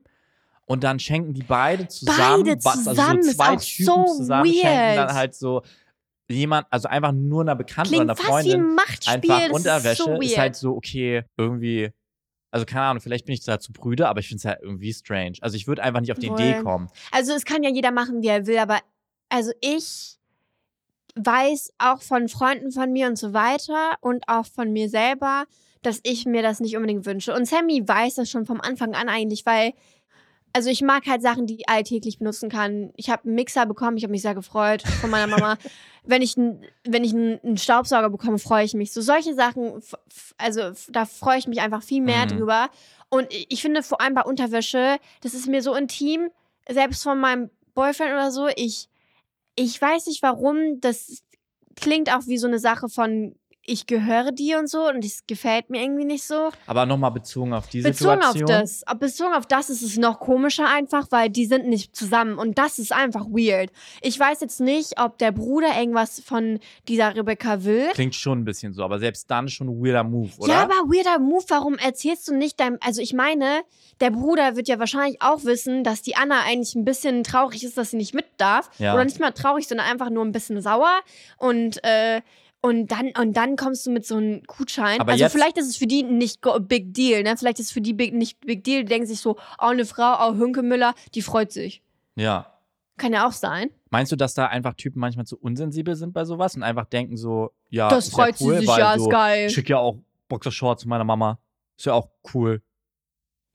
Und 0.65 0.85
dann 0.85 0.99
schenken 0.99 1.33
die 1.33 1.43
beide 1.43 1.89
zusammen, 1.89 2.43
Beide 2.45 2.63
was, 2.63 2.77
also 2.87 2.91
zusammen 2.91 3.23
so 3.23 3.29
ist 3.29 3.35
zwei 3.35 3.55
Typen 3.57 3.85
so 3.85 4.05
zusammen 4.05 4.45
schenken 4.53 4.67
weird. 4.67 4.97
dann 4.99 5.13
halt 5.15 5.35
so 5.35 5.63
jemand, 6.31 6.67
also 6.69 6.87
einfach 6.87 7.11
nur 7.11 7.41
einer 7.41 7.55
Bekannten 7.55 7.89
Klingt 7.89 8.03
oder 8.05 8.13
einer 8.13 8.29
Freundin 8.29 8.61
ein 8.61 8.75
Machtspiel. 8.75 9.31
einfach 9.31 9.49
Unterwäsche 9.51 10.03
ist, 10.03 10.05
so 10.05 10.21
ist 10.21 10.37
halt 10.37 10.55
so, 10.55 10.75
okay, 10.75 11.23
irgendwie, 11.37 11.89
also 12.51 12.65
keine 12.65 12.83
Ahnung, 12.85 13.01
vielleicht 13.01 13.25
bin 13.25 13.33
ich 13.33 13.43
da 13.43 13.59
zu 13.59 13.71
brüde, 13.71 14.07
aber 14.07 14.19
ich 14.19 14.27
finde 14.27 14.39
es 14.39 14.45
halt 14.45 14.59
irgendwie 14.61 14.93
strange. 14.93 15.33
Also 15.41 15.55
ich 15.55 15.67
würde 15.67 15.83
einfach 15.83 16.01
nicht 16.01 16.11
auf 16.11 16.19
die 16.19 16.27
Idee 16.27 16.53
Voll. 16.55 16.63
kommen. 16.63 16.89
Also 17.11 17.33
es 17.33 17.45
kann 17.45 17.63
ja 17.63 17.69
jeder 17.69 17.91
machen, 17.91 18.21
wie 18.21 18.27
er 18.27 18.47
will, 18.47 18.57
aber 18.57 18.79
also 19.29 19.51
ich 19.61 20.17
weiß 21.15 21.73
auch 21.77 22.01
von 22.01 22.29
Freunden 22.29 22.71
von 22.71 22.91
mir 22.91 23.07
und 23.07 23.17
so 23.17 23.33
weiter 23.33 23.95
und 24.01 24.23
auch 24.27 24.45
von 24.45 24.71
mir 24.71 24.89
selber, 24.89 25.45
dass 25.81 25.99
ich 26.03 26.25
mir 26.25 26.41
das 26.41 26.59
nicht 26.59 26.75
unbedingt 26.75 27.05
wünsche. 27.05 27.33
Und 27.33 27.45
Sammy 27.45 27.81
weiß 27.85 28.15
das 28.15 28.29
schon 28.29 28.45
vom 28.45 28.61
Anfang 28.61 28.93
an 28.93 29.09
eigentlich, 29.09 29.45
weil 29.45 29.73
also 30.53 30.69
ich 30.69 30.81
mag 30.81 31.05
halt 31.07 31.21
Sachen, 31.21 31.47
die 31.47 31.55
ich 31.55 31.69
alltäglich 31.69 32.19
benutzen 32.19 32.49
kann. 32.49 32.91
Ich 32.95 33.09
habe 33.09 33.23
einen 33.25 33.35
Mixer 33.35 33.65
bekommen, 33.65 33.97
ich 33.97 34.03
habe 34.03 34.11
mich 34.11 34.21
sehr 34.21 34.35
gefreut 34.35 34.83
von 34.99 35.09
meiner 35.09 35.27
Mama. 35.27 35.57
wenn 36.03 36.21
ich, 36.21 36.35
wenn 36.35 37.03
ich 37.03 37.13
einen 37.13 37.57
Staubsauger 37.57 38.09
bekomme, 38.09 38.39
freue 38.39 38.65
ich 38.65 38.73
mich. 38.73 38.91
So 38.91 39.01
solche 39.01 39.33
Sachen, 39.33 39.81
also 40.37 40.71
da 40.89 41.05
freue 41.05 41.37
ich 41.37 41.47
mich 41.47 41.61
einfach 41.61 41.83
viel 41.83 42.01
mehr 42.01 42.25
Mhm. 42.25 42.29
drüber. 42.29 42.69
Und 43.09 43.27
ich 43.29 43.61
finde 43.61 43.83
vor 43.83 44.01
allem 44.01 44.13
bei 44.13 44.23
Unterwäsche, 44.23 44.97
das 45.21 45.33
ist 45.33 45.47
mir 45.47 45.61
so 45.61 45.73
intim, 45.75 46.29
selbst 46.69 47.03
von 47.03 47.19
meinem 47.19 47.49
Boyfriend 47.73 48.11
oder 48.11 48.31
so, 48.31 48.47
ich, 48.55 48.89
ich 49.55 49.81
weiß 49.81 50.07
nicht 50.07 50.21
warum, 50.21 50.79
das 50.81 51.23
klingt 51.75 52.13
auch 52.13 52.27
wie 52.27 52.37
so 52.37 52.47
eine 52.47 52.59
Sache 52.59 52.89
von 52.89 53.35
ich 53.63 53.85
gehöre 53.85 54.31
dir 54.31 54.57
und 54.57 54.67
so 54.67 54.87
und 54.89 55.03
das 55.03 55.21
gefällt 55.27 55.69
mir 55.69 55.81
irgendwie 55.83 56.05
nicht 56.05 56.23
so. 56.23 56.49
Aber 56.65 56.85
nochmal 56.87 57.11
bezogen 57.11 57.53
auf 57.53 57.67
die 57.67 57.81
Bezogen 57.81 58.23
auf 58.23 58.31
Situation. 58.33 58.47
das, 58.47 58.83
ab- 58.87 58.99
bezogen 58.99 59.33
auf 59.33 59.45
das 59.45 59.69
ist 59.69 59.83
es 59.83 59.97
noch 59.97 60.19
komischer 60.19 60.67
einfach, 60.67 61.07
weil 61.11 61.29
die 61.29 61.45
sind 61.45 61.67
nicht 61.67 61.95
zusammen 61.95 62.37
und 62.39 62.57
das 62.57 62.79
ist 62.79 62.91
einfach 62.91 63.25
weird. 63.25 63.71
Ich 64.01 64.19
weiß 64.19 64.41
jetzt 64.41 64.59
nicht, 64.61 64.99
ob 64.99 65.19
der 65.19 65.31
Bruder 65.31 65.77
irgendwas 65.79 66.19
von 66.19 66.59
dieser 66.87 67.15
Rebecca 67.15 67.63
will. 67.63 67.89
Klingt 67.93 68.15
schon 68.15 68.39
ein 68.39 68.45
bisschen 68.45 68.73
so, 68.73 68.83
aber 68.83 68.97
selbst 68.97 69.29
dann 69.29 69.47
schon 69.47 69.67
ein 69.69 69.83
weirder 69.83 70.03
Move, 70.03 70.31
oder? 70.39 70.51
Ja, 70.53 70.61
aber 70.63 70.73
weirder 70.89 71.19
Move, 71.19 71.45
warum 71.49 71.75
erzählst 71.75 72.27
du 72.27 72.35
nicht 72.35 72.59
deinem, 72.59 72.77
also 72.81 73.01
ich 73.01 73.13
meine, 73.13 73.61
der 73.99 74.09
Bruder 74.09 74.55
wird 74.55 74.67
ja 74.69 74.79
wahrscheinlich 74.79 75.21
auch 75.21 75.43
wissen, 75.43 75.83
dass 75.83 76.01
die 76.01 76.15
Anna 76.15 76.41
eigentlich 76.47 76.73
ein 76.73 76.83
bisschen 76.83 77.23
traurig 77.23 77.63
ist, 77.63 77.77
dass 77.77 77.91
sie 77.91 77.97
nicht 77.97 78.15
mit 78.15 78.25
darf. 78.37 78.71
Ja. 78.79 78.95
Oder 78.95 79.05
nicht 79.05 79.19
mal 79.19 79.31
traurig, 79.31 79.67
sondern 79.67 79.85
einfach 79.85 80.09
nur 80.09 80.25
ein 80.25 80.31
bisschen 80.31 80.59
sauer 80.61 80.99
und, 81.37 81.83
äh, 81.83 82.21
und 82.61 82.91
dann, 82.91 83.11
und 83.19 83.33
dann 83.35 83.55
kommst 83.55 83.85
du 83.85 83.91
mit 83.91 84.05
so 84.05 84.15
einem 84.17 84.43
Gutschein. 84.43 84.99
Aber 85.01 85.11
also 85.13 85.23
jetzt- 85.23 85.31
vielleicht 85.33 85.57
ist 85.57 85.67
es 85.67 85.77
für 85.77 85.87
die 85.87 86.03
nicht 86.03 86.41
big 86.67 86.93
deal, 86.93 87.23
ne? 87.23 87.35
Vielleicht 87.37 87.59
ist 87.59 87.67
es 87.67 87.71
für 87.71 87.81
die 87.81 87.93
big, 87.93 88.13
nicht 88.13 88.39
big 88.41 88.63
deal. 88.63 88.81
Die 88.83 88.89
denken 88.89 89.07
sich 89.07 89.19
so, 89.19 89.37
oh, 89.59 89.65
eine 89.65 89.85
Frau, 89.85 90.15
oh, 90.29 90.35
Hünke 90.35 90.61
Müller, 90.61 90.93
die 91.15 91.21
freut 91.21 91.51
sich. 91.51 91.81
ja. 92.15 92.47
Kann 92.97 93.13
ja 93.13 93.25
auch 93.27 93.31
sein. 93.31 93.71
Meinst 93.89 94.11
du, 94.11 94.15
dass 94.15 94.35
da 94.35 94.45
einfach 94.45 94.75
Typen 94.75 94.99
manchmal 94.99 95.25
zu 95.25 95.35
unsensibel 95.39 95.95
sind 95.95 96.13
bei 96.13 96.23
sowas 96.23 96.55
und 96.55 96.61
einfach 96.61 96.85
denken 96.85 97.17
so, 97.17 97.49
ja, 97.69 97.89
das 97.89 98.07
ist 98.07 98.13
freut 98.13 98.39
ja 98.39 98.45
cool, 98.45 98.53
sie 98.55 98.59
sich, 98.59 98.67
weil 98.67 98.79
ja, 98.79 98.97
so, 98.99 99.05
ist 99.05 99.09
geil. 99.11 99.47
Ich 99.47 99.53
schicke 99.53 99.69
ja 99.71 99.79
auch 99.79 99.97
Boxershorts 100.27 100.85
meiner 100.85 101.03
Mama. 101.05 101.39
Ist 101.79 101.85
ja 101.87 101.93
auch 101.93 102.09
cool. 102.35 102.61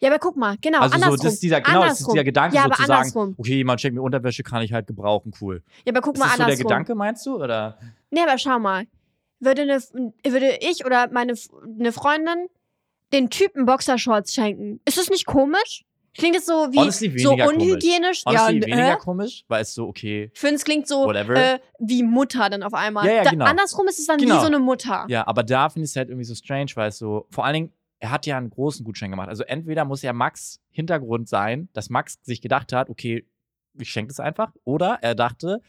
Ja, 0.01 0.09
aber 0.11 0.19
guck 0.19 0.37
mal, 0.37 0.57
genau, 0.61 0.81
also 0.81 0.91
so, 0.99 1.05
andersrum. 1.05 1.25
das 1.25 1.35
ist 1.35 1.43
dieser, 1.45 1.61
genau, 1.61 1.83
das 1.83 1.85
ist 1.85 1.91
Andersrum. 2.01 2.15
dieser 2.15 2.25
Gedanke 2.25 2.57
Ja, 2.57 2.63
so 2.63 2.67
aber 2.67 2.75
zu 2.77 2.83
sagen, 2.87 3.01
andersrum. 3.03 3.35
okay, 3.39 3.55
jemand 3.57 3.81
schenkt 3.81 3.95
mir 3.95 4.03
Unterwäsche, 4.03 4.43
kann 4.43 4.63
ich 4.63 4.73
halt 4.73 4.89
gebrauchen, 4.89 5.33
cool. 5.41 5.63
Ja, 5.85 5.93
aber 5.93 6.01
guck 6.01 6.15
Ist 6.15 6.19
mal 6.21 6.25
das 6.27 6.33
so 6.33 6.37
der 6.39 6.45
andersrum. 6.47 6.67
Gedanke, 6.67 6.95
meinst 6.97 7.25
du? 7.27 7.37
Oder? 7.37 7.79
Nee, 8.11 8.23
aber 8.27 8.39
schau 8.39 8.59
mal. 8.59 8.87
Würde, 9.41 9.63
eine, 9.63 9.81
würde 9.81 10.59
ich 10.61 10.85
oder 10.85 11.11
meine 11.11 11.35
eine 11.79 11.93
Freundin 11.93 12.47
den 13.13 13.31
Typen 13.31 13.67
Boxershorts 13.67 14.35
schenken? 14.35 14.81
Ist 14.85 14.99
das 14.99 15.11
nicht 15.11 15.27
komisch? 15.27 15.85
Klingt 16.15 16.37
es 16.37 16.47
so 16.47 16.69
wie 16.73 16.79
Honestly, 16.79 17.19
so 17.19 17.31
komisch. 17.37 17.47
unhygienisch? 17.47 18.23
Honestly, 18.25 18.61
ja, 18.61 18.67
weniger 18.67 18.95
äh? 18.95 18.97
komisch, 18.97 19.45
weil 19.49 19.61
es 19.63 19.75
so, 19.75 19.87
okay, 19.87 20.31
Ich 20.33 20.41
finde, 20.41 20.55
es 20.57 20.65
klingt 20.65 20.89
so 20.89 21.13
äh, 21.13 21.59
wie 21.79 22.03
Mutter 22.03 22.49
dann 22.49 22.63
auf 22.63 22.73
einmal. 22.73 23.07
Ja, 23.07 23.13
ja, 23.17 23.25
da, 23.25 23.31
genau. 23.31 23.45
Andersrum 23.45 23.87
ist 23.87 23.99
es 23.99 24.07
dann 24.07 24.19
Genau. 24.19 24.37
wie 24.37 24.41
so 24.41 24.47
eine 24.47 24.59
Mutter. 24.59 25.05
Ja, 25.09 25.27
aber 25.27 25.43
da 25.43 25.69
finde 25.69 25.85
ich 25.85 25.91
es 25.91 25.97
halt 25.97 26.09
irgendwie 26.09 26.25
so 26.25 26.35
strange, 26.35 26.71
weil 26.75 26.89
es 26.89 26.99
so, 26.99 27.27
vor 27.31 27.45
allen 27.45 27.55
Dingen, 27.55 27.73
er 27.99 28.11
hat 28.11 28.25
ja 28.25 28.39
einen 28.39 28.49
großen 28.51 28.85
Gutschein 28.85 29.11
gemacht. 29.11 29.29
Also 29.29 29.45
entweder 29.45 29.85
muss 29.85 30.01
ja 30.03 30.15
Max 30.15 30.61
Hintergrund 30.71 31.29
sein, 31.29 31.69
dass 31.75 31.91
Max 31.91 32.19
sich 32.23 32.41
gedacht 32.41 32.73
hat, 32.73 32.89
okay, 32.89 33.27
ich 33.79 33.91
schenke 33.91 34.09
das 34.09 34.21
einfach. 34.21 34.53
Oder 34.65 34.99
er 35.03 35.15
dachte, 35.15 35.61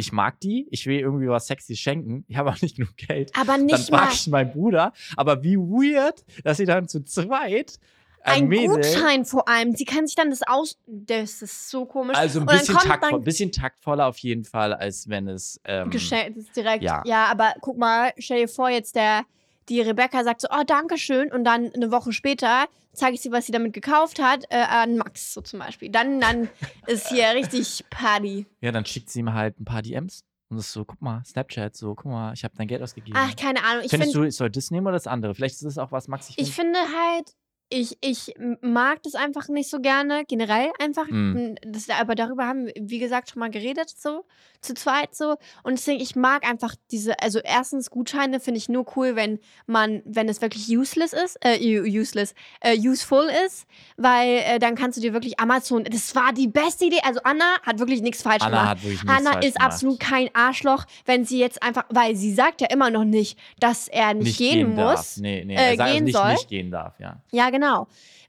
ich 0.00 0.12
mag 0.12 0.40
die, 0.40 0.66
ich 0.70 0.86
will 0.86 0.98
irgendwie 0.98 1.28
was 1.28 1.46
Sexys 1.46 1.78
schenken, 1.78 2.24
ich 2.28 2.36
habe 2.36 2.50
auch 2.50 2.60
nicht 2.60 2.76
genug 2.76 2.96
Geld. 2.96 3.30
Aber 3.36 3.52
Dann 3.52 3.66
nicht 3.66 3.90
mal 3.90 3.98
frage 3.98 4.12
ich 4.14 4.26
meinen 4.26 4.52
Bruder, 4.52 4.92
aber 5.16 5.42
wie 5.42 5.56
weird, 5.56 6.24
dass 6.44 6.56
sie 6.56 6.64
dann 6.66 6.88
zu 6.88 7.04
zweit 7.04 7.78
ein, 8.22 8.42
ein 8.42 8.48
Mädel, 8.48 8.76
Gutschein 8.76 9.24
vor 9.24 9.48
allem. 9.48 9.74
Sie 9.74 9.86
kann 9.86 10.06
sich 10.06 10.14
dann 10.14 10.28
das 10.28 10.42
aus. 10.46 10.76
Das 10.86 11.40
ist 11.40 11.70
so 11.70 11.86
komisch. 11.86 12.18
also 12.18 12.40
ein 12.40 12.46
dann 12.46 12.58
bisschen, 12.58 12.74
taktvoll, 12.76 13.10
dann- 13.12 13.24
bisschen 13.24 13.50
taktvoller 13.52 14.06
auf 14.06 14.18
jeden 14.18 14.44
Fall, 14.44 14.74
als 14.74 15.08
wenn 15.08 15.26
es 15.28 15.58
ähm, 15.64 15.88
Geschenkt 15.90 16.36
ist 16.36 16.54
direkt. 16.54 16.82
ja. 16.82 17.02
Ja. 17.06 17.26
aber 17.26 17.54
guck 17.62 17.78
mal, 17.78 18.12
stell 18.18 18.40
dir 18.42 18.48
vor, 18.48 18.68
jetzt 18.68 18.94
der, 18.94 19.24
die 19.70 19.80
Rebecca 19.80 20.22
sagt 20.24 20.42
so, 20.42 20.48
oh, 20.50 20.62
danke 20.66 20.98
schön. 20.98 21.32
Und 21.32 21.44
dann 21.44 21.72
eine 21.72 21.90
Woche 21.90 22.12
später 22.12 22.66
zeige 22.92 23.14
ich 23.14 23.20
sie, 23.22 23.30
was 23.32 23.46
sie 23.46 23.52
damit 23.52 23.72
gekauft 23.72 24.20
hat, 24.20 24.44
äh, 24.50 24.56
an 24.56 24.96
Max 24.96 25.32
so 25.32 25.40
zum 25.40 25.60
Beispiel. 25.60 25.90
Dann, 25.90 26.20
dann 26.20 26.50
ist 26.86 27.08
hier 27.08 27.28
richtig 27.34 27.84
Party. 27.88 28.46
Ja, 28.60 28.72
dann 28.72 28.84
schickt 28.84 29.08
sie 29.10 29.20
ihm 29.20 29.32
halt 29.32 29.58
ein 29.60 29.64
paar 29.64 29.80
DMs 29.82 30.24
und 30.48 30.58
ist 30.58 30.72
so, 30.72 30.84
guck 30.84 31.00
mal, 31.00 31.22
Snapchat, 31.24 31.76
so, 31.76 31.94
guck 31.94 32.06
mal, 32.10 32.32
ich 32.34 32.42
habe 32.42 32.54
dein 32.56 32.66
Geld 32.66 32.82
ausgegeben. 32.82 33.16
Ach, 33.16 33.34
keine 33.36 33.62
Ahnung. 33.64 33.84
Ich, 33.84 33.90
Findest 33.90 34.12
find, 34.12 34.24
du, 34.24 34.28
ich 34.28 34.34
soll 34.34 34.50
das 34.50 34.70
nehmen 34.72 34.86
oder 34.88 34.94
das 34.96 35.06
andere? 35.06 35.34
Vielleicht 35.34 35.54
ist 35.54 35.62
es 35.62 35.78
auch 35.78 35.92
was, 35.92 36.08
Max, 36.08 36.28
ich, 36.30 36.38
ich 36.38 36.52
find- 36.52 36.76
finde 36.76 36.80
halt, 36.80 37.32
ich, 37.70 37.96
ich 38.00 38.34
mag 38.60 39.02
das 39.04 39.14
einfach 39.14 39.48
nicht 39.48 39.70
so 39.70 39.80
gerne, 39.80 40.24
generell 40.26 40.70
einfach. 40.80 41.06
Mm. 41.08 41.54
Das, 41.62 41.88
aber 41.88 42.16
darüber 42.16 42.46
haben 42.46 42.66
wir, 42.66 42.74
wie 42.76 42.98
gesagt, 42.98 43.30
schon 43.30 43.40
mal 43.40 43.50
geredet, 43.50 43.88
so, 43.96 44.24
zu 44.60 44.74
zweit 44.74 45.14
so. 45.14 45.36
Und 45.62 45.78
deswegen, 45.78 46.00
ich 46.00 46.16
mag 46.16 46.44
einfach 46.44 46.74
diese, 46.90 47.20
also 47.20 47.38
erstens, 47.38 47.90
Gutscheine 47.90 48.40
finde 48.40 48.58
ich 48.58 48.68
nur 48.68 48.84
cool, 48.96 49.14
wenn 49.14 49.38
man, 49.66 50.02
wenn 50.04 50.28
es 50.28 50.42
wirklich 50.42 50.68
useless 50.68 51.12
ist, 51.12 51.38
äh, 51.42 51.58
useless, 51.60 52.34
äh, 52.60 52.76
useful 52.76 53.30
ist, 53.46 53.66
weil 53.96 54.42
äh, 54.44 54.58
dann 54.58 54.74
kannst 54.74 54.98
du 54.98 55.00
dir 55.00 55.12
wirklich 55.12 55.38
Amazon, 55.38 55.84
das 55.84 56.14
war 56.16 56.32
die 56.32 56.48
beste 56.48 56.86
Idee. 56.86 57.00
Also 57.04 57.20
Anna 57.22 57.60
hat 57.62 57.78
wirklich 57.78 58.02
nichts 58.02 58.22
falsch 58.22 58.42
Anna 58.42 58.50
gemacht. 58.50 58.68
hat 58.68 58.82
wirklich 58.82 59.04
nichts 59.04 59.16
Anna 59.16 59.32
falsch 59.32 59.46
ist 59.46 59.54
gemacht. 59.54 59.72
absolut 59.72 60.00
kein 60.00 60.28
Arschloch, 60.34 60.84
wenn 61.04 61.24
sie 61.24 61.38
jetzt 61.38 61.62
einfach, 61.62 61.84
weil 61.88 62.16
sie 62.16 62.34
sagt 62.34 62.60
ja 62.62 62.66
immer 62.68 62.90
noch 62.90 63.04
nicht, 63.04 63.38
dass 63.60 63.86
er 63.86 64.14
nicht, 64.14 64.38
gehen, 64.38 64.70
muss. 64.70 64.76
darf. 64.76 65.16
Nee, 65.18 65.44
nee, 65.44 65.54
äh, 65.54 65.58
er 65.58 65.76
sagt 65.76 65.80
also 65.80 65.94
gehen 65.94 66.04
nicht, 66.04 66.16
soll. 66.16 66.32
nicht 66.32 66.48
gehen 66.48 66.70
darf, 66.72 66.98
ja. 66.98 67.22
Ja, 67.30 67.50
genau. 67.50 67.59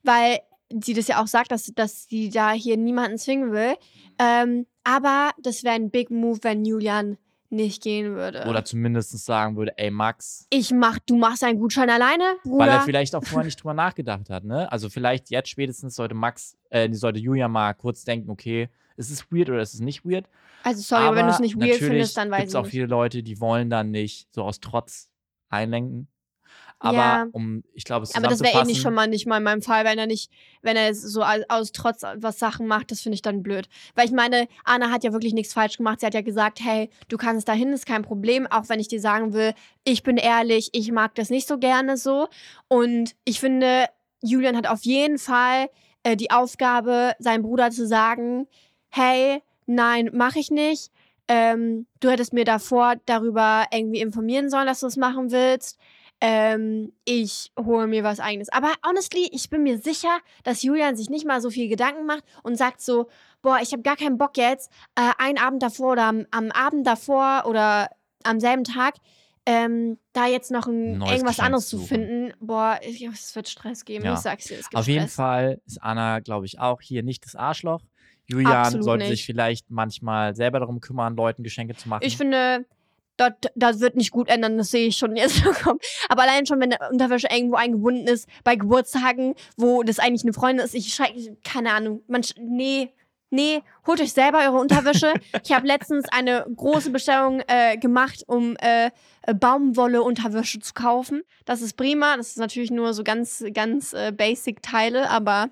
Weil 0.04 0.40
sie 0.84 0.94
das 0.94 1.08
ja 1.08 1.22
auch 1.22 1.28
sagt, 1.28 1.52
dass, 1.52 1.72
dass 1.76 2.08
sie 2.08 2.30
da 2.30 2.52
hier 2.52 2.78
niemanden 2.78 3.18
zwingen 3.18 3.52
will. 3.52 3.76
Ähm, 4.20 4.66
aber 4.84 5.32
das 5.42 5.64
wäre 5.64 5.76
ein 5.76 5.90
Big 5.90 6.10
Move, 6.12 6.40
wenn 6.44 6.66
Julian 6.66 7.18
nicht 7.50 7.84
gehen 7.84 8.16
würde. 8.16 8.46
Oder 8.48 8.64
zumindest 8.64 9.12
sagen 9.26 9.58
würde, 9.58 9.78
ey, 9.78 9.92
Max, 9.92 10.48
ich 10.50 10.72
mach, 10.72 11.00
du 11.00 11.18
machst 11.18 11.44
einen 11.44 11.60
Gutschein 11.60 11.90
alleine, 11.90 12.38
Bruder. 12.44 12.60
weil 12.60 12.70
er 12.70 12.82
vielleicht 12.82 13.14
auch 13.14 13.24
vorher 13.24 13.46
nicht 13.46 13.62
drüber 13.62 13.74
nachgedacht 13.74 14.30
hat, 14.30 14.46
ne? 14.46 14.72
Also 14.72 14.90
vielleicht 14.90 15.30
jetzt 15.30 15.50
spätestens 15.50 15.96
sollte 15.96 16.16
Max, 16.16 16.58
äh, 16.70 16.92
sollte 16.94 17.20
Julia 17.20 17.50
mal 17.50 17.74
kurz 17.74 18.06
denken, 18.06 18.30
okay, 18.30 18.70
ist 18.96 19.12
es 19.12 19.30
weird 19.32 19.50
oder 19.50 19.62
ist 19.62 19.74
es 19.74 19.82
nicht 19.82 20.06
weird? 20.06 20.28
also 20.64 20.82
sorry, 20.82 21.04
aber 21.04 21.18
wenn 21.18 21.26
du 21.26 21.32
es 21.32 21.40
nicht 21.40 21.60
weird 21.60 21.78
findest, 21.78 22.18
dann 22.18 22.32
weiß 22.32 22.50
ich 22.50 22.56
auch 22.56 22.64
nicht. 22.64 22.72
viele 22.72 22.86
Leute, 22.86 23.24
die 23.24 23.40
wollen 23.40 23.70
dann 23.70 23.92
nicht 23.92 24.34
so 24.34 24.44
aus 24.44 24.60
Trotz 24.60 25.10
einlenken. 25.50 26.08
Aber 26.84 26.96
Ja. 26.96 27.28
um, 27.32 27.64
ich 27.76 27.84
glaube, 27.84 28.04
es 28.04 28.16
Aber 28.16 28.28
das 28.28 28.42
wäre 28.42 28.60
eh 28.60 28.66
nicht 28.66 28.82
schon 28.82 28.96
mal 28.96 29.08
nicht 29.08 29.28
mal 29.28 29.38
in 29.38 29.44
meinem 29.44 29.62
Fall, 29.62 29.86
wenn 29.86 30.00
er 30.00 30.08
nicht, 30.08 30.32
wenn 30.64 30.76
er 30.76 30.96
so 30.96 31.22
aus, 31.22 31.42
aus 31.48 31.72
Trotz 31.72 32.02
was 32.16 32.40
Sachen 32.40 32.66
macht, 32.66 32.90
das 32.90 33.02
finde 33.02 33.16
ich 33.16 33.22
dann 33.22 33.44
blöd. 33.44 33.70
Weil 33.94 34.06
ich 34.06 34.12
meine, 34.12 34.48
Anna 34.64 34.90
hat 34.90 35.04
ja 35.04 35.14
wirklich 35.14 35.34
nichts 35.34 35.54
falsch 35.54 35.78
gemacht. 35.78 36.00
Sie 36.00 36.08
hat 36.08 36.16
ja 36.16 36.22
gesagt, 36.22 36.60
hey, 36.60 36.90
du 37.08 37.18
kannst 37.18 37.48
dahin, 37.48 37.72
ist 37.72 37.86
kein 37.86 38.02
Problem, 38.02 38.48
auch 38.48 38.68
wenn 38.68 38.80
ich 38.80 38.88
dir 38.88 39.00
sagen 39.00 39.34
will, 39.34 39.54
ich 39.84 40.02
bin 40.02 40.18
ehrlich, 40.18 40.70
ich 40.74 40.92
mag 40.92 41.14
das 41.14 41.30
nicht 41.30 41.48
so 41.48 41.60
gerne 41.60 41.98
so. 41.98 42.28
Und 42.68 43.16
ich 43.26 43.40
finde, 43.40 43.86
Julian 44.24 44.58
hat 44.58 44.66
auf 44.68 44.82
jeden 44.82 45.20
Fall 45.20 45.70
äh, 46.02 46.18
die 46.18 46.32
Aufgabe, 46.32 47.14
seinem 47.20 47.44
Bruder 47.44 47.70
zu 47.70 47.86
sagen, 47.86 48.48
hey, 48.90 49.44
nein, 49.68 50.10
mache 50.14 50.40
ich 50.40 50.50
nicht. 50.50 50.92
Ähm, 51.28 51.86
du 52.00 52.10
hättest 52.10 52.34
mir 52.34 52.44
davor 52.44 52.96
darüber 53.06 53.66
irgendwie 53.72 54.02
informieren 54.02 54.50
sollen, 54.50 54.66
dass 54.66 54.80
du 54.80 54.88
es 54.88 54.98
machen 54.98 55.32
willst 55.32 55.78
ähm, 56.22 56.94
ich 57.04 57.52
hole 57.60 57.88
mir 57.88 58.04
was 58.04 58.20
eigenes. 58.20 58.50
Aber 58.50 58.72
honestly, 58.88 59.28
ich 59.32 59.50
bin 59.50 59.64
mir 59.64 59.80
sicher, 59.80 60.20
dass 60.44 60.62
Julian 60.62 60.96
sich 60.96 61.10
nicht 61.10 61.26
mal 61.26 61.42
so 61.42 61.50
viel 61.50 61.68
Gedanken 61.68 62.06
macht 62.06 62.24
und 62.44 62.56
sagt 62.56 62.80
so, 62.80 63.10
boah, 63.42 63.58
ich 63.62 63.72
habe 63.74 63.82
gar 63.82 63.98
keinen 63.98 64.20
Bock 64.20 64.38
jetzt, 64.38 64.72
äh, 64.96 65.12
einen 65.18 65.40
Abend 65.40 65.64
davor 65.64 65.94
oder 65.94 66.04
am, 66.04 66.28
am 66.30 66.52
Abend 66.52 66.86
davor 66.86 67.44
oder 67.48 67.90
am 68.24 68.40
selben 68.40 68.64
Tag, 68.64 68.96
ähm, 69.48 69.98
da 70.14 70.28
jetzt 70.28 70.52
noch 70.52 70.68
ein, 70.68 71.00
Neues 71.00 71.14
irgendwas 71.14 71.38
Geschenk 71.38 71.46
anderes 71.48 71.68
zu 71.68 71.78
suchen. 71.78 71.88
finden. 71.88 72.34
Boah, 72.40 72.80
es 72.84 73.36
wird 73.36 73.50
Stress 73.50 73.84
geben. 73.84 74.06
Ja. 74.06 74.14
Ich 74.14 74.20
sag's 74.20 74.46
dir, 74.46 74.60
es 74.60 74.70
gibt 74.70 74.76
Auf 74.76 74.88
jeden 74.88 75.08
Stress. 75.08 75.16
Fall 75.16 75.62
ist 75.66 75.82
Anna, 75.82 76.20
glaube 76.20 76.46
ich, 76.46 76.60
auch 76.60 76.82
hier 76.82 77.02
nicht 77.02 77.26
das 77.26 77.36
Arschloch. 77.36 77.82
Julian 78.28 78.54
Absolut 78.54 78.86
sollte 78.86 79.04
nicht. 79.06 79.18
sich 79.18 79.26
vielleicht 79.26 79.72
manchmal 79.72 80.36
selber 80.36 80.60
darum 80.60 80.80
kümmern, 80.80 81.16
Leuten 81.16 81.42
Geschenke 81.42 81.76
zu 81.76 81.90
machen. 81.90 82.04
Ich 82.06 82.16
finde, 82.16 82.66
dort, 83.18 83.52
das 83.56 83.80
wird 83.80 83.96
nicht 83.96 84.12
gut 84.12 84.30
ändern, 84.30 84.58
das 84.58 84.72
sehe 84.72 84.88
ich 84.88 84.98
schon 84.98 85.16
jetzt. 85.16 85.44
Aber 86.10 86.22
allein 86.22 86.46
schon, 86.46 86.60
wenn 86.60 86.72
der 86.72 86.90
Unterwäsche 86.92 87.28
irgendwo 87.32 87.56
eingebunden 87.56 88.08
ist, 88.08 88.28
bei 88.44 88.56
Geburtstagen, 88.56 89.36
wo 89.58 89.84
das 89.84 90.00
eigentlich 90.00 90.24
eine 90.24 90.34
Freundin 90.34 90.66
ist, 90.66 90.74
ich 90.76 90.94
schreibe, 90.94 91.38
keine 91.44 91.72
Ahnung, 91.74 92.02
man, 92.08 92.22
nee, 92.40 92.90
nee, 93.30 93.62
holt 93.88 94.02
euch 94.02 94.14
selber 94.14 94.40
eure 94.40 94.58
Unterwäsche. 94.60 95.14
ich 95.44 95.52
habe 95.54 95.68
letztens 95.68 96.06
eine 96.12 96.46
große 96.56 96.90
Bestellung 96.90 97.42
äh, 97.48 97.78
gemacht, 97.78 98.24
um 98.28 98.56
äh, 98.60 98.92
Baumwolle-Unterwäsche 99.34 100.60
zu 100.60 100.74
kaufen. 100.74 101.22
Das 101.46 101.62
ist 101.62 101.74
prima, 101.78 102.18
das 102.18 102.30
ist 102.30 102.38
natürlich 102.38 102.72
nur 102.72 102.94
so 102.94 103.04
ganz, 103.04 103.44
ganz 103.54 103.94
äh, 103.94 104.12
basic 104.12 104.62
Teile, 104.62 105.10
aber 105.10 105.50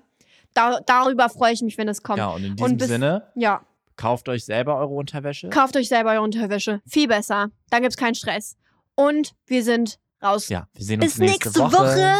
da, 0.54 0.80
darüber 0.84 1.28
freue 1.28 1.52
ich 1.52 1.62
mich, 1.62 1.78
wenn 1.78 1.88
es 1.88 2.02
kommt. 2.02 2.18
ja, 2.18 2.28
und 2.28 2.44
in 2.44 2.56
diesem 2.56 2.76
bis- 2.76 2.88
Sinne, 2.88 3.28
ja. 3.36 3.62
Kauft 4.00 4.28
euch 4.30 4.46
selber 4.46 4.78
eure 4.78 4.94
Unterwäsche. 4.94 5.50
Kauft 5.50 5.76
euch 5.76 5.88
selber 5.88 6.12
eure 6.12 6.22
Unterwäsche. 6.22 6.80
Viel 6.86 7.06
besser. 7.06 7.50
Dann 7.68 7.82
gibt's 7.82 7.98
keinen 7.98 8.14
Stress. 8.14 8.56
Und 8.94 9.34
wir 9.46 9.62
sind 9.62 9.98
raus. 10.22 10.48
ja, 10.48 10.68
wir 10.72 10.84
sehen 10.84 11.02
uns 11.02 11.12
Bis 11.14 11.18
nächste, 11.18 11.48
nächste 11.48 11.60
Woche. 11.60 12.16